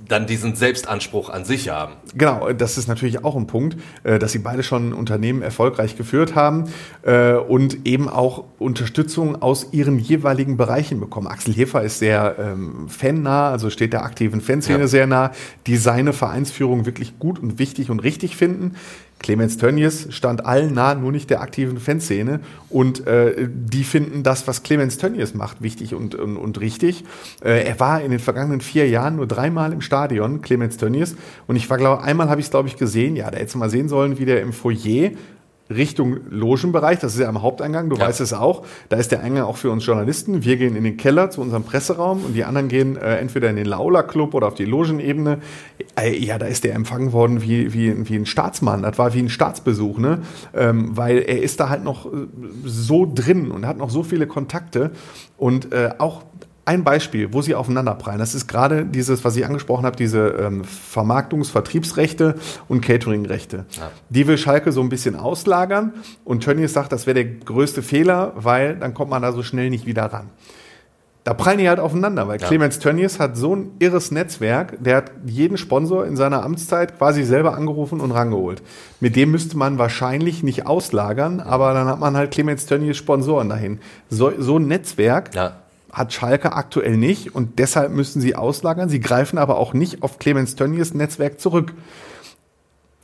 dann 0.08 0.28
diesen 0.28 0.56
Selbstanspruch 0.56 1.30
an 1.30 1.44
sich 1.46 1.70
haben. 1.70 1.94
Genau, 2.16 2.52
das 2.54 2.78
ist 2.78 2.88
natürlich 2.88 3.24
auch 3.24 3.36
ein 3.36 3.48
Punkt, 3.48 3.78
äh, 4.04 4.18
dass 4.18 4.32
sie 4.32 4.40
beide 4.40 4.64
schon 4.64 4.94
Unternehmen 4.94 5.42
erfolgreich 5.42 5.98
geführt 5.98 6.36
haben 6.36 6.66
äh, 7.04 7.34
und 7.34 7.86
eben 7.86 8.08
auch 8.08 8.46
Unterstützung 8.60 9.42
aus 9.42 9.68
ihren 9.72 10.00
jeweiligen 10.00 10.58
Bereichen 10.58 11.00
bekommen. 11.00 11.28
Axel 11.28 11.54
Hefer 11.54 11.84
ist 11.84 12.00
sehr 12.00 12.36
ähm, 12.40 12.88
fannah, 12.88 13.52
also 13.52 13.70
steht 13.70 13.94
der 13.94 14.04
aktiven 14.04 14.42
Fanszene 14.42 14.80
Ja. 14.80 14.88
sehr 14.88 15.08
nah, 15.08 15.32
die 15.68 15.78
seine 15.78 16.14
Vereinsführung 16.14 16.86
wirklich 16.86 17.20
gut 17.20 17.40
und 17.40 17.60
wichtig 17.60 17.90
und 17.90 18.00
richtig 18.00 18.38
finden. 18.38 18.76
Clemens 19.20 19.58
Tönnies 19.58 20.08
stand 20.12 20.46
allen 20.46 20.74
nah, 20.74 20.96
nur 20.96 21.12
nicht 21.12 21.30
der 21.30 21.42
aktiven 21.42 21.78
Fanszene. 21.78 22.40
Und 22.70 23.06
äh, 23.06 23.48
die 23.50 23.84
finden 23.84 24.24
das, 24.24 24.48
was 24.48 24.64
Clemens 24.64 24.98
Tönnies 24.98 25.34
macht, 25.34 25.62
wichtig 25.62 25.94
und, 25.94 26.16
und, 26.16 26.38
und 26.38 26.60
richtig. 26.60 27.04
Äh, 27.44 27.66
er 27.66 27.80
war 27.80 28.02
in 28.02 28.12
den 28.12 28.20
vergangenen 28.20 28.62
vier 28.62 28.88
Jahren 28.90 29.18
nur 29.18 29.28
dreimal 29.28 29.74
im 29.74 29.82
Stadion, 29.82 30.42
Clemens 30.42 30.78
Tönnies. 30.78 31.16
Und 31.48 31.56
ich 31.56 31.70
war, 31.70 31.78
glaube 31.78 32.04
einmal 32.04 32.30
habe 32.30 32.40
ich 32.40 32.48
es, 32.48 32.52
glaube 32.52 32.70
ich, 32.70 32.78
gesehen. 32.78 33.16
Ja, 33.16 33.30
da 33.30 33.38
hättest 33.38 33.56
du 33.56 33.60
mal 33.60 33.70
sehen 33.70 33.90
sollen, 33.90 34.18
wie 34.18 34.26
der 34.26 34.42
im 34.42 34.54
Foyer 34.54 35.12
Richtung 35.70 36.18
Logenbereich, 36.30 37.00
das 37.00 37.14
ist 37.14 37.20
ja 37.20 37.30
am 37.30 37.42
Haupteingang, 37.44 37.90
du 37.90 37.96
Ja. 37.96 38.08
weißt 38.08 38.22
es 38.22 38.34
auch, 38.34 38.66
da 38.90 38.98
ist 38.98 39.12
der 39.12 39.22
Eingang 39.22 39.44
auch 39.44 39.58
für 39.58 39.70
uns 39.70 39.86
Journalisten. 39.86 40.44
Wir 40.44 40.58
gehen 40.58 40.76
in 40.76 40.84
den 40.84 40.98
Keller 40.98 41.30
zu 41.30 41.42
unserem 41.42 41.64
Presseraum 41.64 42.26
und 42.26 42.34
die 42.34 42.44
anderen 42.44 42.70
gehen 42.70 42.98
äh, 42.98 43.18
entweder 43.18 43.50
in 43.52 43.56
den 43.56 43.66
Laula 43.68 44.02
Club 44.02 44.34
oder 44.34 44.48
auf 44.48 44.56
die 44.56 44.66
Logenebene. 44.66 45.40
Äh, 46.00 46.18
ja, 46.18 46.38
da 46.40 46.48
ist 46.48 46.64
der 46.64 46.74
empfangen 46.74 47.12
worden 47.14 47.42
wie, 47.44 47.72
wie, 47.74 48.10
wie 48.10 48.16
ein 48.16 48.26
Staatsmann, 48.26 48.82
das 48.82 48.98
war 48.98 49.14
wie 49.14 49.20
ein 49.20 49.30
Staatsbesuch, 49.30 50.00
ne? 50.00 50.20
Ähm, 50.56 50.98
weil 50.98 51.20
er 51.20 51.42
ist 51.42 51.60
da 51.60 51.70
halt 51.70 51.84
noch 51.84 52.08
äh, 52.08 52.10
so 52.66 53.10
drin 53.14 53.52
und 53.52 53.68
hat 53.68 53.78
noch 53.78 53.90
so 53.92 54.02
viele 54.04 54.26
Kontakte 54.26 54.92
und 55.38 55.72
äh, 55.72 55.92
auch 56.00 56.24
ein 56.70 56.84
Beispiel, 56.84 57.34
wo 57.34 57.42
sie 57.42 57.56
aufeinanderprallen, 57.56 58.20
das 58.20 58.36
ist 58.36 58.48
gerade 58.48 58.86
dieses, 58.86 59.26
was 59.26 59.36
ich 59.36 59.44
angesprochen 59.44 59.88
habe, 59.88 59.96
diese 59.96 60.28
ähm, 60.40 60.62
Vermarktungs-, 60.64 61.50
Vertriebsrechte 61.50 62.36
und 62.68 62.82
Cateringrechte. 62.82 63.66
Die 64.10 64.28
will 64.28 64.38
Schalke 64.38 64.72
so 64.72 64.82
ein 64.82 64.90
bisschen 64.90 65.16
auslagern 65.16 65.94
und 66.26 66.44
Tönnies 66.44 66.74
sagt, 66.74 66.92
das 66.92 67.08
wäre 67.08 67.16
der 67.16 67.26
größte 67.26 67.82
Fehler, 67.82 68.34
weil 68.36 68.76
dann 68.76 68.94
kommt 68.94 69.10
man 69.10 69.24
da 69.24 69.32
so 69.32 69.42
schnell 69.42 69.72
nicht 69.72 69.88
wieder 69.88 70.04
ran. 70.06 70.30
Da 71.24 71.34
prallen 71.34 71.58
die 71.58 71.68
halt 71.68 71.80
aufeinander, 71.80 72.28
weil 72.28 72.40
Ja. 72.40 72.48
Clemens 72.48 72.78
Tönnies 72.78 73.20
hat 73.20 73.36
so 73.36 73.56
ein 73.56 73.72
irres 73.80 74.12
Netzwerk, 74.12 74.78
der 74.80 74.98
hat 74.98 75.12
jeden 75.26 75.58
Sponsor 75.58 76.06
in 76.06 76.16
seiner 76.16 76.44
Amtszeit 76.44 76.98
quasi 77.00 77.24
selber 77.24 77.56
angerufen 77.56 78.00
und 78.00 78.12
rangeholt. 78.12 78.62
Mit 79.00 79.16
dem 79.16 79.32
müsste 79.32 79.58
man 79.58 79.80
wahrscheinlich 79.80 80.44
nicht 80.44 80.68
auslagern, 80.68 81.40
aber 81.40 81.74
dann 81.74 81.88
hat 81.88 82.00
man 82.00 82.16
halt 82.16 82.30
Clemens 82.32 82.68
Tönnies 82.68 82.98
Sponsoren 82.98 83.50
dahin. 83.50 83.80
So, 84.10 84.32
so 84.38 84.58
ein 84.58 84.68
Netzwerk 84.68 85.34
Ja. 85.34 85.54
Hat 85.92 86.14
Schalke 86.14 86.54
aktuell 86.54 86.98
nicht 86.98 87.34
und 87.36 87.60
deshalb 87.60 87.92
müssen 87.92 88.22
sie 88.22 88.36
auslagern. 88.36 88.90
Sie 88.90 89.00
greifen 89.00 89.38
aber 89.38 89.58
auch 89.58 89.74
nicht 89.74 90.04
auf 90.04 90.20
Clemens 90.20 90.56
Tönnies 90.56 90.94
Netzwerk 90.94 91.40
zurück. 91.40 91.74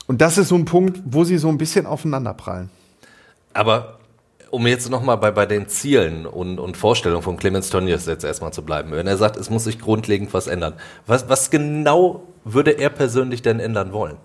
Und 0.07 0.21
das 0.21 0.37
ist 0.37 0.49
so 0.49 0.55
ein 0.55 0.65
Punkt, 0.65 1.01
wo 1.05 1.23
sie 1.23 1.37
so 1.37 1.49
ein 1.49 1.57
bisschen 1.57 1.85
aufeinanderprallen. 1.85 2.69
Aber 3.53 3.99
um 4.51 4.67
jetzt 4.67 4.89
nochmal 4.89 5.17
bei, 5.17 5.31
bei 5.31 5.45
den 5.45 5.67
Zielen 5.67 6.25
und, 6.25 6.59
und 6.59 6.77
Vorstellungen 6.77 7.23
von 7.23 7.37
Clemens 7.37 7.69
Tönnies 7.69 8.05
jetzt 8.05 8.23
erstmal 8.23 8.53
zu 8.53 8.63
bleiben, 8.63 8.91
wenn 8.91 9.07
er 9.07 9.17
sagt, 9.17 9.37
es 9.37 9.49
muss 9.49 9.63
sich 9.63 9.79
grundlegend 9.79 10.33
was 10.33 10.47
ändern, 10.47 10.75
was, 11.07 11.27
was 11.27 11.49
genau 11.49 12.23
würde 12.43 12.71
er 12.71 12.89
persönlich 12.89 13.41
denn 13.41 13.59
ändern 13.59 13.91
wollen? 13.91 14.17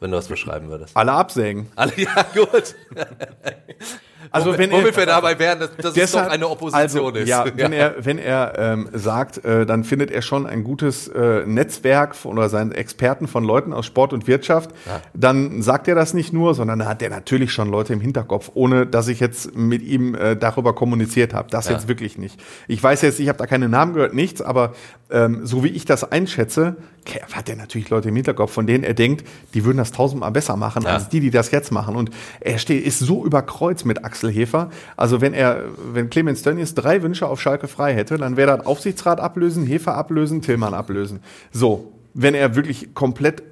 Wenn 0.00 0.10
du 0.10 0.16
das 0.16 0.28
beschreiben 0.28 0.68
würdest. 0.68 0.96
Alle 0.96 1.12
absägen. 1.12 1.68
Alle, 1.76 1.92
ja, 1.96 2.24
gut. 2.34 2.74
Also 4.30 4.56
wenn 4.58 4.70
er, 4.70 4.84
wir 4.84 5.06
dabei 5.06 5.38
wären, 5.38 5.60
dass, 5.60 5.76
dass 5.76 5.86
es 5.88 5.94
Deshalb- 5.94 6.26
doch 6.26 6.32
eine 6.32 6.48
Opposition 6.48 7.06
also, 7.06 7.18
ist. 7.18 7.28
Ja, 7.28 7.44
wenn 7.54 7.72
er, 7.72 7.94
wenn 8.04 8.18
er 8.18 8.52
ähm, 8.58 8.88
sagt, 8.92 9.44
äh, 9.44 9.66
dann 9.66 9.84
findet 9.84 10.10
er 10.10 10.22
schon 10.22 10.46
ein 10.46 10.64
gutes 10.64 11.08
äh, 11.08 11.44
Netzwerk 11.46 12.14
von, 12.14 12.38
oder 12.38 12.48
seinen 12.48 12.72
Experten 12.72 13.26
von 13.28 13.44
Leuten 13.44 13.72
aus 13.72 13.86
Sport 13.86 14.12
und 14.12 14.26
Wirtschaft, 14.26 14.70
dann 15.14 15.62
sagt 15.62 15.88
er 15.88 15.94
das 15.94 16.14
nicht 16.14 16.32
nur, 16.32 16.54
sondern 16.54 16.84
hat 16.86 17.02
er 17.02 17.10
natürlich 17.10 17.52
schon 17.52 17.70
Leute 17.70 17.92
im 17.92 18.00
Hinterkopf, 18.00 18.50
ohne 18.54 18.86
dass 18.86 19.08
ich 19.08 19.20
jetzt 19.20 19.56
mit 19.56 19.82
ihm 19.82 20.14
äh, 20.14 20.36
darüber 20.36 20.74
kommuniziert 20.74 21.34
habe. 21.34 21.48
Das 21.50 21.66
Ja. 21.66 21.72
jetzt 21.72 21.88
wirklich 21.88 22.18
nicht. 22.18 22.40
Ich 22.68 22.82
weiß 22.82 23.02
jetzt, 23.02 23.20
ich 23.20 23.28
habe 23.28 23.38
da 23.38 23.46
keine 23.46 23.68
Namen 23.68 23.94
gehört, 23.94 24.14
nichts, 24.14 24.42
aber 24.42 24.72
ähm, 25.10 25.40
so 25.44 25.64
wie 25.64 25.68
ich 25.68 25.84
das 25.84 26.10
einschätze, 26.10 26.76
hat 27.32 27.48
er 27.48 27.56
natürlich 27.56 27.88
Leute 27.90 28.10
im 28.10 28.16
Hinterkopf, 28.16 28.52
von 28.52 28.66
denen 28.66 28.84
er 28.84 28.94
denkt, 28.94 29.26
die 29.54 29.64
würden 29.64 29.78
das 29.78 29.90
tausendmal 29.90 30.30
besser 30.30 30.56
machen 30.56 30.82
Ja. 30.82 30.90
als 30.90 31.08
die, 31.08 31.20
die 31.20 31.30
das 31.30 31.50
jetzt 31.50 31.72
machen. 31.72 31.96
Und 31.96 32.10
er 32.40 32.58
steht, 32.58 32.84
ist 32.84 32.98
so 33.00 33.24
überkreuzt 33.24 33.86
mit 33.86 34.04
Axel 34.10 34.32
Hefer. 34.32 34.70
Also 34.96 35.20
wenn 35.20 35.34
er, 35.34 35.66
wenn 35.92 36.10
Clemens 36.10 36.42
Tönnies 36.42 36.74
drei 36.74 37.02
Wünsche 37.02 37.28
auf 37.28 37.40
Schalke 37.40 37.68
frei 37.68 37.94
hätte, 37.94 38.18
dann 38.18 38.36
wäre 38.36 38.56
das 38.56 38.66
Aufsichtsrat 38.66 39.20
ablösen, 39.20 39.64
Hefer 39.66 39.94
ablösen, 39.94 40.42
Tillmann 40.42 40.74
ablösen. 40.74 41.20
So, 41.52 41.92
wenn 42.12 42.34
er 42.34 42.56
wirklich 42.56 42.92
komplett 42.92 43.44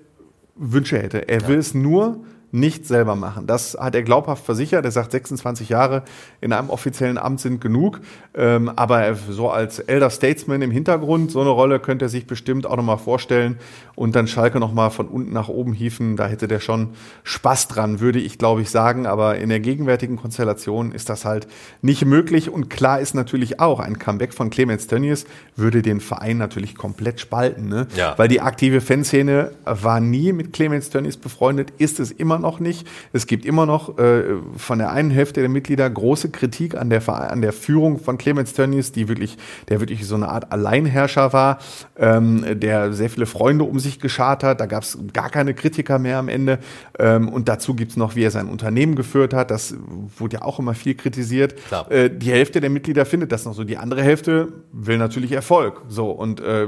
Wünsche 0.57 0.99
hätte. 0.99 1.29
Er 1.29 1.47
will 1.47 1.59
es 1.59 1.75
nur 1.75 2.25
nicht 2.51 2.87
selber 2.87 3.15
machen. 3.15 3.47
Das 3.47 3.77
hat 3.79 3.95
er 3.95 4.03
glaubhaft 4.03 4.45
versichert. 4.45 4.85
Er 4.85 4.91
sagt, 4.91 5.13
26 5.13 5.69
Jahre 5.69 6.03
in 6.41 6.53
einem 6.53 6.71
offiziellen 6.71 7.19
Amt 7.19 7.41
sind 7.41 7.61
genug. 7.61 8.01
Ähm, 8.35 8.71
aber 8.75 9.03
er- 9.03 9.15
so 9.17 9.51
als 9.51 9.79
Elder 9.81 10.09
Statesman 10.11 10.63
im 10.63 10.71
Hintergrund, 10.71 11.31
so 11.31 11.41
eine 11.41 11.51
Rolle 11.51 11.79
könnte 11.81 12.07
er 12.07 12.09
sich 12.09 12.27
bestimmt 12.27 12.67
auch 12.67 12.77
nochmal 12.77 12.97
vorstellen 12.99 13.59
und 13.97 14.17
dann 14.17 14.27
Schalke 14.29 14.61
nochmal 14.61 14.91
von 14.91 15.09
unten 15.09 15.33
nach 15.33 15.49
oben 15.49 15.73
hieven. 15.75 16.17
Da 16.17 16.27
hätte 16.27 16.49
der 16.49 16.61
schon 16.61 16.91
Spaß 17.25 17.69
dran, 17.69 18.01
würde 18.01 18.19
ich 18.19 18.39
glaube 18.39 18.63
ich 18.63 18.71
sagen. 18.71 19.07
Aber 19.07 19.37
in 19.37 19.51
der 19.51 19.61
gegenwärtigen 19.61 20.17
Konstellation 20.17 20.93
ist 20.93 21.09
das 21.11 21.25
halt 21.27 21.49
nicht 21.83 22.05
möglich. 22.07 22.49
Und 22.51 22.71
klar 22.71 23.01
ist 23.01 23.15
natürlich 23.15 23.61
auch, 23.61 23.81
ein 23.81 23.99
Comeback 23.99 24.33
von 24.33 24.49
Clemens 24.51 24.87
Tönnies 24.87 25.27
würde 25.57 25.83
den 25.83 26.01
Verein 26.01 26.39
natürlich 26.39 26.75
komplett 26.77 27.21
spalten. 27.21 27.69
Ne? 27.69 27.87
Ja. 27.97 28.15
Weil 28.17 28.29
die 28.29 28.41
aktive 28.41 28.81
Fanszene 28.81 29.51
war 29.65 30.01
nie 30.01 30.33
mit 30.33 30.53
Clemens 30.55 30.89
Tönnies 30.91 31.17
befreundet, 31.19 31.73
ist 31.79 32.01
es 32.01 32.11
immer 32.11 32.38
noch 32.39 32.61
nicht. 32.61 32.87
Es 33.13 33.27
gibt 33.27 33.45
immer 33.45 33.67
noch 33.67 33.99
äh, 33.99 34.25
von 34.57 34.79
der 34.79 34.91
einen 34.93 35.11
Hälfte 35.11 35.41
der 35.41 35.49
Mitglieder 35.49 35.89
große 35.89 36.31
Kritik 36.31 36.77
an 36.77 36.91
der, 36.91 37.07
an 37.09 37.43
der 37.43 37.53
Führung 37.53 37.99
von 37.99 38.19
Clemens 38.19 38.53
Tönnies, 38.53 38.93
die 38.93 39.09
wirklich, 39.09 39.37
der 39.69 39.81
wirklich 39.81 40.07
so 40.07 40.15
eine 40.15 40.29
Art 40.29 40.53
Alleinherrscher 40.53 41.33
war, 41.33 41.59
ähm, 41.99 42.45
der 42.61 42.93
sehr 42.93 43.11
viele 43.11 43.27
Freunde 43.27 43.65
um 43.65 43.79
sich 43.79 44.01
geschart 44.01 44.45
hat. 44.45 44.61
Da 44.61 44.67
gab 44.67 44.83
es 44.83 44.99
gar 45.13 45.31
keine 45.31 45.55
Kritiker 45.55 45.99
mehr 45.99 46.19
am 46.19 46.29
Ende. 46.29 46.59
Ähm, 46.99 47.29
und 47.29 47.49
dazu 47.49 47.75
gibt 47.75 47.93
es 47.93 47.97
noch, 47.97 48.15
wie 48.17 48.23
er 48.25 48.31
sein 48.31 48.49
Unternehmen 48.49 48.95
geführt 48.95 49.33
hat. 49.35 49.51
Das 49.51 49.75
wurde 50.17 50.37
ja 50.37 50.43
auch 50.43 50.59
immer 50.59 50.75
viel 50.75 50.95
kritisiert. 50.95 51.55
Äh, 51.91 52.11
die 52.11 52.31
Hälfte 52.31 52.61
der 52.61 52.71
Mitglieder 52.71 53.05
findet 53.07 53.33
das 53.33 53.45
noch 53.45 53.55
so. 53.55 53.65
Die 53.65 53.77
andere 53.77 54.03
Hälfte 54.03 54.49
will 54.73 54.99
natürlich 54.99 55.33
Erfolg. 55.33 55.83
So, 55.89 56.11
und 56.11 56.41
äh, 56.41 56.67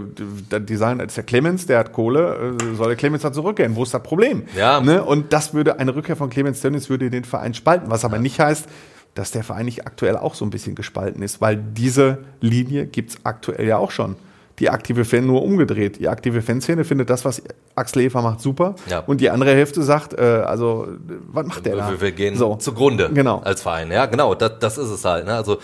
die- 0.60 0.76
sagen, 0.80 0.98
das 0.98 1.08
ist 1.08 1.16
der 1.18 1.24
Clemens, 1.24 1.66
der 1.66 1.78
hat 1.78 1.92
Kohle, 1.92 2.56
äh, 2.60 2.74
soll 2.74 2.86
der 2.88 2.96
Clemens 2.96 3.22
da 3.22 3.32
zurückgehen? 3.32 3.76
Wo 3.76 3.82
ist 3.82 3.92
das 3.92 4.02
Problem? 4.02 4.44
Ja. 4.56 4.80
Ne? 4.80 5.04
Und 5.04 5.32
das 5.32 5.52
würde, 5.60 5.78
eine 5.78 5.94
Rückkehr 5.94 6.16
von 6.16 6.30
Clemens 6.30 6.60
Tönnies 6.62 6.88
würde 6.88 7.10
den 7.10 7.24
Verein 7.24 7.52
spalten, 7.52 7.90
was 7.90 8.04
aber 8.06 8.18
nicht 8.18 8.40
heißt, 8.40 8.66
dass 9.14 9.30
der 9.30 9.44
Verein 9.44 9.66
nicht 9.66 9.86
aktuell 9.86 10.16
auch 10.16 10.34
so 10.34 10.44
ein 10.46 10.50
bisschen 10.50 10.74
gespalten 10.74 11.22
ist, 11.22 11.40
weil 11.42 11.56
diese 11.56 12.18
Linie 12.40 12.86
gibt's 12.86 13.18
aktuell 13.24 13.66
ja 13.66 13.76
auch 13.76 13.90
schon. 13.90 14.16
Die 14.58 14.68
aktive 14.70 15.04
Fan 15.06 15.26
nur 15.26 15.42
umgedreht. 15.42 15.98
Die 16.00 16.08
aktive 16.08 16.42
Fanszene 16.42 16.84
findet 16.84 17.08
das, 17.08 17.24
was 17.24 17.42
Axel 17.74 18.02
Hefer 18.02 18.20
macht, 18.20 18.40
super. 18.40 18.74
Ja. 18.90 19.00
Und 19.00 19.20
die 19.22 19.30
andere 19.30 19.52
Hälfte 19.52 19.82
sagt, 19.82 20.12
äh, 20.12 20.22
also, 20.22 20.86
was 21.32 21.46
macht 21.46 21.64
der 21.64 21.76
da? 21.76 21.90
Wir, 21.90 22.00
wir 22.00 22.12
gehen 22.12 22.36
so. 22.36 22.56
zugrunde 22.56 23.10
Genau. 23.12 23.40
als 23.40 23.62
Verein. 23.62 23.90
Ja, 23.90 24.04
genau, 24.06 24.34
das, 24.34 24.58
das 24.60 24.76
ist 24.76 24.90
es 24.90 25.04
halt. 25.04 25.24
Ne? 25.24 25.32
Also 25.32 25.58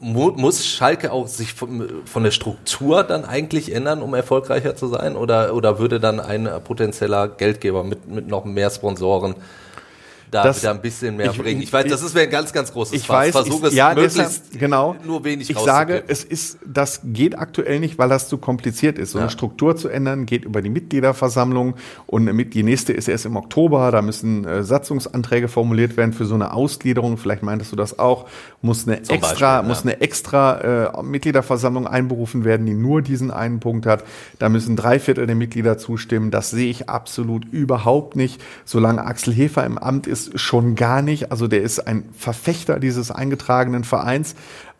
muss 0.00 0.66
Schalke 0.66 1.12
auch 1.12 1.26
sich 1.26 1.54
von, 1.54 2.02
von, 2.04 2.24
der 2.24 2.30
Struktur 2.30 3.04
dann 3.04 3.24
eigentlich 3.24 3.74
ändern, 3.74 4.02
um 4.02 4.14
erfolgreicher 4.14 4.76
zu 4.76 4.88
sein? 4.88 5.16
Oder, 5.16 5.54
oder 5.54 5.78
würde 5.78 6.00
dann 6.00 6.20
ein 6.20 6.48
potenzieller 6.64 7.28
Geldgeber 7.28 7.84
mit, 7.84 8.08
mit 8.08 8.28
noch 8.28 8.44
mehr 8.44 8.70
Sponsoren 8.70 9.34
da 10.34 10.42
das, 10.42 10.62
wieder 10.62 10.72
ein 10.72 10.80
bisschen 10.80 11.16
mehr 11.16 11.30
ich, 11.30 11.38
bringen. 11.38 11.62
Ich 11.62 11.72
weiß, 11.72 11.86
das 11.86 12.02
ist 12.02 12.16
ein 12.16 12.28
ganz, 12.28 12.52
ganz 12.52 12.72
großes 12.72 12.94
ich 12.94 13.06
Fass. 13.06 13.26
Weiß, 13.26 13.30
Versuch 13.32 13.60
ich, 13.60 13.68
es 13.68 13.74
ja, 13.74 13.94
möglichst 13.94 14.18
deshalb, 14.18 14.58
genau, 14.58 14.96
nur 15.04 15.24
wenig 15.24 15.48
Ich 15.48 15.58
sage, 15.58 16.02
es 16.08 16.24
ist, 16.24 16.58
das 16.66 17.00
geht 17.04 17.38
aktuell 17.38 17.78
nicht, 17.78 17.98
weil 17.98 18.08
das 18.08 18.28
zu 18.28 18.38
kompliziert 18.38 18.98
ist. 18.98 19.12
So 19.12 19.18
ja. 19.18 19.24
eine 19.24 19.30
Struktur 19.30 19.76
zu 19.76 19.88
ändern 19.88 20.26
geht 20.26 20.44
über 20.44 20.60
die 20.60 20.70
Mitgliederversammlung 20.70 21.74
und 22.06 22.26
die 22.52 22.62
nächste 22.64 22.92
ist 22.92 23.06
erst 23.06 23.26
im 23.26 23.36
Oktober. 23.36 23.92
Da 23.92 24.02
müssen 24.02 24.44
äh, 24.44 24.64
Satzungsanträge 24.64 25.46
formuliert 25.46 25.96
werden 25.96 26.12
für 26.12 26.26
so 26.26 26.34
eine 26.34 26.52
Ausgliederung. 26.52 27.16
Vielleicht 27.16 27.44
meintest 27.44 27.70
du 27.70 27.76
das 27.76 27.98
auch. 27.98 28.26
Muss 28.60 28.88
eine 28.88 29.02
Zum 29.02 29.16
extra, 29.16 29.56
Beispiel, 29.56 29.68
muss 29.68 29.82
eine 29.82 30.00
extra 30.00 30.94
äh, 30.98 31.02
Mitgliederversammlung 31.02 31.86
einberufen 31.86 32.44
werden, 32.44 32.66
die 32.66 32.74
nur 32.74 33.02
diesen 33.02 33.30
einen 33.30 33.60
Punkt 33.60 33.86
hat. 33.86 34.02
Da 34.38 34.48
müssen 34.48 34.74
drei 34.74 34.98
Viertel 34.98 35.26
der 35.26 35.36
Mitglieder 35.36 35.78
zustimmen. 35.78 36.30
Das 36.30 36.50
sehe 36.50 36.70
ich 36.70 36.88
absolut 36.88 37.44
überhaupt 37.44 38.16
nicht. 38.16 38.40
Solange 38.64 39.04
Axel 39.04 39.32
Hefer 39.32 39.64
im 39.64 39.78
Amt 39.78 40.06
ist, 40.06 40.23
schon 40.34 40.74
gar 40.74 41.02
nicht. 41.02 41.30
Also 41.30 41.48
der 41.48 41.62
ist 41.62 41.86
ein 41.86 42.08
Verfechter 42.16 42.80
dieses 42.80 43.10
eingetragenen 43.10 43.84
Vereins. 43.84 44.34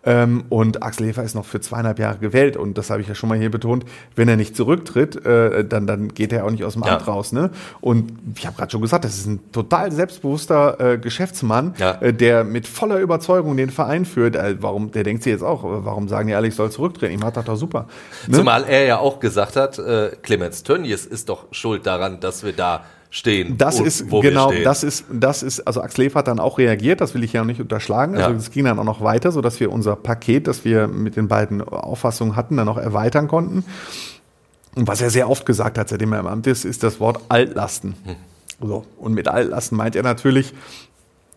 Ähm, 0.06 0.44
und 0.50 0.82
Axel 0.82 1.06
Hefer 1.06 1.22
ist 1.22 1.34
noch 1.34 1.46
für 1.46 1.60
zweieinhalb 1.60 1.98
Jahre 1.98 2.18
gewählt 2.18 2.56
und 2.56 2.76
das 2.76 2.90
habe 2.90 3.00
ich 3.00 3.08
ja 3.08 3.14
schon 3.14 3.28
mal 3.28 3.38
hier 3.38 3.50
betont. 3.50 3.84
Wenn 4.14 4.28
er 4.28 4.36
nicht 4.36 4.54
zurücktritt, 4.54 5.24
äh, 5.24 5.64
dann, 5.64 5.86
dann 5.86 6.08
geht 6.08 6.32
er 6.32 6.44
auch 6.44 6.50
nicht 6.50 6.64
aus 6.64 6.74
dem 6.74 6.82
ja. 6.82 6.94
Amt 6.94 7.06
raus. 7.06 7.32
Ne? 7.32 7.50
Und 7.80 8.12
ich 8.36 8.46
habe 8.46 8.56
gerade 8.56 8.70
schon 8.70 8.82
gesagt, 8.82 9.04
das 9.04 9.16
ist 9.16 9.26
ein 9.26 9.40
total 9.52 9.92
selbstbewusster 9.92 10.92
äh, 10.92 10.98
Geschäftsmann, 10.98 11.74
ja. 11.78 11.92
äh, 12.02 12.12
der 12.12 12.44
mit 12.44 12.66
voller 12.68 12.98
Überzeugung 12.98 13.56
den 13.56 13.70
Verein 13.70 14.04
führt. 14.04 14.36
Äh, 14.36 14.56
warum? 14.60 14.90
Der 14.92 15.04
denkt 15.04 15.22
sich 15.22 15.32
jetzt 15.32 15.42
auch, 15.42 15.62
warum 15.64 16.08
sagen 16.08 16.28
die 16.28 16.34
alle, 16.34 16.48
ich 16.48 16.54
soll 16.54 16.70
zurücktreten? 16.70 17.14
Ich 17.14 17.20
mache 17.20 17.32
das 17.32 17.44
doch 17.46 17.56
super. 17.56 17.86
Ne? 18.28 18.36
Zumal 18.36 18.64
er 18.64 18.84
ja 18.84 18.98
auch 18.98 19.20
gesagt 19.20 19.56
hat, 19.56 19.78
äh, 19.78 20.10
Clemens 20.22 20.62
Tönnies 20.64 21.06
ist 21.06 21.30
doch 21.30 21.46
schuld 21.50 21.86
daran, 21.86 22.20
dass 22.20 22.44
wir 22.44 22.52
da 22.52 22.84
stehen. 23.14 23.56
Das 23.56 23.78
ist 23.78 24.10
genau, 24.10 24.52
das 24.64 24.82
ist 24.82 25.04
das 25.08 25.44
ist 25.44 25.60
also 25.60 25.80
Axel 25.80 26.12
hat 26.12 26.26
dann 26.26 26.40
auch 26.40 26.58
reagiert, 26.58 27.00
das 27.00 27.14
will 27.14 27.22
ich 27.22 27.32
ja 27.32 27.44
nicht 27.44 27.60
unterschlagen. 27.60 28.16
Also 28.16 28.36
es 28.36 28.50
ging 28.50 28.64
dann 28.64 28.76
auch 28.78 28.84
noch 28.84 29.02
weiter, 29.02 29.30
so 29.30 29.40
dass 29.40 29.60
wir 29.60 29.70
unser 29.70 29.94
Paket, 29.94 30.48
das 30.48 30.64
wir 30.64 30.88
mit 30.88 31.14
den 31.14 31.28
beiden 31.28 31.62
Auffassungen 31.62 32.34
hatten, 32.34 32.56
dann 32.56 32.66
noch 32.66 32.76
erweitern 32.76 33.28
konnten. 33.28 33.64
Und 34.74 34.88
was 34.88 35.00
er 35.00 35.10
sehr 35.10 35.30
oft 35.30 35.46
gesagt 35.46 35.78
hat, 35.78 35.88
seitdem 35.88 36.12
er 36.12 36.20
im 36.20 36.26
Amt 36.26 36.48
ist, 36.48 36.64
ist 36.64 36.82
das 36.82 36.98
Wort 36.98 37.20
Altlasten. 37.28 37.94
Hm. 38.02 38.16
So. 38.60 38.84
Und 38.98 39.14
mit 39.14 39.28
Altlasten 39.28 39.78
meint 39.78 39.94
er 39.94 40.02
natürlich, 40.02 40.52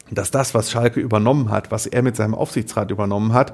dass 0.09 0.31
das, 0.31 0.55
was 0.55 0.71
Schalke 0.71 0.99
übernommen 0.99 1.51
hat, 1.51 1.69
was 1.69 1.85
er 1.85 2.01
mit 2.01 2.15
seinem 2.15 2.33
Aufsichtsrat 2.33 2.89
übernommen 2.89 3.33
hat, 3.33 3.53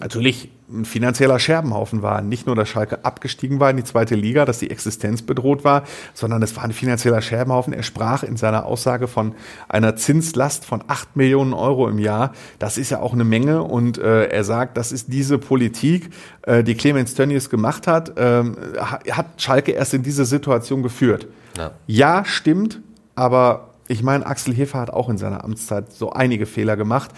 natürlich 0.00 0.50
ein 0.72 0.84
finanzieller 0.84 1.38
Scherbenhaufen 1.38 2.02
war. 2.02 2.22
Nicht 2.22 2.46
nur, 2.46 2.56
dass 2.56 2.68
Schalke 2.68 3.04
abgestiegen 3.04 3.60
war 3.60 3.70
in 3.70 3.76
die 3.76 3.84
zweite 3.84 4.14
Liga, 4.14 4.44
dass 4.44 4.58
die 4.58 4.70
Existenz 4.70 5.22
bedroht 5.22 5.64
war, 5.64 5.82
sondern 6.14 6.42
es 6.42 6.54
war 6.56 6.64
ein 6.64 6.72
finanzieller 6.72 7.20
Scherbenhaufen. 7.22 7.72
Er 7.72 7.82
sprach 7.82 8.22
in 8.22 8.36
seiner 8.36 8.66
Aussage 8.66 9.08
von 9.08 9.34
einer 9.68 9.96
Zinslast 9.96 10.64
von 10.64 10.84
acht 10.86 11.16
Millionen 11.16 11.52
Euro 11.52 11.88
im 11.88 11.98
Jahr. 11.98 12.32
Das 12.58 12.78
ist 12.78 12.90
ja 12.90 13.00
auch 13.00 13.12
eine 13.12 13.24
Menge 13.24 13.62
und 13.62 13.98
äh, 13.98 14.26
er 14.26 14.44
sagt, 14.44 14.76
das 14.76 14.92
ist 14.92 15.12
diese 15.12 15.38
Politik, 15.38 16.10
äh, 16.42 16.62
die 16.62 16.74
Clemens 16.74 17.14
Tönnies 17.14 17.50
gemacht 17.50 17.86
hat, 17.86 18.16
äh, 18.18 18.44
hat 18.78 19.26
Schalke 19.38 19.72
erst 19.72 19.94
in 19.94 20.02
diese 20.02 20.24
Situation 20.24 20.82
geführt. 20.82 21.26
Ja, 21.56 21.72
ja 21.86 22.24
stimmt, 22.24 22.80
aber 23.16 23.70
ich 23.90 24.04
meine, 24.04 24.24
Axel 24.24 24.54
Hefer 24.54 24.78
hat 24.78 24.90
auch 24.90 25.08
in 25.08 25.18
seiner 25.18 25.42
Amtszeit 25.42 25.92
so 25.92 26.12
einige 26.12 26.46
Fehler 26.46 26.76
gemacht 26.76 27.10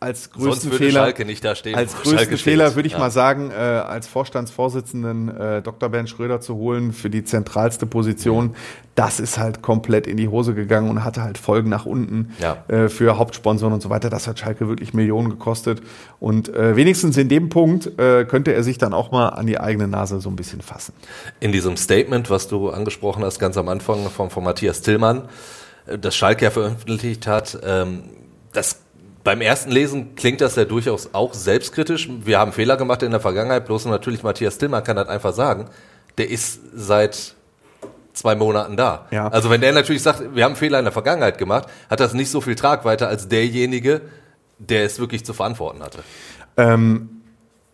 als 0.00 0.30
größten 0.30 0.72
Fehler, 0.72 1.02
Schalke 1.02 1.26
nicht 1.26 1.44
da 1.44 1.54
stehen, 1.54 1.74
als 1.74 1.94
größten 1.94 2.38
Fehler 2.38 2.74
würde 2.74 2.86
ich 2.86 2.94
ja. 2.94 2.98
mal 2.98 3.10
sagen, 3.10 3.50
äh, 3.50 3.54
als 3.54 4.06
Vorstandsvorsitzenden 4.06 5.28
äh, 5.28 5.62
Dr. 5.62 5.90
Bernd 5.90 6.08
Schröder 6.08 6.40
zu 6.40 6.56
holen 6.56 6.94
für 6.94 7.10
die 7.10 7.22
zentralste 7.22 7.84
Position, 7.84 8.46
mhm. 8.46 8.54
das 8.94 9.20
ist 9.20 9.38
halt 9.38 9.60
komplett 9.60 10.06
in 10.06 10.16
die 10.16 10.28
Hose 10.28 10.54
gegangen 10.54 10.88
und 10.88 11.04
hatte 11.04 11.22
halt 11.22 11.36
Folgen 11.36 11.68
nach 11.68 11.84
unten 11.84 12.32
ja. 12.40 12.64
äh, 12.68 12.88
für 12.88 13.18
Hauptsponsoren 13.18 13.74
und 13.74 13.82
so 13.82 13.90
weiter. 13.90 14.08
Das 14.08 14.26
hat 14.26 14.38
Schalke 14.38 14.68
wirklich 14.68 14.94
Millionen 14.94 15.28
gekostet 15.28 15.82
und 16.18 16.48
äh, 16.48 16.76
wenigstens 16.76 17.18
in 17.18 17.28
dem 17.28 17.50
Punkt 17.50 17.98
äh, 17.98 18.24
könnte 18.24 18.54
er 18.54 18.62
sich 18.62 18.78
dann 18.78 18.94
auch 18.94 19.10
mal 19.10 19.28
an 19.28 19.46
die 19.46 19.60
eigene 19.60 19.86
Nase 19.86 20.18
so 20.22 20.30
ein 20.30 20.36
bisschen 20.36 20.62
fassen. 20.62 20.94
In 21.40 21.52
diesem 21.52 21.76
Statement, 21.76 22.30
was 22.30 22.48
du 22.48 22.70
angesprochen 22.70 23.22
hast, 23.22 23.38
ganz 23.38 23.58
am 23.58 23.68
Anfang 23.68 24.08
von, 24.08 24.30
von 24.30 24.44
Matthias 24.44 24.80
Tillmann, 24.80 25.28
äh, 25.84 25.98
das 25.98 26.16
Schalke 26.16 26.46
ja 26.46 26.50
veröffentlicht 26.50 27.26
hat, 27.26 27.58
ähm, 27.62 28.04
das 28.54 28.80
beim 29.22 29.40
ersten 29.40 29.70
Lesen 29.70 30.14
klingt 30.14 30.40
das 30.40 30.56
ja 30.56 30.64
durchaus 30.64 31.10
auch 31.12 31.34
selbstkritisch. 31.34 32.08
Wir 32.24 32.38
haben 32.38 32.52
Fehler 32.52 32.76
gemacht 32.76 33.02
in 33.02 33.10
der 33.10 33.20
Vergangenheit, 33.20 33.66
bloß 33.66 33.86
natürlich 33.86 34.22
Matthias 34.22 34.58
Tillmann 34.58 34.84
kann 34.84 34.96
das 34.96 35.08
einfach 35.08 35.34
sagen. 35.34 35.66
Der 36.18 36.30
ist 36.30 36.60
seit 36.74 37.34
zwei 38.12 38.34
Monaten 38.34 38.76
da. 38.76 39.06
Ja. 39.10 39.28
Also 39.28 39.50
wenn 39.50 39.60
der 39.60 39.72
natürlich 39.72 40.02
sagt, 40.02 40.34
wir 40.34 40.44
haben 40.44 40.56
Fehler 40.56 40.78
in 40.78 40.84
der 40.84 40.92
Vergangenheit 40.92 41.38
gemacht, 41.38 41.68
hat 41.88 42.00
das 42.00 42.14
nicht 42.14 42.30
so 42.30 42.40
viel 42.40 42.54
Tragweite 42.54 43.06
als 43.06 43.28
derjenige, 43.28 44.00
der 44.58 44.84
es 44.84 44.98
wirklich 44.98 45.24
zu 45.24 45.32
verantworten 45.32 45.82
hatte. 45.82 46.00
Ähm, 46.56 47.19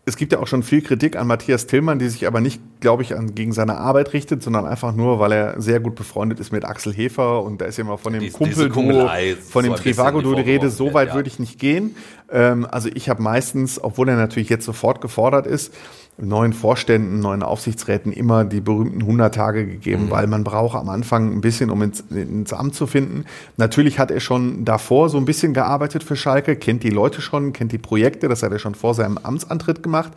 es 0.08 0.16
gibt 0.16 0.32
ja 0.32 0.38
auch 0.38 0.46
schon 0.46 0.62
viel 0.62 0.82
Kritik 0.82 1.16
an 1.16 1.26
Matthias 1.26 1.66
Tillmann, 1.66 1.98
die 1.98 2.08
sich 2.08 2.28
aber 2.28 2.40
nicht, 2.40 2.60
glaube 2.78 3.02
ich, 3.02 3.16
an, 3.16 3.34
gegen 3.34 3.52
seine 3.52 3.76
Arbeit 3.76 4.12
richtet, 4.12 4.40
sondern 4.40 4.64
einfach 4.64 4.94
nur, 4.94 5.18
weil 5.18 5.32
er 5.32 5.60
sehr 5.60 5.80
gut 5.80 5.96
befreundet 5.96 6.38
ist 6.38 6.52
mit 6.52 6.64
Axel 6.64 6.94
Hefer 6.94 7.42
und 7.42 7.60
da 7.60 7.64
ist 7.64 7.76
ja 7.76 7.82
immer 7.82 7.98
von 7.98 8.12
dem 8.12 8.22
Dies, 8.22 8.34
Kumpel, 8.34 8.70
von 8.70 9.64
dem 9.64 9.72
so 9.74 9.82
Trivago-Duo 9.82 10.36
die 10.36 10.42
Rede. 10.42 10.70
So 10.70 10.94
weit 10.94 11.08
ja. 11.08 11.14
würde 11.16 11.28
ich 11.28 11.40
nicht 11.40 11.58
gehen. 11.58 11.96
Ähm, 12.30 12.68
also 12.70 12.88
ich 12.94 13.08
habe 13.08 13.20
meistens, 13.20 13.82
obwohl 13.82 14.08
er 14.08 14.14
natürlich 14.14 14.48
jetzt 14.48 14.64
sofort 14.64 15.00
gefordert 15.00 15.44
ist, 15.48 15.74
neuen 16.18 16.52
Vorständen, 16.52 17.20
neuen 17.20 17.42
Aufsichtsräten 17.42 18.12
immer 18.12 18.44
die 18.44 18.60
berühmten 18.60 19.02
100 19.02 19.34
Tage 19.34 19.66
gegeben, 19.66 20.06
mhm. 20.06 20.10
weil 20.10 20.26
man 20.26 20.44
braucht 20.44 20.76
am 20.76 20.88
Anfang 20.88 21.32
ein 21.32 21.40
bisschen, 21.40 21.70
um 21.70 21.82
ins, 21.82 22.00
ins, 22.10 22.52
Amt 22.52 22.74
zu 22.74 22.86
finden. 22.86 23.24
Natürlich 23.56 23.98
hat 23.98 24.10
er 24.10 24.20
schon 24.20 24.64
davor 24.64 25.10
so 25.10 25.18
ein 25.18 25.26
bisschen 25.26 25.52
gearbeitet 25.52 26.02
für 26.02 26.16
Schalke, 26.16 26.56
kennt 26.56 26.82
die 26.82 26.90
Leute 26.90 27.20
schon, 27.20 27.52
kennt 27.52 27.72
die 27.72 27.78
Projekte, 27.78 28.28
das 28.28 28.42
hat 28.42 28.52
er 28.52 28.58
schon 28.58 28.74
vor 28.74 28.94
seinem 28.94 29.18
Amtsantritt 29.18 29.82
gemacht. 29.82 30.12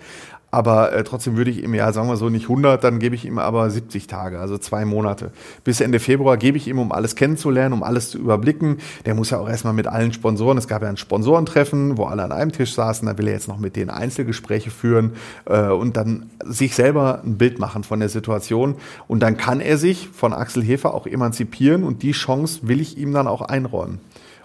Aber 0.51 0.93
äh, 0.93 1.03
trotzdem 1.03 1.37
würde 1.37 1.51
ich 1.51 1.63
ihm, 1.63 1.73
ja, 1.73 1.91
sagen 1.93 2.07
wir 2.07 2.17
so, 2.17 2.29
nicht 2.29 2.43
100, 2.43 2.83
dann 2.83 2.99
gebe 2.99 3.15
ich 3.15 3.25
ihm 3.25 3.37
aber 3.37 3.69
70 3.69 4.07
Tage, 4.07 4.39
also 4.39 4.57
zwei 4.57 4.83
Monate. 4.85 5.31
Bis 5.63 5.79
Ende 5.79 5.99
Februar 5.99 6.37
gebe 6.37 6.57
ich 6.57 6.67
ihm, 6.67 6.79
um 6.79 6.91
alles 6.91 7.15
kennenzulernen, 7.15 7.73
um 7.73 7.83
alles 7.83 8.09
zu 8.09 8.17
überblicken. 8.17 8.77
Der 9.05 9.13
muss 9.13 9.29
ja 9.29 9.39
auch 9.39 9.47
erstmal 9.49 9.73
mit 9.73 9.87
allen 9.87 10.11
Sponsoren, 10.11 10.57
es 10.57 10.67
gab 10.67 10.81
ja 10.81 10.89
ein 10.89 10.97
Sponsorentreffen, 10.97 11.97
wo 11.97 12.05
alle 12.05 12.23
an 12.23 12.31
einem 12.31 12.51
Tisch 12.51 12.73
saßen, 12.73 13.07
da 13.07 13.17
will 13.17 13.27
er 13.27 13.33
jetzt 13.33 13.47
noch 13.47 13.59
mit 13.59 13.75
denen 13.75 13.91
Einzelgespräche 13.91 14.71
führen 14.71 15.13
äh, 15.45 15.67
und 15.67 15.97
dann 15.97 16.29
sich 16.43 16.73
selber 16.75 17.21
ein 17.23 17.37
Bild 17.37 17.59
machen 17.59 17.83
von 17.83 17.99
der 17.99 18.09
Situation. 18.09 18.75
Und 19.07 19.21
dann 19.21 19.37
kann 19.37 19.61
er 19.61 19.77
sich 19.77 20.09
von 20.09 20.33
Axel 20.33 20.63
Hefer 20.63 20.93
auch 20.93 21.05
emanzipieren 21.05 21.83
und 21.83 22.01
die 22.01 22.11
Chance 22.11 22.61
will 22.63 22.81
ich 22.81 22.97
ihm 22.97 23.13
dann 23.13 23.27
auch 23.27 23.41
einräumen 23.41 23.99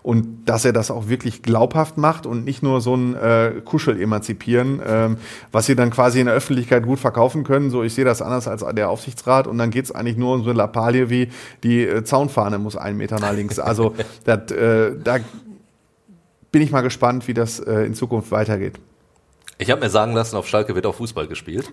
und 0.04 0.44
dass 0.44 0.66
er 0.66 0.74
das 0.74 0.90
auch 0.90 1.08
wirklich 1.08 1.42
glaubhaft 1.42 1.96
macht 1.96 2.26
und 2.26 2.44
nicht 2.44 2.62
nur 2.62 2.82
so 2.82 2.94
ein 2.94 3.14
äh, 3.14 3.62
Kuschel 3.64 3.98
emanzipieren, 3.98 4.78
ähm, 4.86 5.16
was 5.50 5.64
sie 5.64 5.74
dann 5.74 5.88
quasi 5.88 6.20
in 6.20 6.26
der 6.26 6.34
Öffentlichkeit 6.34 6.84
gut 6.84 6.98
verkaufen 6.98 7.42
können. 7.42 7.70
So, 7.70 7.82
ich 7.82 7.94
sehe 7.94 8.04
das 8.04 8.20
anders 8.20 8.46
als 8.46 8.62
der 8.74 8.90
Aufsichtsrat 8.90 9.46
und 9.46 9.56
dann 9.56 9.70
geht's 9.70 9.90
eigentlich 9.90 10.18
nur 10.18 10.34
um 10.34 10.44
so 10.44 10.50
eine 10.50 10.58
Lappalie 10.58 11.08
wie 11.08 11.28
die 11.62 11.84
äh, 11.84 12.04
Zaunfahne 12.04 12.58
muss 12.58 12.76
einen 12.76 12.98
Meter 12.98 13.18
nach 13.18 13.32
links. 13.32 13.58
Also 13.58 13.94
dat, 14.24 14.52
äh, 14.52 14.92
da 15.02 15.16
bin 16.52 16.60
ich 16.60 16.70
mal 16.70 16.82
gespannt, 16.82 17.26
wie 17.26 17.34
das 17.34 17.58
äh, 17.58 17.86
in 17.86 17.94
Zukunft 17.94 18.30
weitergeht. 18.30 18.78
Ich 19.58 19.70
habe 19.70 19.80
mir 19.80 19.90
sagen 19.90 20.12
lassen, 20.14 20.36
auf 20.36 20.48
Schalke 20.48 20.74
wird 20.74 20.84
auch 20.86 20.94
Fußball 20.94 21.28
gespielt. 21.28 21.68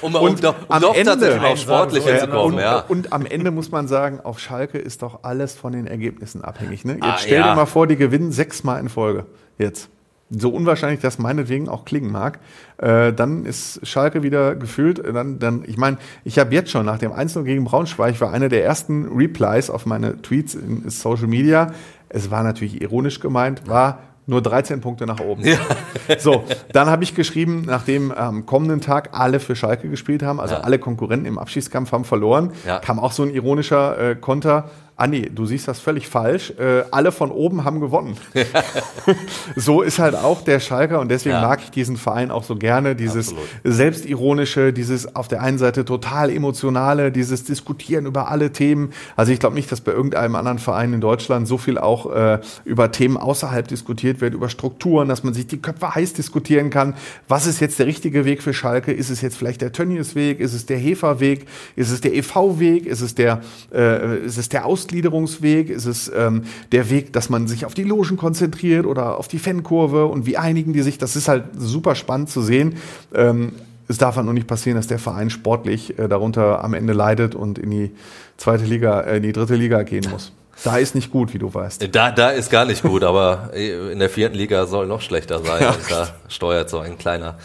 um, 0.00 0.14
um, 0.14 0.22
und 0.22 0.44
um, 0.44 0.54
doch 0.80 0.94
Ende, 0.94 1.10
tatsächlich 1.10 1.42
auf 1.42 1.58
sportliche 1.58 2.18
zu 2.18 2.28
kommen. 2.28 2.54
Und, 2.54 2.60
ja. 2.60 2.78
und 2.88 3.12
am 3.12 3.26
Ende 3.26 3.50
muss 3.50 3.70
man 3.70 3.88
sagen, 3.88 4.20
auf 4.20 4.38
Schalke 4.38 4.78
ist 4.78 5.02
doch 5.02 5.20
alles 5.22 5.54
von 5.54 5.72
den 5.72 5.86
Ergebnissen 5.86 6.42
abhängig. 6.42 6.84
Ne? 6.84 6.94
Jetzt 6.94 7.02
ah, 7.04 7.18
stell 7.18 7.40
ja. 7.40 7.50
dir 7.50 7.56
mal 7.56 7.66
vor, 7.66 7.86
die 7.86 7.96
gewinnen 7.96 8.32
sechsmal 8.32 8.80
in 8.80 8.88
Folge. 8.88 9.26
Jetzt. 9.58 9.90
So 10.30 10.50
unwahrscheinlich 10.50 11.00
das 11.00 11.18
meinetwegen 11.18 11.70
auch 11.70 11.86
klingen 11.86 12.12
mag, 12.12 12.38
äh, 12.76 13.14
dann 13.14 13.46
ist 13.46 13.86
Schalke 13.86 14.22
wieder 14.22 14.56
gefühlt. 14.56 15.02
Dann, 15.02 15.38
dann, 15.38 15.64
ich 15.66 15.78
meine, 15.78 15.96
ich 16.24 16.38
habe 16.38 16.54
jetzt 16.54 16.70
schon 16.70 16.84
nach 16.84 16.98
dem 16.98 17.12
1 17.12 17.34
gegen 17.44 17.64
Braunschweig 17.64 18.20
war 18.20 18.30
einer 18.30 18.50
der 18.50 18.62
ersten 18.62 19.08
Replies 19.08 19.70
auf 19.70 19.86
meine 19.86 20.20
Tweets 20.20 20.54
in 20.54 20.88
Social 20.90 21.28
Media. 21.28 21.72
Es 22.10 22.30
war 22.30 22.42
natürlich 22.42 22.80
ironisch 22.80 23.20
gemeint, 23.20 23.66
war 23.68 24.00
nur 24.28 24.42
13 24.42 24.80
Punkte 24.80 25.06
nach 25.06 25.20
oben. 25.20 25.44
Ja. 25.44 25.58
So, 26.18 26.44
dann 26.72 26.88
habe 26.88 27.04
ich 27.04 27.14
geschrieben, 27.14 27.64
nachdem 27.66 28.12
am 28.12 28.46
kommenden 28.46 28.80
Tag 28.80 29.10
alle 29.12 29.40
für 29.40 29.54
Schalke 29.54 29.90
gespielt 29.90 30.22
haben, 30.22 30.40
also 30.40 30.54
ja. 30.54 30.60
alle 30.62 30.78
Konkurrenten 30.78 31.26
im 31.26 31.38
Abschießkampf 31.38 31.92
haben 31.92 32.04
verloren, 32.04 32.52
ja. 32.66 32.78
kam 32.78 32.98
auch 32.98 33.12
so 33.12 33.22
ein 33.24 33.30
ironischer 33.30 33.98
äh, 33.98 34.14
Konter. 34.14 34.70
Andi, 34.98 35.30
du 35.32 35.46
siehst 35.46 35.68
das 35.68 35.78
völlig 35.78 36.08
falsch. 36.08 36.52
Äh, 36.58 36.82
alle 36.90 37.12
von 37.12 37.30
oben 37.30 37.64
haben 37.64 37.78
gewonnen. 37.80 38.16
so 39.56 39.82
ist 39.82 39.98
halt 40.00 40.16
auch 40.16 40.42
der 40.42 40.58
Schalker 40.60 40.98
und 41.00 41.08
deswegen 41.08 41.36
Ja. 41.36 41.42
mag 41.42 41.60
ich 41.62 41.70
diesen 41.70 41.96
Verein 41.96 42.30
auch 42.32 42.42
so 42.42 42.56
gerne. 42.56 42.96
Dieses 42.96 43.28
Absolut. 43.28 43.48
selbstironische, 43.62 44.72
dieses 44.72 45.14
auf 45.14 45.28
der 45.28 45.40
einen 45.40 45.58
Seite 45.58 45.84
total 45.84 46.30
emotionale, 46.30 47.12
dieses 47.12 47.44
Diskutieren 47.44 48.06
über 48.06 48.28
alle 48.28 48.50
Themen. 48.52 48.92
Also 49.16 49.32
ich 49.32 49.38
glaube 49.38 49.54
nicht, 49.54 49.70
dass 49.70 49.80
bei 49.80 49.92
irgendeinem 49.92 50.34
anderen 50.34 50.58
Verein 50.58 50.92
in 50.92 51.00
Deutschland 51.00 51.46
so 51.46 51.58
viel 51.58 51.78
auch 51.78 52.12
äh, 52.12 52.40
über 52.64 52.90
Themen 52.90 53.16
außerhalb 53.16 53.68
diskutiert 53.68 54.20
wird, 54.20 54.34
über 54.34 54.48
Strukturen, 54.48 55.08
dass 55.08 55.22
man 55.22 55.32
sich 55.32 55.46
die 55.46 55.58
Köpfe 55.62 55.94
heiß 55.94 56.12
diskutieren 56.14 56.70
kann. 56.70 56.94
Was 57.28 57.46
ist 57.46 57.60
jetzt 57.60 57.78
der 57.78 57.86
richtige 57.86 58.24
Weg 58.24 58.42
für 58.42 58.52
Schalke? 58.52 58.92
Ist 58.92 59.10
es 59.10 59.20
jetzt 59.20 59.36
vielleicht 59.36 59.60
der 59.60 59.70
Tönnies-Weg? 59.72 60.40
Ist 60.40 60.54
es 60.54 60.66
der 60.66 60.78
Hefer-Weg? 60.78 61.46
Ist 61.76 61.90
es 61.90 62.00
der 62.00 62.14
EV-Weg? 62.14 62.84
Ist 62.86 63.00
es 63.00 63.14
der, 63.14 63.40
äh, 63.72 64.18
ist 64.24 64.38
es 64.38 64.48
der 64.48 64.66
Ausgliederungsweg? 64.88 65.68
Ist 65.68 65.84
es 65.84 66.10
ähm, 66.14 66.44
der 66.72 66.88
Weg, 66.90 67.12
dass 67.12 67.28
man 67.28 67.46
sich 67.46 67.66
auf 67.66 67.74
die 67.74 67.84
Logen 67.84 68.16
konzentriert 68.16 68.86
oder 68.86 69.18
auf 69.18 69.28
die 69.28 69.38
Fankurve? 69.38 70.06
Und 70.06 70.26
wie 70.26 70.38
einigen 70.38 70.72
die 70.72 70.82
sich? 70.82 70.98
Das 70.98 71.14
ist 71.14 71.28
halt 71.28 71.44
super 71.56 71.94
spannend 71.94 72.30
zu 72.30 72.40
sehen. 72.40 72.76
Ähm, 73.14 73.52
es 73.86 73.98
darf 73.98 74.16
halt 74.16 74.24
nur 74.24 74.34
nicht 74.34 74.46
passieren, 74.46 74.76
dass 74.76 74.86
der 74.86 74.98
Verein 74.98 75.30
sportlich 75.30 75.98
äh, 75.98 76.08
darunter 76.08 76.64
am 76.64 76.74
Ende 76.74 76.94
leidet 76.94 77.34
und 77.34 77.58
in 77.58 77.70
die 77.70 77.90
zweite 78.36 78.64
Liga, 78.64 79.00
äh, 79.00 79.18
in 79.18 79.22
die 79.22 79.32
dritte 79.32 79.54
Liga 79.54 79.82
gehen 79.82 80.06
muss. 80.10 80.32
Da 80.64 80.78
ist 80.78 80.94
nicht 80.94 81.10
gut, 81.10 81.32
wie 81.34 81.38
du 81.38 81.52
weißt. 81.52 81.94
Da, 81.94 82.10
da 82.10 82.30
ist 82.30 82.50
gar 82.50 82.64
nicht 82.64 82.82
gut, 82.82 83.04
aber 83.04 83.50
in 83.54 84.00
der 84.00 84.10
vierten 84.10 84.34
Liga 84.34 84.66
soll 84.66 84.88
noch 84.88 85.00
schlechter 85.00 85.38
sein. 85.38 85.68
Und 85.68 85.88
da 85.88 86.08
steuert 86.26 86.68
so 86.68 86.80
ein 86.80 86.98
kleiner, 86.98 87.38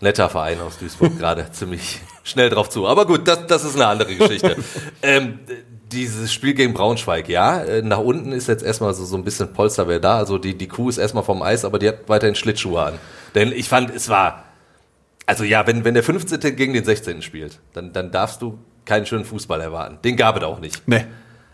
netter 0.00 0.28
Verein 0.28 0.60
aus 0.60 0.76
Duisburg 0.76 1.16
gerade 1.20 1.52
ziemlich 1.52 2.00
schnell 2.24 2.50
drauf 2.50 2.68
zu. 2.68 2.88
Aber 2.88 3.06
gut, 3.06 3.28
das, 3.28 3.46
das 3.46 3.62
ist 3.62 3.76
eine 3.76 3.86
andere 3.86 4.12
Geschichte. 4.12 4.56
ähm, 5.02 5.38
dieses 5.92 6.32
Spiel 6.32 6.54
gegen 6.54 6.74
Braunschweig, 6.74 7.28
ja, 7.28 7.62
äh, 7.62 7.82
nach 7.82 7.98
unten 7.98 8.32
ist 8.32 8.48
jetzt 8.48 8.62
erstmal 8.62 8.94
so, 8.94 9.04
so 9.04 9.16
ein 9.16 9.24
bisschen 9.24 9.52
Polsterwehr 9.52 10.00
da. 10.00 10.18
Also 10.18 10.38
die, 10.38 10.56
die 10.56 10.68
Kuh 10.68 10.88
ist 10.88 10.98
erstmal 10.98 11.24
vom 11.24 11.42
Eis, 11.42 11.64
aber 11.64 11.78
die 11.78 11.88
hat 11.88 12.08
weiterhin 12.08 12.34
Schlittschuhe 12.34 12.82
an. 12.82 12.94
Denn 13.34 13.52
ich 13.52 13.68
fand, 13.68 13.94
es 13.94 14.08
war, 14.08 14.44
also 15.26 15.44
ja, 15.44 15.66
wenn, 15.66 15.84
wenn 15.84 15.94
der 15.94 16.02
15. 16.02 16.40
gegen 16.56 16.72
den 16.72 16.84
16. 16.84 17.22
spielt, 17.22 17.60
dann, 17.72 17.92
dann 17.92 18.10
darfst 18.10 18.42
du 18.42 18.58
keinen 18.84 19.06
schönen 19.06 19.24
Fußball 19.24 19.60
erwarten. 19.60 19.98
Den 20.04 20.16
gab 20.16 20.36
es 20.36 20.42
auch 20.42 20.60
nicht. 20.60 20.82
Nee, 20.86 21.04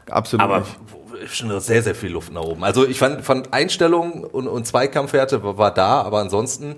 absolut 0.09 0.45
Aber 0.45 0.61
nicht. 0.61 1.35
schon 1.35 1.61
sehr, 1.61 1.83
sehr 1.83 1.95
viel 1.95 2.11
Luft 2.11 2.33
nach 2.33 2.43
oben. 2.43 2.65
Also 2.65 2.87
ich 2.87 2.99
fand, 2.99 3.25
fand 3.25 3.53
Einstellung 3.53 4.25
und, 4.25 4.49
und 4.49 4.67
Zweikampfwerte 4.67 5.43
war, 5.43 5.59
war 5.59 5.75
da, 5.75 6.03
aber 6.03 6.21
ansonsten, 6.21 6.77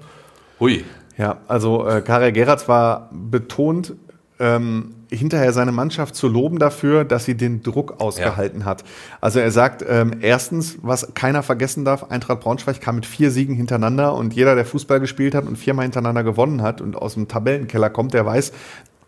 hui. 0.58 0.84
Ja, 1.18 1.38
also 1.48 1.86
äh, 1.86 2.02
Karel 2.02 2.32
Geratz 2.32 2.68
war 2.68 3.08
betont, 3.12 3.94
ähm, 4.38 4.95
hinterher 5.16 5.52
seine 5.52 5.72
Mannschaft 5.72 6.14
zu 6.14 6.29
loben 6.29 6.59
dafür, 6.59 7.05
dass 7.05 7.24
sie 7.24 7.37
den 7.37 7.62
Druck 7.62 8.00
ausgehalten 8.00 8.64
hat. 8.64 8.85
Also 9.20 9.40
er 9.40 9.50
sagt, 9.50 9.85
ähm, 9.88 10.18
erstens, 10.20 10.79
was 10.83 11.14
keiner 11.14 11.42
vergessen 11.42 11.85
darf, 11.85 12.11
Eintracht 12.11 12.40
Braunschweig 12.40 12.81
kam 12.81 12.96
mit 12.96 13.07
vier 13.07 13.31
Siegen 13.31 13.55
hintereinander 13.55 14.14
und 14.14 14.35
jeder, 14.35 14.55
der 14.55 14.64
Fußball 14.64 15.00
gespielt 15.00 15.35
hat 15.35 15.46
und 15.46 15.57
viermal 15.57 15.85
hintereinander 15.85 16.24
gewonnen 16.24 16.62
hat 16.62 16.81
und 16.81 16.96
aus 16.96 17.14
dem 17.14 17.29
Tabellenkeller 17.29 17.90
kommt, 17.90 18.14
der 18.14 18.26
weiß, 18.26 18.52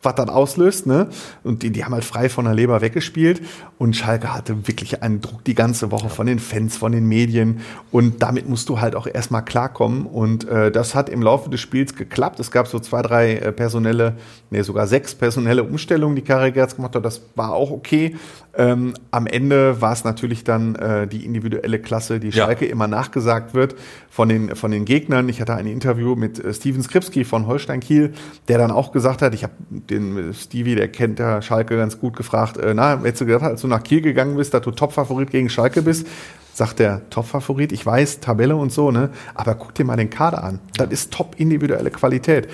was 0.03 0.15
das 0.15 0.29
auslöst, 0.29 0.87
ne? 0.87 1.09
Und 1.43 1.63
die, 1.63 1.71
die 1.71 1.85
haben 1.85 1.93
halt 1.93 2.05
frei 2.05 2.29
von 2.29 2.45
der 2.45 2.55
Leber 2.55 2.81
weggespielt. 2.81 3.43
Und 3.79 3.97
Schalke 3.97 4.33
hatte 4.33 4.69
wirklich 4.69 5.03
einen 5.03 5.21
Druck 5.21 5.45
die 5.45 5.55
ganze 5.55 5.91
Woche 5.91 6.09
von 6.09 6.27
den 6.27 6.39
Fans, 6.39 6.77
von 6.77 6.93
den 6.93 7.07
Medien. 7.07 7.61
Und 7.91 8.23
damit 8.23 8.49
musst 8.49 8.69
du 8.69 8.81
halt 8.81 8.95
auch 8.95 9.07
erstmal 9.07 9.45
klarkommen. 9.45 10.07
Und 10.07 10.47
äh, 10.49 10.71
das 10.71 10.95
hat 10.95 11.09
im 11.09 11.23
Laufe 11.23 11.51
des 11.51 11.61
Spiels 11.61 11.95
geklappt. 11.95 12.39
Es 12.41 12.51
gab 12.51 12.69
so 12.69 12.79
zwei, 12.79 13.03
drei 13.03 13.35
äh, 13.35 13.53
personelle, 13.53 14.17
nee, 14.51 14.63
sogar 14.63 14.87
sechs 14.87 15.15
personelle 15.15 15.65
Umstellungen, 15.65 16.15
die 16.17 16.23
Karel 16.23 16.53
Gerz 16.53 16.77
gemacht 16.77 16.95
hat. 16.95 17.05
Das 17.05 17.23
war 17.35 17.53
auch 17.53 17.71
okay. 17.71 18.17
Ähm, 18.59 18.95
am 19.13 19.29
Ende 19.29 19.81
war 19.81 19.93
es 19.93 20.03
natürlich 20.03 20.43
dann 20.43 20.75
äh, 20.75 21.07
die 21.07 21.25
individuelle 21.25 21.79
Klasse, 21.79 22.19
die 22.19 22.31
Ja. 22.31 22.45
Schalke 22.47 22.67
immer 22.67 22.89
nachgesagt 22.89 23.55
wird 23.55 23.77
von 24.11 24.29
den, 24.29 24.57
von 24.57 24.73
den 24.73 24.85
Gegnern. 24.85 25.29
Ich 25.29 25.41
hatte 25.41 25.55
ein 25.55 25.69
Interview 25.69 26.17
mit 26.17 26.45
äh, 26.45 26.53
Steven 26.53 26.83
Skripski 26.83 27.25
von 27.25 27.47
Holstein 27.47 27.79
Kiel, 27.79 28.13
der 28.49 28.59
dann 28.59 28.73
auch 28.73 28.91
gesagt 28.91 29.23
hat, 29.23 29.33
ich 29.33 29.45
habe 29.45 29.53
den 29.71 30.31
äh, 30.31 30.35
Stevie, 30.35 30.75
der 30.75 30.89
kennt 30.89 31.21
der 31.21 31.41
Schalke 31.41 31.77
ganz 31.77 32.01
gut 32.01 32.17
gefragt, 32.17 32.57
äh, 32.57 32.75
na, 32.75 32.99
hättest 33.01 33.21
du 33.21 33.27
gesagt, 33.27 33.45
als 33.45 33.61
du 33.61 33.69
nach 33.69 33.85
Kiel 33.85 34.01
gegangen 34.01 34.37
bist, 34.37 34.53
dass 34.53 34.63
du 34.63 34.73
Topfavorit 34.73 35.31
gegen 35.31 35.49
Schalke 35.49 35.81
bist, 35.83 36.09
sagt 36.53 36.81
der 36.81 37.09
Topfavorit, 37.11 37.71
ich 37.71 37.87
weiß, 37.87 38.19
Tabelle 38.19 38.57
und 38.57 38.73
so, 38.73 38.91
ne, 38.91 39.11
aber 39.37 39.55
guck 39.55 39.73
dir 39.77 39.85
mal 39.85 39.95
den 39.97 40.11
Kader 40.11 40.43
an. 40.43 40.59
Das 40.77 40.91
ist 40.91 41.13
top 41.13 41.37
individuelle 41.39 41.93
Qualität. 41.93 42.49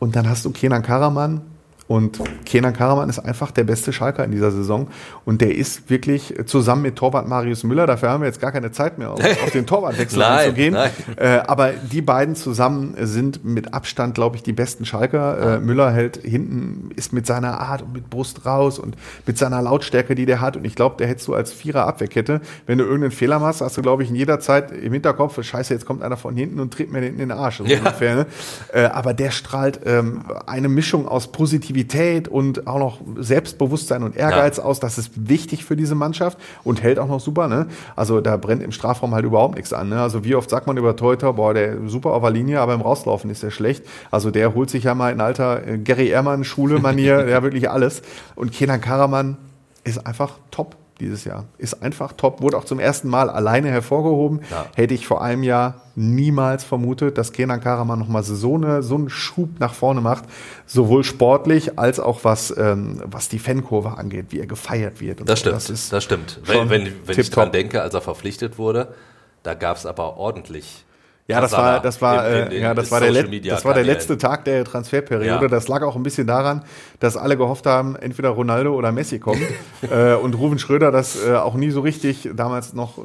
Und 0.00 0.16
dann 0.16 0.28
hast 0.28 0.44
du 0.44 0.50
Kenan 0.50 0.82
Karaman. 0.82 1.42
Und 1.90 2.20
Kenan 2.46 2.72
Karaman 2.72 3.08
ist 3.08 3.18
einfach 3.18 3.50
der 3.50 3.64
beste 3.64 3.92
Schalker 3.92 4.22
in 4.22 4.30
dieser 4.30 4.52
Saison. 4.52 4.86
Und 5.24 5.40
der 5.40 5.56
ist 5.56 5.90
wirklich 5.90 6.32
zusammen 6.46 6.82
mit 6.82 6.94
Torwart 6.94 7.26
Marius 7.26 7.64
Müller, 7.64 7.84
dafür 7.88 8.10
haben 8.10 8.20
wir 8.20 8.28
jetzt 8.28 8.40
gar 8.40 8.52
keine 8.52 8.70
Zeit 8.70 8.96
mehr, 8.96 9.10
auf, 9.10 9.18
auf 9.20 9.50
den 9.50 9.66
Torwartwechsel 9.66 10.22
einzugehen. 10.22 10.76
Äh, 11.16 11.40
aber 11.48 11.72
die 11.72 12.00
beiden 12.00 12.36
zusammen 12.36 12.94
sind 13.00 13.44
mit 13.44 13.74
Abstand, 13.74 14.14
glaube 14.14 14.36
ich, 14.36 14.44
die 14.44 14.52
besten 14.52 14.84
Schalker. 14.84 15.56
Äh, 15.56 15.58
Müller 15.58 15.90
hält 15.90 16.18
hinten, 16.18 16.90
ist 16.94 17.12
mit 17.12 17.26
seiner 17.26 17.58
Art 17.58 17.82
und 17.82 17.92
mit 17.92 18.08
Brust 18.08 18.46
raus 18.46 18.78
und 18.78 18.96
mit 19.26 19.36
seiner 19.36 19.60
Lautstärke, 19.60 20.14
die 20.14 20.26
der 20.26 20.40
hat. 20.40 20.56
Und 20.56 20.64
ich 20.64 20.76
glaube, 20.76 20.94
der 20.96 21.08
hättest 21.08 21.26
du 21.26 21.34
als 21.34 21.52
Vierer 21.52 21.88
Abwehrkette. 21.88 22.40
Wenn 22.66 22.78
du 22.78 22.84
irgendeinen 22.84 23.10
Fehler 23.10 23.40
machst, 23.40 23.62
hast 23.62 23.76
du, 23.76 23.82
glaube 23.82 24.04
ich, 24.04 24.10
in 24.10 24.14
jeder 24.14 24.38
Zeit 24.38 24.70
im 24.70 24.92
Hinterkopf, 24.92 25.42
scheiße, 25.42 25.74
jetzt 25.74 25.86
kommt 25.86 26.04
einer 26.04 26.16
von 26.16 26.36
hinten 26.36 26.60
und 26.60 26.72
tritt 26.72 26.92
mir 26.92 27.00
hinten 27.00 27.18
in 27.18 27.30
den 27.30 27.36
Arsch. 27.36 27.56
So 27.58 27.64
Ja. 27.64 27.78
ungefähr, 27.78 28.14
ne? 28.14 28.26
äh, 28.72 28.84
aber 28.84 29.12
der 29.12 29.32
strahlt 29.32 29.80
ähm, 29.86 30.22
eine 30.46 30.68
Mischung 30.68 31.08
aus 31.08 31.32
Positivität 31.32 31.79
und 32.28 32.66
auch 32.66 32.78
noch 32.78 33.00
Selbstbewusstsein 33.16 34.02
und 34.02 34.16
Ehrgeiz 34.16 34.58
aus. 34.58 34.80
Das 34.80 34.98
ist 34.98 35.28
wichtig 35.28 35.64
für 35.64 35.76
diese 35.76 35.94
Mannschaft 35.94 36.38
und 36.64 36.82
hält 36.82 36.98
auch 36.98 37.08
noch 37.08 37.20
super. 37.20 37.48
Ne? 37.48 37.66
Also 37.96 38.20
da 38.20 38.36
brennt 38.36 38.62
im 38.62 38.72
Strafraum 38.72 39.14
halt 39.14 39.24
überhaupt 39.24 39.56
nichts 39.56 39.72
an. 39.72 39.88
Ne? 39.88 40.00
Also 40.00 40.24
wie 40.24 40.34
oft 40.34 40.50
sagt 40.50 40.66
man 40.66 40.76
über 40.76 40.96
Teuter, 40.96 41.32
boah, 41.34 41.54
der 41.54 41.74
ist 41.74 41.90
super 41.90 42.10
auf 42.10 42.22
der 42.22 42.30
Linie, 42.30 42.60
aber 42.60 42.74
im 42.74 42.80
Rauslaufen 42.80 43.30
ist 43.30 43.42
der 43.42 43.50
schlecht. 43.50 43.84
Also 44.10 44.30
der 44.30 44.54
holt 44.54 44.70
sich 44.70 44.84
ja 44.84 44.94
mal 44.94 45.12
in 45.12 45.20
alter 45.20 45.66
äh, 45.66 45.78
Gary 45.78 46.08
Ehrmann 46.08 46.44
Schule-Manier, 46.44 47.26
ja 47.28 47.42
wirklich 47.42 47.70
alles. 47.70 48.02
Und 48.34 48.52
Kenan 48.52 48.80
Karaman 48.80 49.36
ist 49.84 50.06
einfach 50.06 50.38
top 50.50 50.76
dieses 51.00 51.24
Jahr. 51.24 51.44
Ist 51.58 51.82
einfach 51.82 52.12
top, 52.12 52.40
wurde 52.42 52.56
auch 52.56 52.64
zum 52.64 52.78
ersten 52.78 53.08
Mal 53.08 53.28
alleine 53.30 53.68
hervorgehoben. 53.70 54.40
Ja. 54.50 54.66
Hätte 54.76 54.94
ich 54.94 55.06
vor 55.06 55.22
einem 55.22 55.42
Jahr 55.42 55.82
niemals 55.96 56.62
vermutet, 56.64 57.18
dass 57.18 57.32
Kenan 57.32 57.60
Karaman 57.60 57.98
nochmal 57.98 58.22
so, 58.22 58.54
eine, 58.54 58.82
so 58.82 58.94
einen 58.94 59.08
Schub 59.10 59.58
nach 59.58 59.74
vorne 59.74 60.00
macht, 60.00 60.24
sowohl 60.66 61.02
sportlich 61.04 61.78
als 61.78 61.98
auch 61.98 62.24
was, 62.24 62.54
ähm, 62.56 63.02
was 63.04 63.28
die 63.28 63.38
Fankurve 63.38 63.98
angeht, 63.98 64.26
wie 64.30 64.38
er 64.40 64.46
gefeiert 64.46 65.00
wird. 65.00 65.20
Und 65.20 65.28
Das 65.28 65.40
so. 65.40 65.42
stimmt, 65.42 65.56
Das 65.56 65.66
das, 65.66 65.92
ist 65.92 66.04
stimmt. 66.04 66.40
Wenn, 66.44 66.70
wenn, 66.70 66.92
wenn 67.06 67.18
ich 67.18 67.30
dran 67.30 67.50
denke, 67.52 67.82
als 67.82 67.94
er 67.94 68.00
verpflichtet 68.00 68.58
wurde, 68.58 68.94
da 69.42 69.54
gab 69.54 69.76
es 69.76 69.86
aber 69.86 70.16
ordentlich. 70.16 70.84
Ja, 71.30 71.40
das 71.40 71.52
war, 71.52 71.80
das 71.80 72.02
war, 72.02 72.28
in- 72.28 72.46
in 72.46 72.52
äh, 72.52 72.60
ja, 72.60 72.74
das 72.74 72.90
war, 72.90 73.00
der, 73.00 73.10
Let 73.12 73.46
das 73.50 73.64
war 73.64 73.74
der 73.74 73.84
letzte 73.84 74.18
Tag 74.18 74.44
der 74.44 74.64
Transferperiode. 74.64 75.26
Ja. 75.42 75.48
Das 75.48 75.68
lag 75.68 75.82
auch 75.82 75.96
ein 75.96 76.02
bisschen 76.02 76.26
daran, 76.26 76.62
dass 76.98 77.16
alle 77.16 77.36
gehofft 77.36 77.66
haben, 77.66 77.96
entweder 77.96 78.30
Ronaldo 78.30 78.74
oder 78.74 78.92
Messi 78.92 79.18
kommt. 79.18 79.40
äh, 79.90 80.14
und 80.14 80.34
Ruven 80.34 80.58
Schröder 80.58 80.90
das 80.92 81.16
äh, 81.26 81.34
auch 81.34 81.54
nie 81.54 81.70
so 81.70 81.80
richtig, 81.80 82.28
damals 82.34 82.74
noch, 82.74 82.98
äh, 82.98 83.02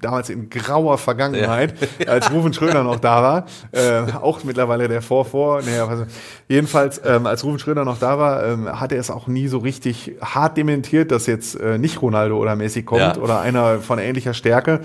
damals 0.00 0.30
in 0.30 0.48
grauer 0.50 0.98
Vergangenheit, 0.98 1.74
als 2.06 2.30
Ruven 2.30 2.52
Schröder 2.52 2.82
noch 2.82 3.00
da 3.00 3.22
war, 3.22 3.46
äh, 3.72 4.12
auch 4.20 4.44
mittlerweile 4.44 4.88
der 4.88 5.02
Vor-Vor, 5.02 5.62
naja, 5.62 5.88
was, 5.88 6.06
jedenfalls, 6.48 7.00
ähm, 7.04 7.26
als 7.26 7.44
Ruven 7.44 7.58
Schröder 7.58 7.84
noch 7.84 7.98
da 7.98 8.18
war, 8.18 8.44
ähm, 8.44 8.80
hat 8.80 8.92
er 8.92 9.00
es 9.00 9.10
auch 9.10 9.26
nie 9.26 9.48
so 9.48 9.58
richtig 9.58 10.12
hart 10.20 10.56
dementiert, 10.56 11.10
dass 11.10 11.26
jetzt 11.26 11.58
äh, 11.60 11.78
nicht 11.78 12.00
Ronaldo 12.02 12.36
oder 12.38 12.56
Messi 12.56 12.82
kommt 12.82 13.00
Ja. 13.00 13.16
oder 13.16 13.40
einer 13.40 13.78
von 13.80 13.98
ähnlicher 13.98 14.34
Stärke. 14.34 14.80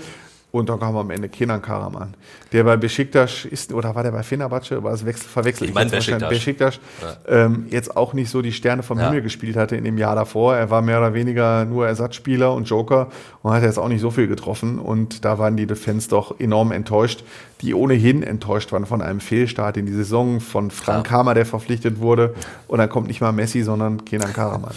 Und 0.52 0.68
dann 0.68 0.80
kam 0.80 0.96
am 0.96 1.10
Ende 1.10 1.28
Kenan 1.28 1.62
Karaman, 1.62 2.14
der 2.52 2.64
bei 2.64 2.76
Besiktas 2.76 3.44
ist, 3.44 3.72
oder 3.72 3.94
war 3.94 4.02
der 4.02 4.10
bei 4.10 4.22
Fenerbahce, 4.22 4.82
war 4.82 4.92
es 4.92 5.06
wechsel, 5.06 5.28
verwechselt? 5.28 5.70
Ich 5.70 5.74
meine 5.74 5.90
jetzt 5.92 6.08
wahrscheinlich. 6.08 6.28
Besiktas. 6.28 6.78
Besiktas, 6.78 7.18
ähm, 7.28 7.66
jetzt 7.70 7.96
auch 7.96 8.14
nicht 8.14 8.30
so 8.30 8.42
die 8.42 8.52
Sterne 8.52 8.82
vom 8.82 8.98
Ja. 8.98 9.06
Himmel 9.06 9.22
gespielt 9.22 9.56
hatte 9.56 9.76
in 9.76 9.84
dem 9.84 9.96
Jahr 9.98 10.14
davor. 10.14 10.56
Er 10.56 10.70
war 10.70 10.82
mehr 10.82 10.98
oder 10.98 11.14
weniger 11.14 11.64
nur 11.64 11.86
Ersatzspieler 11.86 12.52
und 12.52 12.64
Joker 12.68 13.08
und 13.42 13.52
hat 13.52 13.62
jetzt 13.62 13.78
auch 13.78 13.88
nicht 13.88 14.00
so 14.00 14.10
viel 14.10 14.26
getroffen. 14.26 14.78
Und 14.78 15.24
da 15.24 15.38
waren 15.38 15.56
die 15.56 15.66
Fans 15.66 16.08
doch 16.08 16.40
enorm 16.40 16.72
enttäuscht, 16.72 17.22
die 17.62 17.74
ohnehin 17.74 18.22
enttäuscht 18.22 18.72
waren 18.72 18.86
von 18.86 19.02
einem 19.02 19.20
Fehlstart 19.20 19.76
in 19.76 19.86
die 19.86 19.92
Saison, 19.92 20.40
von 20.40 20.70
Frank 20.70 21.04
Klar. 21.06 21.18
Kramer, 21.18 21.34
der 21.34 21.44
verpflichtet 21.46 22.00
wurde. 22.00 22.34
Und 22.68 22.78
dann 22.78 22.88
kommt 22.88 23.06
nicht 23.08 23.20
mal 23.20 23.32
Messi, 23.32 23.62
sondern 23.62 24.04
Kenan 24.04 24.32
Karaman. 24.32 24.72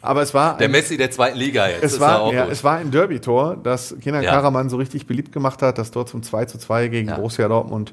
Aber 0.00 0.22
es 0.22 0.32
war 0.32 0.56
Der 0.56 0.68
ein- 0.68 0.72
Messi 0.72 0.96
der 0.96 1.10
zweiten 1.10 1.38
Liga 1.38 1.68
jetzt. 1.68 1.82
es 1.84 2.00
war, 2.00 2.32
ja 2.32 2.44
ja, 2.44 2.50
es 2.50 2.64
war 2.64 2.76
ein 2.78 2.90
Derby-Tor, 2.90 3.58
das 3.62 3.94
Kenan 4.02 4.22
Ja. 4.22 4.30
Karaman 4.32 4.70
so 4.70 4.76
richtig 4.78 5.06
beliebt 5.06 5.32
gemacht 5.32 5.60
hat, 5.62 5.76
das 5.78 5.90
Tor 5.90 6.06
zum 6.06 6.22
2 6.22 6.46
zu 6.46 6.58
2 6.58 6.88
gegen 6.88 7.08
Ja. 7.08 7.16
Borussia 7.16 7.46
Dortmund. 7.48 7.92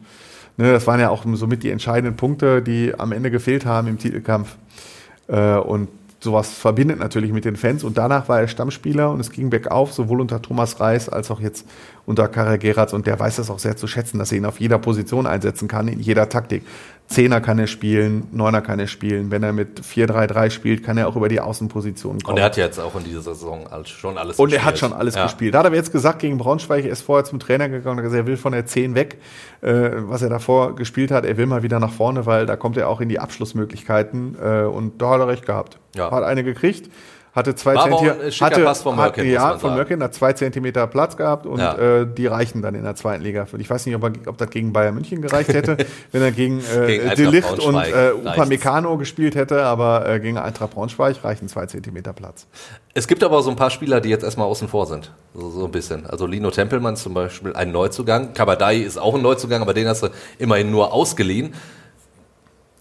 Ne, 0.57 0.71
das 0.71 0.87
waren 0.87 0.99
ja 0.99 1.09
auch 1.09 1.23
somit 1.33 1.63
die 1.63 1.69
entscheidenden 1.71 2.15
Punkte, 2.17 2.61
die 2.61 2.93
am 2.97 3.11
Ende 3.11 3.31
gefehlt 3.31 3.65
haben 3.65 3.87
im 3.87 3.97
Titelkampf. 3.97 4.55
Äh, 5.27 5.55
und 5.57 5.87
sowas 6.21 6.51
verbindet 6.51 6.99
natürlich 6.99 7.31
mit 7.31 7.45
den 7.45 7.55
Fans. 7.55 7.83
Und 7.83 7.97
danach 7.97 8.27
war 8.27 8.41
er 8.41 8.47
Stammspieler 8.47 9.09
und 9.09 9.19
es 9.19 9.31
ging 9.31 9.49
bergauf, 9.49 9.93
sowohl 9.93 10.21
unter 10.21 10.41
Thomas 10.41 10.79
Reis 10.79 11.09
als 11.09 11.31
auch 11.31 11.39
jetzt 11.39 11.65
unter 12.05 12.27
Karel 12.27 12.57
Geratz. 12.57 12.93
Und 12.93 13.07
der 13.07 13.19
weiß 13.19 13.37
das 13.37 13.49
auch 13.49 13.59
sehr 13.59 13.77
zu 13.77 13.87
schätzen, 13.87 14.19
dass 14.19 14.31
er 14.31 14.39
ihn 14.39 14.45
auf 14.45 14.59
jeder 14.59 14.79
Position 14.79 15.27
einsetzen 15.27 15.67
kann, 15.67 15.87
in 15.87 15.99
jeder 15.99 16.27
Taktik. 16.27 16.63
Zehner 17.09 17.41
kann 17.41 17.57
er 17.57 17.65
spielen, 17.65 18.27
Neuner 18.31 18.61
kann 18.61 18.79
er 18.79 18.85
spielen. 18.85 19.31
Wenn 19.31 19.41
er 19.41 19.51
mit 19.51 19.81
4-3-3 19.81 20.51
spielt, 20.51 20.83
kann 20.83 20.95
er 20.97 21.07
auch 21.07 21.15
über 21.15 21.27
die 21.27 21.39
Außenposition 21.39 22.19
kommen. 22.19 22.33
Und 22.33 22.37
er 22.37 22.45
hat 22.45 22.55
jetzt 22.55 22.79
auch 22.79 22.95
in 22.95 23.03
dieser 23.03 23.21
Saison 23.21 23.67
schon 23.85 24.15
alles 24.15 24.37
Und 24.37 24.53
er 24.53 24.63
hat 24.63 24.77
schon 24.77 24.93
alles 24.93 25.15
ja. 25.15 25.23
gespielt. 25.23 25.55
Da 25.55 25.59
hat 25.59 25.65
er 25.65 25.73
jetzt 25.73 25.91
gesagt, 25.91 26.19
gegen 26.19 26.37
Braunschweig, 26.37 26.85
er 26.85 26.91
ist 26.91 27.01
vorher 27.01 27.25
zum 27.25 27.39
Trainer 27.39 27.67
gegangen, 27.67 27.97
hat 27.97 28.03
gesagt, 28.03 28.21
er 28.21 28.27
will 28.27 28.37
von 28.37 28.51
der 28.51 28.67
10 28.67 28.93
weg, 28.93 29.17
äh, 29.61 29.89
was 30.01 30.21
er 30.21 30.29
davor 30.29 30.75
gespielt 30.75 31.09
hat. 31.09 31.25
Er 31.25 31.35
will 31.37 31.47
mal 31.47 31.63
wieder 31.63 31.79
nach 31.79 31.91
vorne, 31.91 32.27
weil 32.27 32.45
da 32.45 32.55
kommt 32.55 32.77
er 32.77 32.87
auch 32.87 33.01
in 33.01 33.09
die 33.09 33.17
Abschlussmöglichkeiten. 33.17 34.37
Äh, 34.39 34.61
und 34.65 35.01
da 35.01 35.09
hat 35.09 35.21
er 35.21 35.27
recht 35.29 35.47
gehabt. 35.47 35.79
Ja. 35.95 36.08
Hat 36.09 36.23
eine 36.23 36.43
gekriegt 36.43 36.89
hatte 37.39 37.55
zwei 37.55 37.75
Zentimeter. 37.75 38.45
Hatte, 38.45 38.63
Pass 38.63 38.81
von 38.81 38.95
Mörken, 38.95 39.23
hat, 39.23 39.31
ja, 39.31 39.57
von. 39.57 39.75
Mörken 39.75 40.01
hat 40.01 40.13
zwei 40.13 40.33
Zentimeter 40.33 40.87
Platz 40.87 41.15
gehabt 41.15 41.45
und 41.45 41.59
Ja. 41.59 41.77
äh, 41.77 42.07
die 42.07 42.27
reichen 42.27 42.61
dann 42.61 42.75
in 42.75 42.83
der 42.83 42.95
zweiten 42.95 43.23
Liga. 43.23 43.45
Ich 43.57 43.69
weiß 43.69 43.85
nicht, 43.85 43.95
ob, 43.95 44.03
er, 44.03 44.11
ob 44.27 44.37
das 44.37 44.49
gegen 44.49 44.73
Bayern 44.73 44.95
München 44.95 45.21
gereicht 45.21 45.53
hätte, 45.53 45.77
wenn 46.11 46.21
er 46.21 46.31
gegen, 46.31 46.59
äh, 46.59 46.87
Gegen 46.87 47.01
Eintracht 47.03 47.17
De 47.17 47.25
Licht 47.27 47.59
und 47.59 47.75
äh. 47.75 48.11
Upamecano 48.25 48.97
gespielt 48.97 49.35
hätte, 49.35 49.63
aber 49.63 50.07
äh, 50.07 50.19
gegen 50.19 50.37
Eintracht 50.37 50.71
Braunschweig 50.71 51.23
reichen 51.23 51.47
zwei 51.47 51.65
Zentimeter 51.67 52.13
Platz. 52.13 52.47
Es 52.93 53.07
gibt 53.07 53.23
aber 53.23 53.41
so 53.43 53.49
ein 53.51 53.55
paar 53.55 53.69
Spieler, 53.69 54.01
die 54.01 54.09
jetzt 54.09 54.23
erstmal 54.23 54.47
außen 54.47 54.67
vor 54.67 54.87
sind. 54.87 55.11
So, 55.33 55.49
so 55.49 55.65
ein 55.65 55.71
bisschen. 55.71 56.05
Also 56.07 56.25
Lino 56.25 56.49
Tempelmann 56.51 56.95
zum 56.95 57.13
Beispiel 57.13 57.53
ein 57.53 57.71
Neuzugang. 57.71 58.33
Kabadai 58.33 58.77
ist 58.77 58.97
auch 58.97 59.15
ein 59.15 59.21
Neuzugang, 59.21 59.61
aber 59.61 59.73
den 59.73 59.87
hast 59.87 60.03
du 60.03 60.07
immerhin 60.39 60.71
nur 60.71 60.91
ausgeliehen. 60.93 61.53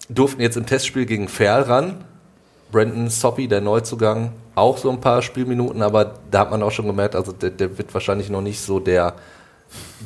Durften 0.09 0.41
jetzt 0.41 0.57
im 0.57 0.65
Testspiel 0.65 1.05
gegen 1.05 1.29
Ferl 1.29 1.63
ran. 1.63 2.05
Brandon 2.71 3.09
Soppy, 3.09 3.49
der 3.49 3.61
Neuzugang, 3.61 4.33
auch 4.55 4.77
so 4.79 4.91
ein 4.91 5.01
paar 5.01 5.23
Spielminuten, 5.23 5.83
aber 5.83 6.15
da 6.31 6.41
hat 6.41 6.51
man 6.51 6.63
auch 6.63 6.71
schon 6.71 6.87
gemerkt, 6.87 7.15
also 7.17 7.33
der, 7.33 7.51
der 7.51 7.79
wird 7.79 7.93
wahrscheinlich 7.95 8.29
noch 8.31 8.43
nicht 8.43 8.61
so 8.61 8.79
der 8.81 9.15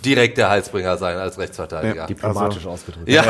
direkte 0.04 0.48
Heilsbringer 0.48 0.96
sein 0.96 1.16
als 1.18 1.38
Rechtsverteidiger. 1.38 1.94
Ja, 1.96 2.06
Diplomatisch 2.06 2.58
Also- 2.58 2.70
ausgedrückt. 2.70 3.08
Ja. 3.08 3.24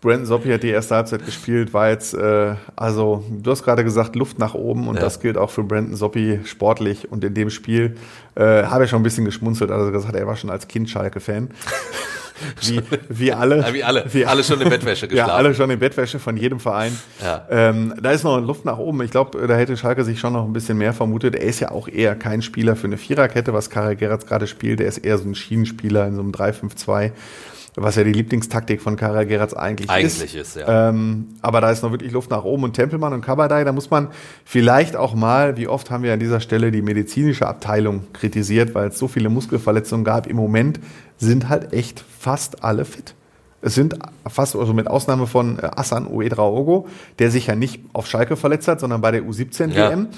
Brandon 0.00 0.24
Soppi 0.24 0.48
hat 0.50 0.62
die 0.62 0.70
erste 0.70 0.94
Halbzeit 0.94 1.26
gespielt, 1.26 1.74
war 1.74 1.90
jetzt, 1.90 2.14
äh, 2.14 2.54
also 2.74 3.22
du 3.30 3.50
hast 3.50 3.62
gerade 3.62 3.84
gesagt, 3.84 4.16
Luft 4.16 4.38
nach 4.38 4.54
oben 4.54 4.88
und 4.88 4.94
Ja. 4.94 5.02
das 5.02 5.20
gilt 5.20 5.36
auch 5.36 5.50
für 5.50 5.62
Brandon 5.62 5.94
Soppi 5.94 6.40
sportlich 6.44 7.12
und 7.12 7.22
in 7.22 7.34
dem 7.34 7.50
Spiel 7.50 7.96
äh, 8.34 8.64
habe 8.64 8.84
ich 8.84 8.90
schon 8.90 9.00
ein 9.00 9.02
bisschen 9.02 9.26
geschmunzelt, 9.26 9.70
also 9.70 9.92
gesagt, 9.92 10.14
er 10.14 10.26
war 10.26 10.36
schon 10.36 10.48
als 10.48 10.66
Kind 10.68 10.88
Schalke-Fan. 10.88 11.50
wie, 12.62 12.80
wie 13.08 13.32
alle. 13.32 13.58
Ja, 13.58 13.74
wie 13.74 13.84
alle. 13.84 14.04
Wie 14.12 14.26
alle 14.26 14.44
schon 14.44 14.60
in 14.60 14.68
Bettwäsche 14.68 15.06
Ja, 15.06 15.08
geschlafen. 15.10 15.30
alle 15.32 15.54
schon 15.54 15.70
in 15.70 15.78
Bettwäsche 15.78 16.18
von 16.18 16.36
jedem 16.36 16.60
Verein. 16.60 16.96
Ja. 17.22 17.46
Ähm, 17.50 17.94
da 18.00 18.10
ist 18.12 18.24
noch 18.24 18.40
Luft 18.40 18.64
nach 18.64 18.78
oben. 18.78 19.02
Ich 19.02 19.10
glaube, 19.10 19.46
da 19.46 19.54
hätte 19.54 19.76
Schalke 19.76 20.04
sich 20.04 20.20
schon 20.20 20.32
noch 20.32 20.44
ein 20.44 20.52
bisschen 20.52 20.78
mehr 20.78 20.92
vermutet. 20.92 21.34
Er 21.34 21.42
ist 21.42 21.60
ja 21.60 21.70
auch 21.70 21.88
eher 21.88 22.14
kein 22.16 22.42
Spieler 22.42 22.76
für 22.76 22.86
eine 22.86 22.96
Viererkette, 22.96 23.52
was 23.52 23.70
Karel 23.70 23.96
Geratz 23.96 24.26
gerade 24.26 24.46
spielt. 24.46 24.80
Er 24.80 24.86
ist 24.88 24.98
eher 24.98 25.18
so 25.18 25.28
ein 25.28 25.34
Schienenspieler 25.34 26.06
in 26.06 26.14
so 26.16 26.20
einem 26.22 26.32
3-5-2, 26.32 27.12
was 27.76 27.94
ja 27.96 28.02
die 28.04 28.12
Lieblingstaktik 28.12 28.82
von 28.82 28.96
Karel 28.96 29.26
Geratz 29.26 29.54
eigentlich, 29.54 29.88
Eigentlich 29.90 30.34
ist. 30.34 30.56
ist, 30.56 30.66
ja. 30.66 30.88
Ähm, 30.88 31.28
aber 31.40 31.60
da 31.60 31.70
ist 31.70 31.82
noch 31.82 31.92
wirklich 31.92 32.10
Luft 32.12 32.30
nach 32.30 32.42
oben. 32.44 32.64
Und 32.64 32.74
Tempelmann 32.74 33.12
und 33.12 33.20
Kabadai, 33.24 33.62
da 33.64 33.72
muss 33.72 33.90
man 33.90 34.08
vielleicht 34.44 34.96
auch 34.96 35.14
mal, 35.14 35.56
wie 35.56 35.68
oft 35.68 35.90
haben 35.90 36.02
wir 36.02 36.12
an 36.12 36.18
dieser 36.20 36.40
Stelle 36.40 36.72
die 36.72 36.82
medizinische 36.82 37.46
Abteilung 37.46 38.04
kritisiert, 38.12 38.74
weil 38.74 38.88
es 38.88 38.98
so 38.98 39.06
viele 39.08 39.28
Muskelverletzungen 39.28 40.04
gab. 40.04 40.26
Im 40.26 40.36
Moment 40.36 40.80
sind 41.20 41.48
halt 41.48 41.72
echt 41.72 42.00
fast 42.18 42.64
alle 42.64 42.84
fit. 42.84 43.14
Es 43.62 43.74
sind 43.74 43.94
fast, 44.26 44.56
also 44.56 44.72
mit 44.72 44.86
Ausnahme 44.88 45.26
von 45.26 45.58
äh, 45.58 45.70
Asan 45.76 46.06
Uedraogo, 46.06 46.88
der 47.18 47.30
sich 47.30 47.46
ja 47.46 47.54
nicht 47.54 47.82
auf 47.92 48.06
Schalke 48.06 48.36
verletzt 48.36 48.66
hat, 48.68 48.80
sondern 48.80 49.02
bei 49.02 49.10
der 49.10 49.22
U17 49.22 49.68
Ja. 49.70 49.90
WM. 49.90 50.08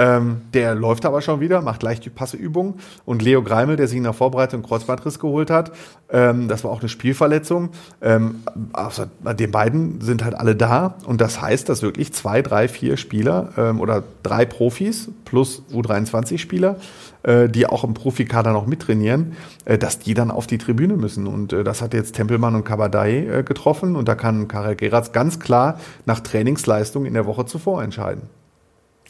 Ähm, 0.00 0.40
der 0.54 0.74
läuft 0.74 1.04
aber 1.04 1.20
schon 1.20 1.40
wieder, 1.40 1.60
macht 1.60 1.82
leicht 1.82 2.06
die 2.06 2.10
Passeübungen. 2.10 2.76
Und 3.04 3.20
Leo 3.20 3.42
Greimel, 3.42 3.76
der 3.76 3.86
sich 3.86 3.98
in 3.98 4.04
der 4.04 4.14
Vorbereitung 4.14 4.62
Kreuzbandriss 4.62 5.18
geholt 5.18 5.50
hat, 5.50 5.72
ähm, 6.10 6.48
das 6.48 6.64
war 6.64 6.70
auch 6.70 6.80
eine 6.80 6.88
Spielverletzung. 6.88 7.68
Ähm, 8.00 8.36
außer 8.72 9.10
den 9.38 9.50
beiden 9.50 10.00
sind 10.00 10.24
halt 10.24 10.34
alle 10.34 10.56
da. 10.56 10.94
Und 11.04 11.20
das 11.20 11.42
heißt, 11.42 11.68
dass 11.68 11.82
wirklich 11.82 12.14
zwei, 12.14 12.40
drei, 12.40 12.66
vier 12.66 12.96
Spieler 12.96 13.50
ähm, 13.58 13.78
oder 13.78 14.02
drei 14.22 14.46
Profis 14.46 15.10
plus 15.26 15.62
U23-Spieler, 15.70 16.76
äh, 17.22 17.50
die 17.50 17.66
auch 17.66 17.84
im 17.84 17.92
Profikader 17.92 18.54
noch 18.54 18.66
mittrainieren, 18.66 19.36
äh, 19.66 19.76
dass 19.76 19.98
die 19.98 20.14
dann 20.14 20.30
auf 20.30 20.46
die 20.46 20.56
Tribüne 20.56 20.96
müssen. 20.96 21.26
Und 21.26 21.52
äh, 21.52 21.62
das 21.62 21.82
hat 21.82 21.92
jetzt 21.92 22.14
Tempelmann 22.14 22.54
und 22.54 22.64
Kabadai 22.64 23.26
äh, 23.26 23.42
getroffen. 23.42 23.96
Und 23.96 24.08
da 24.08 24.14
kann 24.14 24.48
Karel 24.48 24.76
Geratz 24.76 25.12
ganz 25.12 25.40
klar 25.40 25.78
nach 26.06 26.20
Trainingsleistung 26.20 27.04
in 27.04 27.12
der 27.12 27.26
Woche 27.26 27.44
zuvor 27.44 27.82
entscheiden. 27.82 28.39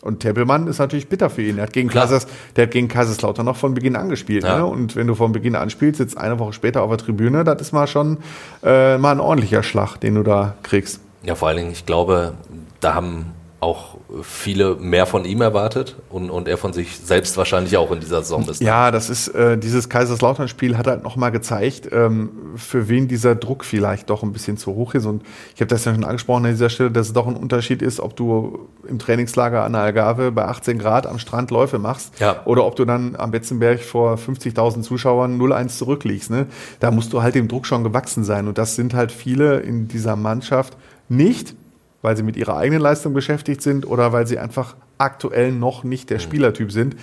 Und 0.03 0.20
Tempelmann 0.20 0.66
ist 0.66 0.78
natürlich 0.78 1.09
bitter 1.09 1.28
für 1.28 1.42
ihn. 1.42 1.57
Der 1.57 1.64
hat 1.64 1.72
gegen. 1.72 1.88
Kaisers, 1.88 2.26
der 2.57 2.64
hat 2.64 2.70
gegen 2.70 2.88
Kaiserslautern 2.88 3.44
noch 3.44 3.57
von 3.57 3.74
Beginn 3.74 3.96
an 3.96 4.09
gespielt. 4.09 4.44
Ja. 4.44 4.59
Ne? 4.59 4.66
Und 4.66 4.96
wenn 4.96 5.07
du 5.07 5.14
von 5.14 5.32
Beginn 5.32 5.57
an 5.57 5.68
spielst, 5.70 5.98
sitzt 5.98 6.16
eine 6.16 6.38
Woche 6.38 6.53
später 6.53 6.82
auf 6.82 6.90
der 6.90 6.98
Tribüne, 6.98 7.44
das 7.44 7.61
ist 7.61 7.72
mal 7.72 7.86
schon 7.86 8.18
äh, 8.62 8.96
mal 8.96 9.12
ein 9.12 9.20
ordentlicher 9.20 9.62
Schlag, 9.62 9.98
den 9.98 10.14
du 10.14 10.22
da 10.22 10.55
kriegst. 10.62 11.01
Ja, 11.22 11.34
vor 11.34 11.48
allen 11.48 11.59
Dingen, 11.59 11.72
ich 11.72 11.84
glaube, 11.84 12.32
da 12.80 12.94
haben 12.94 13.26
auch 13.61 13.98
viele 14.22 14.76
mehr 14.76 15.04
von 15.04 15.26
ihm 15.26 15.42
erwartet 15.42 15.96
und, 16.08 16.30
und 16.30 16.48
er 16.48 16.56
von 16.56 16.72
sich 16.72 16.98
selbst 16.98 17.36
wahrscheinlich 17.36 17.76
auch 17.76 17.90
in 17.92 18.00
dieser 18.00 18.22
Saison 18.22 18.48
ist. 18.48 18.62
Ja, 18.62 18.90
das 18.90 19.11
ist 19.11 19.28
äh, 19.28 19.58
dieses 19.58 19.90
Kaiserslautern-Spiel 19.90 20.78
hat 20.78 20.86
halt 20.86 21.02
nochmal 21.02 21.30
gezeigt, 21.30 21.88
ähm, 21.92 22.30
für 22.56 22.88
wen 22.88 23.06
dieser 23.06 23.34
Druck 23.34 23.64
vielleicht 23.64 24.08
doch 24.08 24.22
ein 24.22 24.32
bisschen 24.32 24.56
zu 24.56 24.74
hoch 24.74 24.94
ist. 24.94 25.04
Und 25.04 25.22
ich 25.54 25.61
habe 25.61 25.68
das 25.68 25.84
ja 25.84 25.92
schon 25.94 26.04
angesprochen 26.04 26.46
an 26.46 26.52
dieser 26.52 26.70
Stelle, 26.70 26.90
dass 26.90 27.08
es 27.08 27.12
doch 27.12 27.26
ein 27.26 27.36
Unterschied 27.36 27.82
ist, 27.82 28.00
ob 28.00 28.16
du 28.16 28.68
im 28.88 28.98
Trainingslager 28.98 29.62
an 29.62 29.72
der 29.72 29.82
Algarve 29.82 30.32
bei 30.32 30.46
18 30.46 30.78
Grad 30.78 31.06
am 31.06 31.18
Strand 31.18 31.50
Läufe 31.50 31.78
machst 31.78 32.18
Ja. 32.18 32.40
oder 32.46 32.64
ob 32.64 32.76
du 32.76 32.86
dann 32.86 33.14
am 33.16 33.30
Betzenberg 33.30 33.80
vor 33.80 34.14
50.000 34.16 34.80
Zuschauern 34.82 35.38
0-1 35.38 35.76
zurückliegst. 35.76 36.30
Ne? 36.30 36.46
Da 36.80 36.90
musst 36.90 37.12
du 37.12 37.22
halt 37.22 37.34
dem 37.34 37.46
Druck 37.48 37.66
schon 37.66 37.84
gewachsen 37.84 38.24
sein. 38.24 38.48
Und 38.48 38.56
das 38.56 38.74
sind 38.74 38.94
halt 38.94 39.12
viele 39.12 39.61
in 39.61 39.86
dieser 39.86 40.16
Mannschaft 40.16 40.78
nicht, 41.11 41.56
weil 42.03 42.16
sie 42.16 42.22
mit 42.22 42.36
ihrer 42.36 42.57
eigenen 42.57 42.80
Leistung 42.80 43.12
beschäftigt 43.12 43.62
sind 43.62 43.86
oder 43.86 44.12
weil 44.12 44.26
sie 44.26 44.38
einfach 44.38 44.76
aktuell 44.98 45.53
noch 45.53 45.84
nicht 45.84 46.11
der 46.11 46.18
Spielertyp 46.18 46.72
sind. 46.72 46.96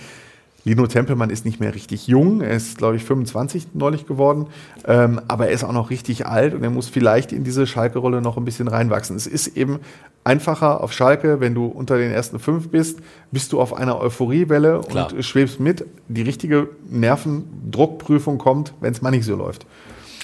Lino 0.64 0.86
Tempelmann 0.86 1.30
ist 1.30 1.44
nicht 1.44 1.60
mehr 1.60 1.74
richtig 1.74 2.08
jung. 2.08 2.42
Er 2.42 2.50
ist, 2.50 2.78
glaube 2.78 2.96
ich, 2.96 3.04
25 3.04 3.68
neulich 3.74 4.06
geworden. 4.06 4.48
Ähm, 4.86 5.20
aber 5.26 5.46
er 5.46 5.52
ist 5.52 5.64
auch 5.64 5.72
noch 5.72 5.88
richtig 5.90 6.26
alt 6.26 6.52
und 6.52 6.62
er 6.62 6.70
muss 6.70 6.88
vielleicht 6.88 7.32
in 7.32 7.42
diese 7.42 7.66
Schalke-Rolle 7.66 8.20
noch 8.20 8.36
ein 8.36 8.44
bisschen 8.44 8.68
reinwachsen. 8.68 9.16
Es 9.16 9.26
ist 9.26 9.56
eben 9.56 9.78
einfacher 10.24 10.82
auf 10.82 10.92
Schalke, 10.92 11.40
wenn 11.40 11.54
du 11.54 11.66
unter 11.66 11.96
den 11.96 12.12
ersten 12.12 12.38
fünf 12.38 12.68
bist, 12.68 12.98
bist 13.30 13.52
du 13.52 13.60
auf 13.60 13.72
einer 13.72 13.98
Euphoriewelle 14.00 14.82
Klar. 14.86 15.12
und 15.12 15.24
schwebst 15.24 15.58
mit. 15.58 15.86
Die 16.08 16.22
richtige 16.22 16.68
Nervendruckprüfung 16.90 18.36
kommt, 18.36 18.74
wenn 18.80 18.92
es 18.92 19.00
mal 19.00 19.10
nicht 19.10 19.24
so 19.24 19.36
läuft. 19.36 19.64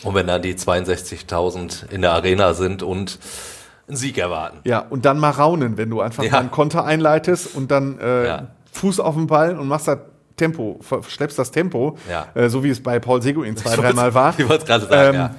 Und 0.03 0.15
wenn 0.15 0.27
dann 0.27 0.43
die 0.43 0.55
62.000 0.55 1.91
in 1.91 2.03
der 2.03 2.13
Arena 2.13 2.53
sind 2.53 2.83
und 2.83 3.19
einen 3.89 3.97
Sieg 3.97 4.19
erwarten. 4.19 4.59
Ja, 4.65 4.79
und 4.91 5.05
dann 5.05 5.19
mal 5.19 5.31
raunen, 5.31 5.77
wenn 5.77 5.91
du 5.91 6.01
einfach 6.01 6.23
Ja. 6.25 6.33
mal 6.33 6.39
einen 6.41 6.51
Konter 6.51 6.85
einleitest 6.85 7.55
und 7.55 7.71
dann 7.71 7.99
äh, 7.99 8.27
Ja. 8.27 8.47
Fuß 8.73 9.01
auf 9.01 9.15
den 9.15 9.27
Ball 9.27 9.57
und 9.59 9.69
machst 9.69 9.87
das 9.89 9.99
Tempo, 10.37 10.81
schleppst 11.07 11.39
das 11.39 11.51
Tempo, 11.53 11.97
Ja. 12.11 12.27
äh, 12.35 12.49
so 12.49 12.65
wie 12.65 12.71
es 12.71 12.83
bei 12.83 12.99
Paul 12.99 13.23
Seguin 13.23 13.57
zwei, 13.57 13.77
dreimal 13.77 14.15
war. 14.15 14.35
Ich 14.37 14.49
wollte 14.49 14.65
gerade 14.65 14.87
sagen, 14.87 15.09
Ähm, 15.09 15.15
ja. 15.15 15.31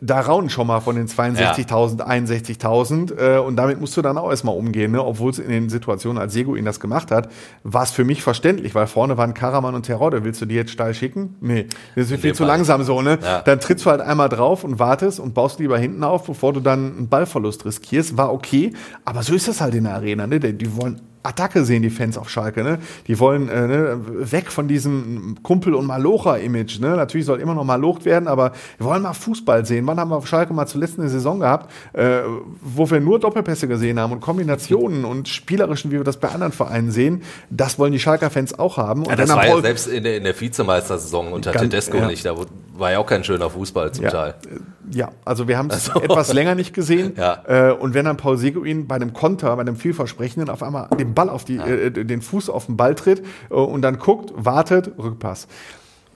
Da 0.00 0.20
raunen 0.20 0.48
schon 0.50 0.66
mal 0.66 0.80
von 0.80 0.96
den 0.96 1.08
62.000, 1.08 2.00
61.000 2.00 3.36
äh, 3.36 3.38
und 3.38 3.56
damit 3.56 3.80
musst 3.80 3.96
du 3.96 4.02
dann 4.02 4.16
auch 4.16 4.30
erstmal 4.30 4.56
umgehen, 4.56 4.92
ne? 4.92 5.04
obwohl 5.04 5.30
es 5.30 5.38
in 5.38 5.50
den 5.50 5.68
Situationen, 5.68 6.20
als 6.20 6.32
Seguin 6.32 6.64
das 6.64 6.80
gemacht 6.80 7.10
hat, 7.10 7.30
war 7.64 7.82
es 7.82 7.90
für 7.90 8.04
mich 8.04 8.22
verständlich, 8.22 8.74
weil 8.74 8.86
vorne 8.86 9.16
waren 9.18 9.34
Karaman 9.34 9.74
und 9.74 9.84
Terodde. 9.84 10.24
Willst 10.24 10.40
du 10.40 10.46
die 10.46 10.54
jetzt 10.54 10.70
steil 10.70 10.94
schicken? 10.94 11.36
Nee, 11.40 11.66
das 11.94 12.10
ist 12.10 12.20
viel 12.20 12.30
dem 12.30 12.34
zu 12.34 12.44
Fall. 12.44 12.48
langsam 12.48 12.82
so. 12.82 13.02
Ne? 13.02 13.18
Ja. 13.22 13.42
Dann 13.42 13.60
trittst 13.60 13.84
du 13.84 13.90
halt 13.90 14.00
einmal 14.00 14.28
drauf 14.28 14.64
und 14.64 14.78
wartest 14.78 15.20
und 15.20 15.34
baust 15.34 15.58
lieber 15.60 15.78
hinten 15.78 16.02
auf, 16.04 16.24
bevor 16.24 16.52
du 16.52 16.60
dann 16.60 16.96
einen 16.96 17.08
Ballverlust 17.08 17.64
riskierst. 17.64 18.16
War 18.16 18.32
okay, 18.32 18.72
aber 19.04 19.22
so 19.22 19.34
ist 19.34 19.48
das 19.48 19.60
halt 19.60 19.74
in 19.74 19.84
der 19.84 19.94
Arena. 19.94 20.26
Ne? 20.26 20.40
Die 20.40 20.76
wollen 20.76 21.00
Attacke 21.22 21.64
sehen, 21.64 21.82
die 21.82 21.90
Fans 21.90 22.16
auf 22.16 22.30
Schalke. 22.30 22.62
Ne? 22.64 22.78
Die 23.06 23.18
wollen 23.18 23.48
äh, 23.48 23.66
ne, 23.66 24.00
weg 24.32 24.50
von 24.50 24.68
diesem 24.68 25.36
Kumpel- 25.42 25.74
und 25.74 25.86
Malocher-Image. 25.86 26.80
Ne? 26.80 26.96
Natürlich 26.96 27.26
soll 27.26 27.40
immer 27.40 27.54
noch 27.54 27.64
malocht 27.64 28.04
werden, 28.04 28.26
aber 28.28 28.52
wir 28.78 28.86
wollen 28.86 29.02
mal 29.02 29.12
Fußball 29.12 29.66
sehen. 29.66 29.86
Wann 29.86 29.98
haben 30.00 30.10
wir 30.10 30.16
auf 30.16 30.26
Schalke 30.26 30.54
mal 30.54 30.66
zuletzt 30.66 30.98
eine 30.98 31.08
Saison 31.08 31.40
gehabt, 31.40 31.70
äh, 31.92 32.20
wo 32.62 32.90
wir 32.90 33.00
nur 33.00 33.18
Doppelpässe 33.18 33.68
gesehen 33.68 34.00
haben 34.00 34.12
und 34.12 34.20
Kombinationen 34.20 35.04
und 35.04 35.28
spielerischen, 35.28 35.90
wie 35.90 35.96
wir 35.96 36.04
das 36.04 36.16
bei 36.16 36.28
anderen 36.28 36.52
Vereinen 36.52 36.90
sehen? 36.90 37.22
Das 37.50 37.78
wollen 37.78 37.92
die 37.92 37.98
Schalker-Fans 38.00 38.58
auch 38.58 38.76
haben. 38.78 39.02
Und 39.02 39.10
Ja, 39.10 39.16
das 39.16 39.28
war 39.30 39.46
ja 39.46 39.60
selbst 39.60 39.88
in 39.88 40.02
der, 40.04 40.16
in 40.16 40.24
der 40.24 40.38
Vizemeistersaison 40.40 41.32
unter 41.32 41.52
Ganz- 41.52 41.62
Tedesco 41.64 41.98
ja. 41.98 42.06
nicht. 42.06 42.24
Da 42.24 42.34
war 42.78 42.92
ja 42.92 42.98
auch 42.98 43.06
kein 43.06 43.24
schöner 43.24 43.50
Fußball 43.50 43.92
zum 43.92 44.04
Ja, 44.04 44.10
Teil. 44.10 44.34
ja, 44.90 45.10
also 45.24 45.48
wir 45.48 45.58
haben 45.58 45.68
es 45.70 45.90
Also- 45.90 46.00
etwas 46.00 46.32
länger 46.32 46.54
nicht 46.54 46.72
gesehen. 46.74 47.12
Ja. 47.20 47.42
Äh, 47.46 47.72
und 47.72 47.92
wenn 47.92 48.04
dann 48.06 48.16
Paul 48.16 48.38
Seguin 48.38 48.86
bei 48.86 48.94
einem 48.94 49.12
Konter, 49.12 49.54
bei 49.56 49.60
einem 49.60 49.76
vielversprechenden, 49.76 50.48
auf 50.48 50.62
einmal 50.62 50.88
den 50.98 51.09
Ball 51.14 51.28
auf 51.28 51.44
die, 51.44 51.56
äh, 51.56 51.90
den 51.90 52.22
Fuß 52.22 52.50
auf 52.50 52.66
den 52.66 52.76
Ball 52.76 52.94
tritt 52.94 53.22
äh, 53.50 53.54
und 53.54 53.82
dann 53.82 53.98
guckt, 53.98 54.32
wartet, 54.36 54.92
Rückpass. 54.98 55.46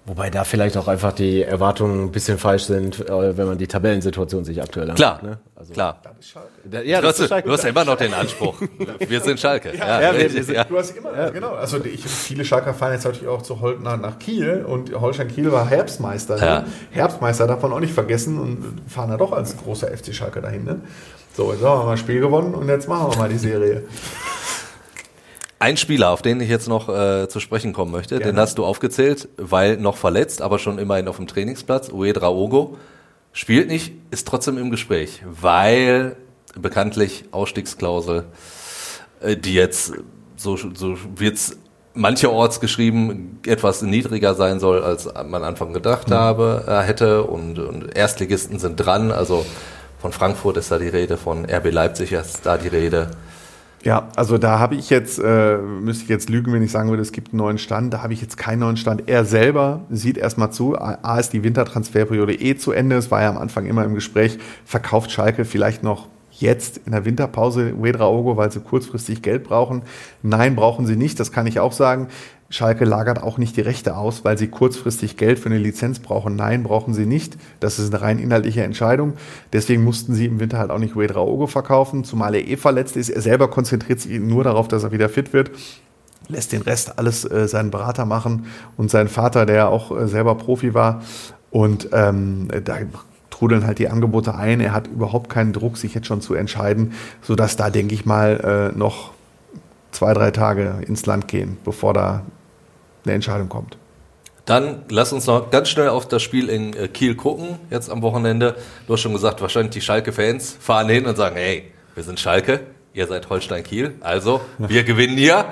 Wobei 0.06 0.28
da 0.28 0.44
vielleicht 0.44 0.76
auch 0.76 0.86
einfach 0.86 1.12
die 1.12 1.40
Erwartungen 1.42 2.04
ein 2.04 2.12
bisschen 2.12 2.36
falsch 2.36 2.64
sind, 2.64 3.08
äh, 3.08 3.38
wenn 3.38 3.46
man 3.46 3.56
die 3.56 3.66
Tabellensituation 3.66 4.44
sich 4.44 4.60
aktuell 4.60 4.90
anschaut. 4.90 5.18
Klar, 5.20 5.22
ne? 5.22 5.38
Also, 5.56 5.72
klar. 5.72 6.02
Da, 6.62 6.82
ja, 6.82 6.98
Du 7.00 7.06
das 7.06 7.14
hast, 7.14 7.20
ist 7.20 7.28
Schalke. 7.30 7.48
du 7.48 7.54
hast 7.54 7.62
ja 7.62 7.70
immer 7.70 7.86
noch 7.86 7.96
den 7.96 8.12
Anspruch. 8.12 8.60
Wir 9.08 9.20
sind 9.22 9.40
Schalke. 9.40 9.74
Ja, 9.74 10.02
Ja, 10.02 10.12
wir, 10.14 10.30
wir, 10.46 10.54
ja. 10.54 10.64
Du 10.64 10.76
hast 10.76 10.94
immer, 10.94 11.10
also 11.10 11.32
genau. 11.32 11.52
Also 11.54 11.82
ich, 11.82 12.04
viele 12.04 12.44
Schalker 12.44 12.74
fahren 12.74 12.92
jetzt 12.92 13.04
natürlich 13.04 13.28
auch 13.28 13.40
zu 13.40 13.62
Holt 13.62 13.82
nach, 13.82 14.18
Kiel 14.18 14.66
und 14.68 14.92
Holstein 14.94 15.28
Kiel 15.28 15.50
war 15.50 15.66
Herbstmeister. 15.70 16.36
Ne? 16.36 16.44
Ja. 16.44 16.64
Herbstmeister 16.90 17.46
darf 17.46 17.62
man 17.62 17.72
auch 17.72 17.80
nicht 17.80 17.94
vergessen 17.94 18.38
und 18.38 18.82
fahren 18.86 19.08
da 19.08 19.16
doch 19.16 19.32
als 19.32 19.56
großer 19.56 19.88
FC 19.88 20.14
Schalke 20.14 20.42
dahin. 20.42 20.64
Ne? 20.64 20.80
So, 21.34 21.50
jetzt 21.50 21.64
haben 21.64 21.80
wir 21.80 21.84
mal 21.86 21.92
ein 21.92 21.96
Spiel 21.96 22.20
gewonnen 22.20 22.54
und 22.54 22.68
jetzt 22.68 22.88
machen 22.90 23.10
wir 23.10 23.16
mal 23.16 23.30
die 23.30 23.38
Serie. 23.38 23.84
Ein 25.58 25.76
Spieler, 25.76 26.10
auf 26.10 26.22
den 26.22 26.40
ich 26.40 26.48
jetzt 26.48 26.68
noch 26.68 26.88
äh, 26.88 27.28
zu 27.28 27.40
sprechen 27.40 27.72
kommen 27.72 27.92
möchte, 27.92 28.18
den 28.18 28.36
hast 28.36 28.58
du 28.58 28.64
aufgezählt, 28.64 29.28
weil 29.36 29.76
noch 29.76 29.96
verletzt, 29.96 30.42
aber 30.42 30.58
schon 30.58 30.78
immerhin 30.78 31.08
auf 31.08 31.16
dem 31.16 31.26
Trainingsplatz. 31.26 31.90
Uedra 31.90 32.28
Ogo 32.28 32.76
spielt 33.32 33.68
nicht, 33.68 33.92
ist 34.10 34.28
trotzdem 34.28 34.58
im 34.58 34.70
Gespräch, 34.70 35.22
weil 35.24 36.16
bekanntlich 36.60 37.24
Ausstiegsklausel, 37.30 38.24
äh, 39.20 39.36
die 39.36 39.54
jetzt, 39.54 39.92
so, 40.36 40.56
so 40.56 40.96
wird's 41.16 41.56
mancherorts 41.94 42.60
geschrieben, 42.60 43.38
etwas 43.46 43.82
niedriger 43.82 44.34
sein 44.34 44.58
soll, 44.58 44.82
als 44.82 45.08
man 45.26 45.44
Anfang 45.44 45.72
gedacht 45.72 46.10
habe, 46.10 46.64
äh, 46.66 46.80
hätte. 46.80 47.22
Und, 47.22 47.58
und 47.58 47.96
Erstligisten 47.96 48.58
sind 48.58 48.76
dran, 48.76 49.12
also 49.12 49.46
von 50.00 50.12
Frankfurt 50.12 50.56
ist 50.56 50.70
da 50.70 50.78
die 50.78 50.88
Rede, 50.88 51.16
von 51.16 51.44
RB 51.44 51.72
Leipzig 51.72 52.12
ist 52.12 52.44
da 52.44 52.58
die 52.58 52.68
Rede. 52.68 53.10
Ja, 53.84 54.08
also 54.16 54.38
da 54.38 54.58
habe 54.58 54.76
ich 54.76 54.88
jetzt, 54.88 55.18
äh, 55.22 55.58
müsste 55.58 56.04
ich 56.04 56.08
jetzt 56.08 56.30
lügen, 56.30 56.54
wenn 56.54 56.62
ich 56.62 56.72
sagen 56.72 56.88
würde, 56.88 57.02
es 57.02 57.12
gibt 57.12 57.32
einen 57.32 57.38
neuen 57.38 57.58
Stand. 57.58 57.92
Da 57.92 58.02
habe 58.02 58.14
ich 58.14 58.22
jetzt 58.22 58.38
keinen 58.38 58.60
neuen 58.60 58.78
Stand. 58.78 59.08
Er 59.08 59.26
selber 59.26 59.82
sieht 59.90 60.16
erstmal 60.16 60.50
zu, 60.50 60.78
A 60.78 61.18
ist 61.18 61.34
die 61.34 61.44
Wintertransferperiode 61.44 62.34
eh 62.34 62.56
zu 62.56 62.72
Ende. 62.72 62.96
Es 62.96 63.10
war 63.10 63.20
ja 63.20 63.28
am 63.28 63.36
Anfang 63.36 63.66
immer 63.66 63.84
im 63.84 63.94
Gespräch, 63.94 64.38
verkauft 64.64 65.10
Schalke 65.10 65.44
vielleicht 65.44 65.82
noch 65.82 66.08
jetzt 66.30 66.80
in 66.86 66.92
der 66.92 67.04
Winterpause 67.04 67.74
Wedra 67.80 68.08
Ogo, 68.08 68.36
weil 68.36 68.50
sie 68.50 68.60
kurzfristig 68.60 69.22
Geld 69.22 69.44
brauchen. 69.44 69.82
Nein, 70.22 70.56
brauchen 70.56 70.86
sie 70.86 70.96
nicht, 70.96 71.20
das 71.20 71.30
kann 71.30 71.46
ich 71.46 71.60
auch 71.60 71.72
sagen. 71.72 72.08
Schalke 72.54 72.84
lagert 72.84 73.20
auch 73.20 73.36
nicht 73.36 73.56
die 73.56 73.62
Rechte 73.62 73.96
aus, 73.96 74.24
weil 74.24 74.38
sie 74.38 74.46
kurzfristig 74.46 75.16
Geld 75.16 75.40
für 75.40 75.46
eine 75.46 75.58
Lizenz 75.58 75.98
brauchen. 75.98 76.36
Nein, 76.36 76.62
brauchen 76.62 76.94
sie 76.94 77.04
nicht. 77.04 77.36
Das 77.58 77.80
ist 77.80 77.92
eine 77.92 78.00
rein 78.00 78.20
inhaltliche 78.20 78.62
Entscheidung. 78.62 79.14
Deswegen 79.52 79.82
mussten 79.82 80.14
sie 80.14 80.26
im 80.26 80.38
Winter 80.38 80.58
halt 80.58 80.70
auch 80.70 80.78
nicht 80.78 80.94
Wedra 80.94 81.18
Ogo 81.18 81.48
verkaufen, 81.48 82.04
zumal 82.04 82.36
er 82.36 82.46
eh 82.46 82.56
verletzt 82.56 82.96
ist. 82.96 83.08
Er 83.08 83.22
selber 83.22 83.50
konzentriert 83.50 83.98
sich 83.98 84.20
nur 84.20 84.44
darauf, 84.44 84.68
dass 84.68 84.84
er 84.84 84.92
wieder 84.92 85.08
fit 85.08 85.32
wird 85.32 85.50
lässt 86.28 86.52
den 86.52 86.62
Rest 86.62 86.98
alles 86.98 87.30
äh, 87.30 87.46
seinen 87.48 87.70
Berater 87.70 88.06
machen 88.06 88.46
und 88.78 88.90
sein 88.90 89.08
Vater, 89.08 89.44
der 89.44 89.68
auch 89.68 89.94
äh, 89.94 90.08
selber 90.08 90.36
Profi 90.36 90.72
war. 90.72 91.02
Und 91.50 91.90
ähm, 91.92 92.48
da 92.64 92.78
trudeln 93.28 93.66
halt 93.66 93.78
die 93.78 93.90
Angebote 93.90 94.34
ein. 94.34 94.60
Er 94.60 94.72
hat 94.72 94.86
überhaupt 94.86 95.28
keinen 95.28 95.52
Druck, 95.52 95.76
sich 95.76 95.92
jetzt 95.92 96.06
schon 96.06 96.22
zu 96.22 96.32
entscheiden, 96.32 96.94
sodass 97.20 97.56
da, 97.56 97.68
denke 97.68 97.92
ich 97.92 98.06
mal, 98.06 98.72
äh, 98.72 98.78
noch 98.78 99.10
zwei, 99.90 100.14
drei 100.14 100.30
Tage 100.30 100.76
ins 100.86 101.04
Land 101.04 101.28
gehen, 101.28 101.58
bevor 101.62 101.92
da 101.92 102.22
eine 103.04 103.14
Entscheidung 103.14 103.48
kommt. 103.48 103.76
Dann 104.44 104.82
lass 104.90 105.12
uns 105.12 105.26
noch 105.26 105.50
ganz 105.50 105.70
schnell 105.70 105.88
auf 105.88 106.06
das 106.06 106.22
Spiel 106.22 106.50
in 106.50 106.74
äh, 106.74 106.88
Kiel 106.88 107.14
gucken, 107.14 107.58
jetzt 107.70 107.90
am 107.90 108.02
Wochenende. 108.02 108.56
Du 108.86 108.92
hast 108.92 109.00
schon 109.00 109.12
gesagt, 109.12 109.40
wahrscheinlich 109.40 109.72
die 109.72 109.80
Schalke-Fans 109.80 110.56
fahren 110.60 110.88
hin 110.88 111.06
und 111.06 111.16
sagen, 111.16 111.36
hey, 111.36 111.72
wir 111.94 112.02
sind 112.02 112.20
Schalke, 112.20 112.60
ihr 112.92 113.06
seid 113.06 113.30
Holstein-Kiel, 113.30 113.94
also 114.00 114.42
wir 114.58 114.84
gewinnen 114.84 115.16
hier. 115.16 115.46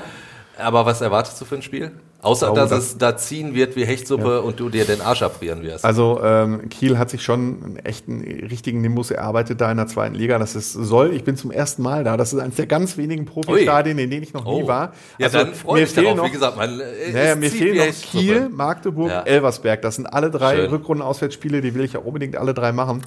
Aber 0.58 0.84
was 0.84 1.00
erwartest 1.00 1.40
du 1.40 1.46
für 1.46 1.54
ein 1.54 1.62
Spiel? 1.62 1.92
Außer, 2.22 2.46
glaube, 2.46 2.60
dass 2.60 2.70
dass- 2.70 2.84
es 2.86 2.98
da 2.98 3.16
ziehen 3.16 3.54
wird 3.54 3.74
wie 3.76 3.84
Hechtsuppe 3.84 4.42
und 4.42 4.58
du 4.60 4.68
dir 4.68 4.84
den 4.84 5.00
Arsch 5.00 5.22
abfrieren 5.22 5.62
wirst. 5.62 5.84
Also 5.84 6.20
ähm, 6.22 6.68
Kiel 6.68 6.96
hat 6.96 7.10
sich 7.10 7.22
schon 7.22 7.62
einen 7.64 7.76
echten, 7.84 8.20
richtigen 8.20 8.80
Nimbus 8.80 9.10
erarbeitet 9.10 9.60
da 9.60 9.70
in 9.70 9.76
der 9.76 9.88
zweiten 9.88 10.14
Liga. 10.14 10.38
Das 10.38 10.54
ist 10.54 10.72
soll. 10.72 11.12
Ich 11.14 11.24
bin 11.24 11.36
zum 11.36 11.50
ersten 11.50 11.82
Mal 11.82 12.04
da. 12.04 12.16
Das 12.16 12.32
ist 12.32 12.38
eines 12.38 12.54
der 12.56 12.66
ganz 12.66 12.96
wenigen 12.96 13.24
Profistadien, 13.24 13.98
in 13.98 14.08
denen 14.08 14.22
ich 14.22 14.32
noch 14.32 14.44
nie 14.46 14.66
war. 14.68 14.92
Ja, 15.18 15.26
Also, 15.26 15.38
dann 15.38 15.52
freue 15.54 15.78
mir 15.80 15.82
ich 15.84 15.96
mich 15.96 16.04
darauf. 16.04 16.16
noch- 16.16 16.26
Wie 16.26 16.30
gesagt, 16.30 16.56
man, 16.56 16.80
äh, 16.80 17.12
Naja, 17.12 17.34
mir 17.34 17.50
fehlen 17.50 17.76
noch. 17.88 17.94
Kiel, 18.10 18.48
Magdeburg, 18.50 19.10
Ja. 19.10 19.22
Elversberg. 19.22 19.82
Das 19.82 19.96
sind 19.96 20.06
alle 20.06 20.30
drei 20.30 20.56
Schön. 20.56 20.70
Rückrunden-Auswärtsspiele, 20.70 21.60
die 21.60 21.74
will 21.74 21.84
ich 21.84 21.96
auch 21.96 22.04
unbedingt 22.04 22.36
alle 22.36 22.54
drei 22.54 22.70
machen. 22.72 23.02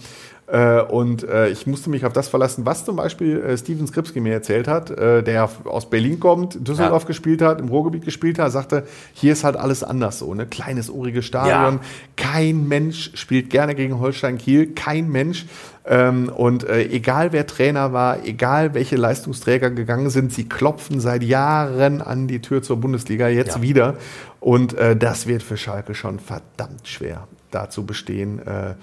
Äh, 0.47 0.82
und 0.82 1.24
äh, 1.24 1.47
ich 1.49 1.66
musste 1.66 1.89
mich 1.89 2.05
auf 2.05 2.13
das 2.13 2.28
verlassen, 2.28 2.68
was 2.68 2.86
zum 2.86 2.95
Beispiel 2.97 3.39
äh, 3.41 3.57
Steven 3.57 3.88
Skripski 3.88 4.20
mir 4.20 4.34
erzählt 4.34 4.68
hat, 4.68 4.91
äh, 4.91 5.24
der 5.24 5.49
aus 5.63 5.89
Berlin 5.89 6.20
kommt, 6.20 6.68
Düsseldorf 6.68 7.03
Ja. 7.03 7.07
gespielt 7.07 7.41
hat, 7.41 7.59
im 7.59 7.70
Ruhrgebiet 7.70 8.05
gespielt 8.05 8.38
hat, 8.38 8.51
sagte, 8.51 8.84
hier 9.13 9.33
ist 9.33 9.43
halt 9.43 9.55
alles 9.55 9.83
anders 9.83 10.19
so. 10.19 10.33
Ne? 10.33 10.45
Kleines, 10.45 10.89
uriges 10.89 11.25
Stadion. 11.25 11.75
Ja. 11.75 11.79
Kein 12.15 12.67
Mensch 12.67 13.11
spielt 13.15 13.49
gerne 13.49 13.75
gegen 13.75 13.99
Holstein 13.99 14.37
Kiel. 14.37 14.73
Kein 14.73 15.09
Mensch. 15.09 15.45
Ähm, 15.88 16.29
und 16.29 16.63
äh, 16.67 16.83
egal 16.83 17.31
wer 17.31 17.45
Trainer 17.45 17.93
war, 17.93 18.25
egal 18.25 18.73
welche 18.73 18.95
Leistungsträger 18.95 19.69
gegangen 19.69 20.09
sind, 20.09 20.33
sie 20.33 20.49
klopfen 20.49 20.99
seit 20.99 21.21
Jahren 21.23 22.01
an 22.01 22.27
die 22.27 22.41
Tür 22.41 22.63
zur 22.63 22.77
Bundesliga, 22.77 23.27
jetzt 23.27 23.57
Ja. 23.57 23.61
wieder. 23.61 23.95
Und 24.39 24.75
äh, 24.77 24.95
das 24.95 25.25
wird 25.27 25.41
für 25.43 25.57
Schalke 25.57 25.95
schon 25.95 26.19
verdammt 26.19 26.88
schwer, 26.88 27.27
da 27.49 27.67
zu 27.67 27.83
bestehen. 27.83 28.39
Äh, 28.45 28.75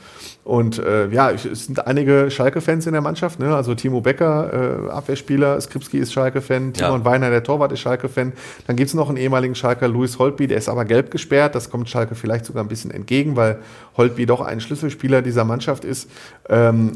und 0.43 0.81
äh, 0.81 1.07
ja, 1.11 1.31
es 1.31 1.43
sind 1.67 1.87
einige 1.87 2.33
Schalke-Fans 2.33 2.85
in 2.87 2.93
der 2.95 3.01
Mannschaft. 3.01 3.39
Ne? 3.39 3.55
Also 3.55 3.77
Timo 3.77 4.01
Becker, 4.01 4.89
äh, 4.89 4.91
Abwehrspieler, 4.91 5.61
Skripski 5.61 5.99
ist 5.99 6.13
Schalke-Fan, 6.13 6.73
Ja. 6.77 6.87
Timon 6.89 7.05
Weiner, 7.05 7.31
der 7.31 7.45
Torwart, 7.45 7.71
ist 7.71 7.79
Schalke-Fan. 7.79 8.33
Dann 8.67 8.75
gibt's 8.75 8.93
noch 8.95 9.09
einen 9.09 9.19
ehemaligen 9.19 9.55
Schalker, 9.55 9.87
Luis 9.87 10.19
Holtby, 10.19 10.49
der 10.49 10.59
ist 10.59 10.69
aber 10.69 10.85
gelb 10.85 11.13
gesperrt. 11.13 11.55
Das 11.55 11.71
kommt 11.71 11.89
Schalke 11.89 12.17
vielleicht 12.17 12.45
sogar 12.45 12.65
ein 12.65 12.69
bisschen 12.69 12.91
entgegen, 12.91 13.37
weil 13.37 13.59
Holtby 13.97 14.27
doch 14.27 14.41
ein 14.41 14.61
Schlüsselspieler 14.61 15.23
dieser 15.23 15.45
Mannschaft 15.45 15.85
ist. 15.85 16.11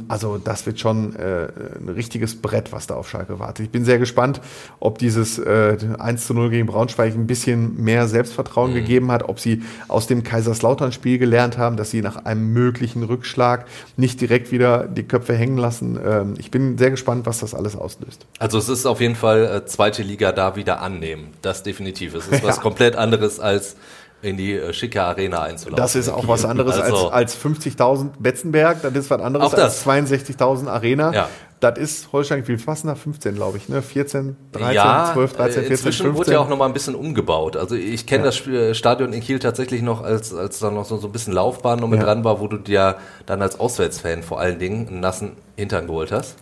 Also 0.09 0.39
das 0.39 0.67
wird 0.67 0.81
schon 0.81 1.15
äh, 1.17 1.49
ein 1.81 1.89
richtiges 1.89 2.41
Brett, 2.41 2.73
was 2.73 2.87
da 2.87 2.95
auf 2.95 3.09
Schalke 3.09 3.39
wartet. 3.39 3.67
Ich 3.67 3.71
bin 3.71 3.85
sehr 3.85 3.99
gespannt, 3.99 4.41
ob 4.81 4.99
dieses 4.99 5.39
äh, 5.39 5.77
1 5.99 6.27
zu 6.27 6.35
0 6.35 6.51
gegen 6.51 6.67
Braunschweig 6.67 7.15
ein 7.15 7.27
bisschen 7.27 7.83
mehr 7.83 8.07
Selbstvertrauen 8.09 8.75
gegeben 8.75 9.11
hat, 9.13 9.29
ob 9.29 9.41
sie 9.41 9.63
aus 9.89 10.07
dem 10.07 10.23
Kaiserslautern-Spiel 10.23 11.19
gelernt 11.19 11.59
haben, 11.59 11.77
dass 11.77 11.91
sie 11.91 12.03
nach 12.03 12.25
einem 12.25 12.53
möglichen 12.53 13.03
Rückschlag 13.03 13.67
nicht 13.97 14.21
direkt 14.21 14.53
wieder 14.53 14.87
die 14.87 15.03
Köpfe 15.05 15.35
hängen 15.35 15.59
lassen. 15.59 15.99
Ähm, 16.05 16.35
ich 16.39 16.51
bin 16.51 16.79
sehr 16.79 16.91
gespannt, 16.91 17.27
was 17.27 17.41
das 17.41 17.55
alles 17.55 17.77
auslöst. 17.77 18.27
Also 18.39 18.59
es 18.59 18.69
ist 18.69 18.87
auf 18.87 19.01
jeden 19.01 19.17
Fall 19.17 19.45
äh, 19.45 19.67
zweite 19.67 20.03
Liga 20.03 20.33
da 20.33 20.57
wieder 20.57 20.81
annehmen. 20.83 21.29
Das 21.43 21.63
definitiv. 21.63 22.15
Es 22.15 22.29
ist 22.29 22.43
was 22.45 22.57
Ja. 22.57 22.63
komplett 22.63 22.97
anderes 22.97 23.41
als 23.41 23.77
in 24.23 24.37
die 24.37 24.55
äh, 24.55 24.73
schicke 24.73 25.03
Arena 25.03 25.43
einzulaufen. 25.43 25.77
Das 25.77 25.95
ist 25.95 26.09
auch 26.09 26.27
was 26.27 26.45
anderes 26.47 26.79
Also- 26.81 27.11
als, 27.11 27.35
als 27.37 27.45
50.000 27.45 28.11
Betzenberg, 28.19 28.83
das 28.83 28.95
ist 28.95 29.11
was 29.11 29.21
anderes 29.21 29.55
als 29.55 29.87
62.000 29.87 30.69
Arena. 30.69 31.13
Ja. 31.13 31.29
Das 31.59 31.79
ist 31.79 32.13
Holstein 32.13 32.45
viel 32.45 32.59
nach 32.85 32.99
15, 32.99 33.35
glaube 33.35 33.57
ich, 33.57 33.71
ne? 33.71 33.81
14, 33.81 34.37
13, 34.53 34.75
ja, 34.75 35.11
12, 35.15 35.33
13, 35.33 35.47
äh, 35.49 35.53
14, 35.55 35.71
inzwischen 35.73 36.03
15. 36.05 36.19
wurde 36.19 36.33
ja 36.33 36.39
auch 36.41 36.51
noch 36.51 36.59
mal 36.59 36.67
ein 36.67 36.75
bisschen 36.75 36.95
umgebaut. 36.95 37.57
Also 37.57 37.75
ich 37.77 38.07
kenne 38.07 38.25
das 38.25 38.37
Sp- 38.37 38.75
Stadion 38.75 39.15
in 39.15 39.23
Kiel 39.23 39.39
tatsächlich 39.39 39.81
noch, 39.81 40.03
als, 40.05 40.35
als 40.35 40.59
da 40.59 40.71
noch 40.71 40.85
so, 40.85 40.99
so 40.99 41.09
ein 41.09 41.13
bisschen 41.13 41.33
Laufbahn 41.33 41.79
noch 41.79 41.89
mit 41.89 42.01
Ja. 42.01 42.05
dran 42.05 42.25
war, 42.25 42.41
wo 42.41 42.47
du 42.49 42.59
dir 42.59 42.97
dann 43.25 43.41
als 43.41 43.59
Auswärtsfan 43.59 44.23
vor 44.23 44.39
allen 44.39 44.59
Dingen 44.59 44.87
einen 44.89 45.01
nassen 45.01 45.33
Hintern 45.57 45.87
geholt 45.87 46.13
hast. 46.13 46.35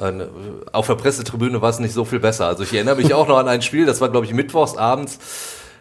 Äh, 0.00 0.12
Auf 0.72 0.86
der 0.86 0.94
Pressetribüne 0.94 1.60
war 1.60 1.68
es 1.68 1.78
nicht 1.78 1.92
so 1.92 2.06
viel 2.06 2.20
besser. 2.20 2.46
Also 2.46 2.62
ich 2.62 2.72
erinnere 2.72 2.96
mich 2.96 3.12
auch 3.12 3.28
noch 3.28 3.36
an 3.36 3.48
ein 3.48 3.60
Spiel, 3.60 3.84
das 3.84 4.00
war 4.00 4.08
glaube 4.08 4.24
ich 4.24 4.32
mittwochs 4.32 4.78
abends. 4.78 5.18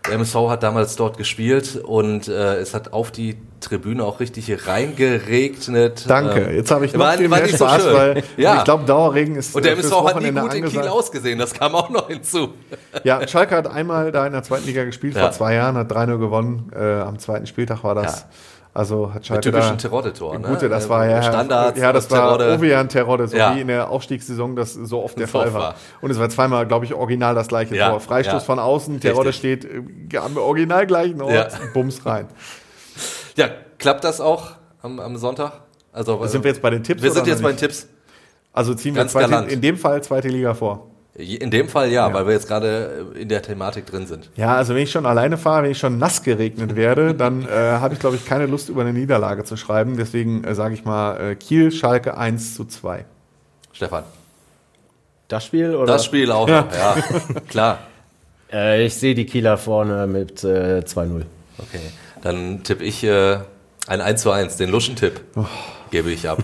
Der 0.05 0.13
MSV 0.15 0.35
hat 0.49 0.63
damals 0.63 0.95
dort 0.95 1.17
gespielt 1.17 1.75
und 1.83 2.27
äh, 2.27 2.55
es 2.57 2.73
hat 2.73 2.93
auf 2.93 3.11
die 3.11 3.37
Tribüne 3.59 4.03
auch 4.03 4.19
richtig 4.19 4.67
reingeregnet. 4.67 6.05
Danke, 6.07 6.41
Ähm, 6.49 6.55
jetzt 6.55 6.71
habe 6.71 6.85
ich 6.85 6.93
noch 6.93 6.99
war- 6.99 7.13
viel 7.17 7.29
war 7.29 7.37
mehr 7.39 7.47
nicht 7.47 7.57
so 7.57 7.65
Spaß, 7.65 7.83
schön. 7.83 7.93
weil 7.93 8.23
Ja. 8.37 8.57
ich 8.59 8.63
glaube, 8.63 8.85
Dauerregen 8.85 9.35
ist 9.35 9.55
und 9.55 9.65
der 9.65 9.71
äh, 9.73 9.75
MSV 9.75 9.91
hat 10.05 10.21
nie 10.21 10.31
gut 10.31 10.53
in 10.53 10.65
Kiel 10.65 10.81
ausgesehen, 10.87 11.39
das 11.39 11.53
kam 11.53 11.75
auch 11.75 11.89
noch 11.89 12.07
hinzu. 12.07 12.49
Ja, 13.03 13.27
Schalke 13.27 13.55
hat 13.55 13.67
einmal 13.67 14.11
da 14.11 14.25
in 14.25 14.33
der 14.33 14.43
zweiten 14.43 14.65
Liga 14.65 14.83
gespielt, 14.85 15.15
Ja. 15.15 15.21
vor 15.23 15.31
zwei 15.31 15.55
Jahren, 15.55 15.75
hat 15.75 15.91
3-0 15.91 16.17
gewonnen. 16.19 16.71
Äh, 16.75 16.99
am 17.01 17.19
zweiten 17.19 17.47
Spieltag 17.47 17.83
war 17.83 17.95
das. 17.95 18.21
Ja. 18.21 18.25
Also 18.77 19.11
hat 19.11 19.25
Schalke 19.25 19.41
typischen 19.49 19.71
da, 19.71 19.75
Terodde-Tor, 19.77 20.37
ne? 20.37 20.47
Gute, 20.49 20.69
das 20.69 20.85
Äh, 20.85 20.89
war 20.89 21.07
ja 21.07 21.23
Standards 21.23 21.79
ja, 21.79 21.91
das 21.91 22.11
war. 22.11 22.35
Ovian 22.53 22.87
Terodde, 22.87 23.27
so 23.27 23.35
Ja. 23.35 23.55
wie 23.55 23.61
in 23.61 23.67
der 23.69 23.89
Aufstiegssaison 23.89 24.55
das 24.55 24.75
so 24.75 25.03
oft 25.03 25.17
der 25.17 25.25
So 25.25 25.39
Fall 25.39 25.51
war. 25.51 25.59
war. 25.61 25.75
Und 26.01 26.11
es 26.11 26.19
war 26.19 26.29
zweimal, 26.29 26.67
glaube 26.67 26.85
ich, 26.85 26.93
original 26.93 27.33
das 27.33 27.47
gleiche 27.47 27.75
Ja, 27.75 27.89
Tor. 27.89 27.99
Freistoß 28.01 28.33
ja. 28.33 28.39
von 28.41 28.59
außen, 28.59 28.99
Terodde 28.99 29.33
steht 29.33 29.65
äh, 29.65 30.17
am 30.17 30.37
original 30.37 30.85
gleichen 30.85 31.21
Ort, 31.23 31.33
Ja. 31.33 31.47
Bums 31.73 32.05
rein. 32.05 32.27
Ja, 33.35 33.49
klappt 33.79 34.03
das 34.03 34.21
auch 34.21 34.51
am, 34.83 34.99
am 34.99 35.17
Sonntag? 35.17 35.53
Also 35.91 36.23
Sind 36.27 36.43
wir 36.43 36.51
jetzt 36.51 36.61
bei 36.61 36.69
den 36.69 36.83
Tipps? 36.83 37.01
Wir 37.01 37.09
sind 37.11 37.25
jetzt 37.25 37.41
bei 37.41 37.49
den? 37.53 37.57
Tipps. 37.57 37.87
Also 38.53 38.75
ziehen 38.75 38.93
wir 38.93 39.01
Ganz 39.01 39.13
zweite, 39.13 39.29
galant. 39.31 39.51
in 39.51 39.59
dem 39.61 39.77
Fall 39.77 40.03
zweite 40.03 40.27
Liga 40.27 40.53
vor. 40.53 40.85
In 41.17 41.49
dem 41.49 41.67
Fall 41.67 41.91
ja, 41.91 42.13
weil 42.13 42.27
wir 42.27 42.33
jetzt 42.33 42.47
gerade 42.47 43.07
in 43.19 43.27
der 43.27 43.41
Thematik 43.41 43.87
drin 43.87 44.05
sind. 44.05 44.29
Ja, 44.35 44.55
also 44.55 44.75
wenn 44.75 44.83
ich 44.83 44.91
schon 44.91 45.07
alleine 45.07 45.37
fahre, 45.37 45.63
wenn 45.63 45.71
ich 45.71 45.79
schon 45.79 45.97
nass 45.97 46.21
geregnet 46.21 46.75
werde, 46.75 47.15
dann 47.15 47.43
äh, 47.47 47.49
habe 47.49 47.95
ich, 47.95 47.99
glaube 47.99 48.17
ich, 48.17 48.25
keine 48.25 48.45
Lust, 48.45 48.69
über 48.69 48.81
eine 48.81 48.93
Niederlage 48.93 49.43
zu 49.43 49.57
schreiben. 49.57 49.97
Deswegen 49.97 50.43
äh, 50.43 50.53
sage 50.53 50.75
ich 50.75 50.85
mal 50.85 51.19
äh, 51.19 51.35
Kiel, 51.35 51.71
Schalke 51.71 52.17
1 52.17 52.53
zu 52.53 52.65
2. 52.65 53.05
Stefan. 53.73 54.03
Das 55.27 55.43
Spiel 55.43 55.75
oder? 55.75 55.91
Das 55.91 56.05
Spiel 56.05 56.31
auch 56.31 56.47
noch, 56.47 56.71
ja. 56.71 56.95
Klar. 57.49 57.79
Äh, 58.53 58.85
ich 58.85 58.93
sehe 58.93 59.15
die 59.15 59.25
Kieler 59.25 59.57
vorne 59.57 60.05
mit 60.05 60.43
äh, 60.43 60.83
2-0. 60.85 61.23
Okay. 61.57 61.79
Dann 62.21 62.61
tippe 62.63 62.83
ich 62.83 63.03
äh, 63.03 63.39
ein 63.87 64.01
1 64.01 64.21
zu 64.21 64.29
1, 64.29 64.57
den 64.57 64.69
Luschen-Tipp 64.69 65.21
gebe 65.89 66.11
ich 66.11 66.29
ab. 66.29 66.43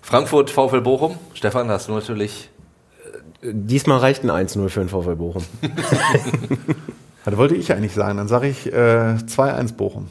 Frankfurt, 0.00 0.48
VfL 0.48 0.80
Bochum. 0.80 1.18
Stefan, 1.34 1.68
hast 1.68 1.88
du 1.88 1.92
natürlich 1.92 2.48
Diesmal 3.52 3.98
reicht 3.98 4.24
ein 4.24 4.30
1-0 4.30 4.68
für 4.68 4.80
den 4.80 4.88
VfL 4.88 5.16
Bochum. 5.16 5.44
Das 7.24 7.36
wollte 7.36 7.56
ich 7.56 7.72
eigentlich 7.72 7.92
sagen. 7.92 8.18
Dann 8.18 8.28
sage 8.28 8.46
ich 8.46 8.72
äh, 8.72 9.16
2-1 9.16 9.74
Bochum. 9.74 10.06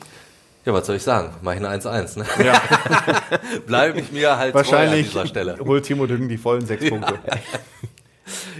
Ja, 0.65 0.73
was 0.73 0.85
soll 0.85 0.97
ich 0.97 1.03
sagen? 1.03 1.29
Mach 1.41 1.53
ich 1.53 1.65
ein 1.65 1.79
1-1, 1.79 2.19
ne? 2.19 2.25
Bleibe 3.67 4.01
ich 4.01 4.11
mir 4.11 4.37
halt 4.37 4.51
treu 4.51 4.59
an 4.59 4.65
Wahrscheinlich 4.65 5.07
dieser 5.07 5.25
Stelle. 5.25 5.57
holt 5.63 5.85
Timo 5.85 6.07
Düngen 6.07 6.27
die 6.27 6.37
vollen 6.37 6.65
sechs 6.65 6.89
Punkte. 6.89 7.13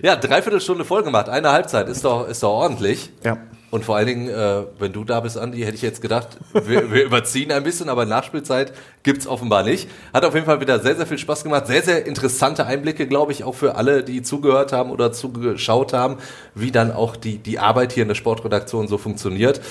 Ja, 0.01 0.15
dreiviertel 0.15 0.61
Stunde 0.61 0.85
voll 0.85 1.03
gemacht. 1.03 1.27
Eine 1.27 1.51
Halbzeit 1.51 1.89
ist 1.89 2.05
doch, 2.05 2.29
ist 2.29 2.43
doch 2.43 2.51
ordentlich. 2.51 3.11
Ja. 3.25 3.37
Und 3.71 3.83
vor 3.83 3.97
allen 3.97 4.07
Dingen, 4.07 4.29
äh, 4.29 4.63
wenn 4.79 4.93
du 4.93 5.03
da 5.03 5.19
bist, 5.19 5.37
Andi, 5.37 5.59
hätte 5.59 5.75
ich 5.75 5.81
jetzt 5.81 6.01
gedacht, 6.01 6.37
wir, 6.53 6.91
wir 6.91 7.03
überziehen 7.03 7.51
ein 7.51 7.63
bisschen, 7.63 7.89
aber 7.89 8.05
Nachspielzeit 8.05 8.73
gibt's 9.03 9.27
offenbar 9.27 9.63
nicht. 9.63 9.89
Hat 10.13 10.23
auf 10.23 10.33
jeden 10.33 10.45
Fall 10.45 10.61
wieder 10.61 10.79
sehr, 10.79 10.95
sehr 10.95 11.05
viel 11.05 11.17
Spaß 11.17 11.43
gemacht. 11.43 11.67
Sehr, 11.67 11.81
sehr 11.81 12.05
interessante 12.05 12.65
Einblicke, 12.65 13.07
glaube 13.07 13.31
ich, 13.31 13.43
auch 13.43 13.55
für 13.55 13.75
alle, 13.75 14.03
die 14.03 14.21
zugehört 14.21 14.71
haben 14.71 14.91
oder 14.91 15.11
zugeschaut 15.11 15.93
haben, 15.93 16.17
wie 16.53 16.71
dann 16.71 16.91
auch 16.91 17.15
die, 17.15 17.37
die 17.37 17.59
Arbeit 17.59 17.91
hier 17.91 18.03
in 18.03 18.07
der 18.07 18.15
Sportredaktion 18.15 18.87
so 18.87 18.97
funktioniert. 18.97 19.61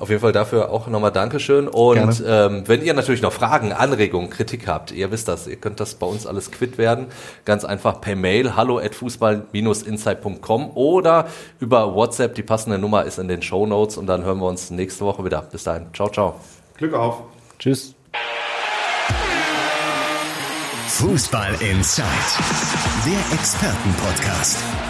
Auf 0.00 0.08
jeden 0.08 0.22
Fall 0.22 0.32
dafür 0.32 0.70
auch 0.70 0.86
nochmal 0.86 1.12
Dankeschön. 1.12 1.68
Und 1.68 2.24
ähm, 2.26 2.62
wenn 2.66 2.82
ihr 2.82 2.94
natürlich 2.94 3.20
noch 3.20 3.34
Fragen, 3.34 3.74
Anregungen, 3.74 4.30
Kritik 4.30 4.66
habt, 4.66 4.92
ihr 4.92 5.10
wisst 5.10 5.28
das, 5.28 5.46
ihr 5.46 5.56
könnt 5.56 5.78
das 5.78 5.94
bei 5.94 6.06
uns 6.06 6.26
alles 6.26 6.50
quitt 6.50 6.78
werden. 6.78 7.08
Ganz 7.44 7.66
einfach 7.66 8.00
per 8.00 8.16
Mail, 8.16 8.56
hallo 8.56 8.78
at 8.78 8.94
fußball-insight.com 8.94 10.70
oder 10.74 11.26
über 11.58 11.94
WhatsApp. 11.94 12.34
Die 12.34 12.42
passende 12.42 12.78
Nummer 12.78 13.04
ist 13.04 13.18
in 13.18 13.28
den 13.28 13.42
Show 13.42 13.66
Notes 13.66 13.98
und 13.98 14.06
dann 14.06 14.24
hören 14.24 14.38
wir 14.38 14.46
uns 14.46 14.70
nächste 14.70 15.04
Woche 15.04 15.22
wieder. 15.22 15.42
Bis 15.42 15.64
dahin. 15.64 15.88
Ciao, 15.92 16.08
ciao. 16.08 16.40
Glück 16.78 16.94
auf. 16.94 17.22
Tschüss. 17.58 17.94
Fußball 20.88 21.52
Inside, 21.60 22.06
der 23.04 23.38
Expertenpodcast. 23.38 24.89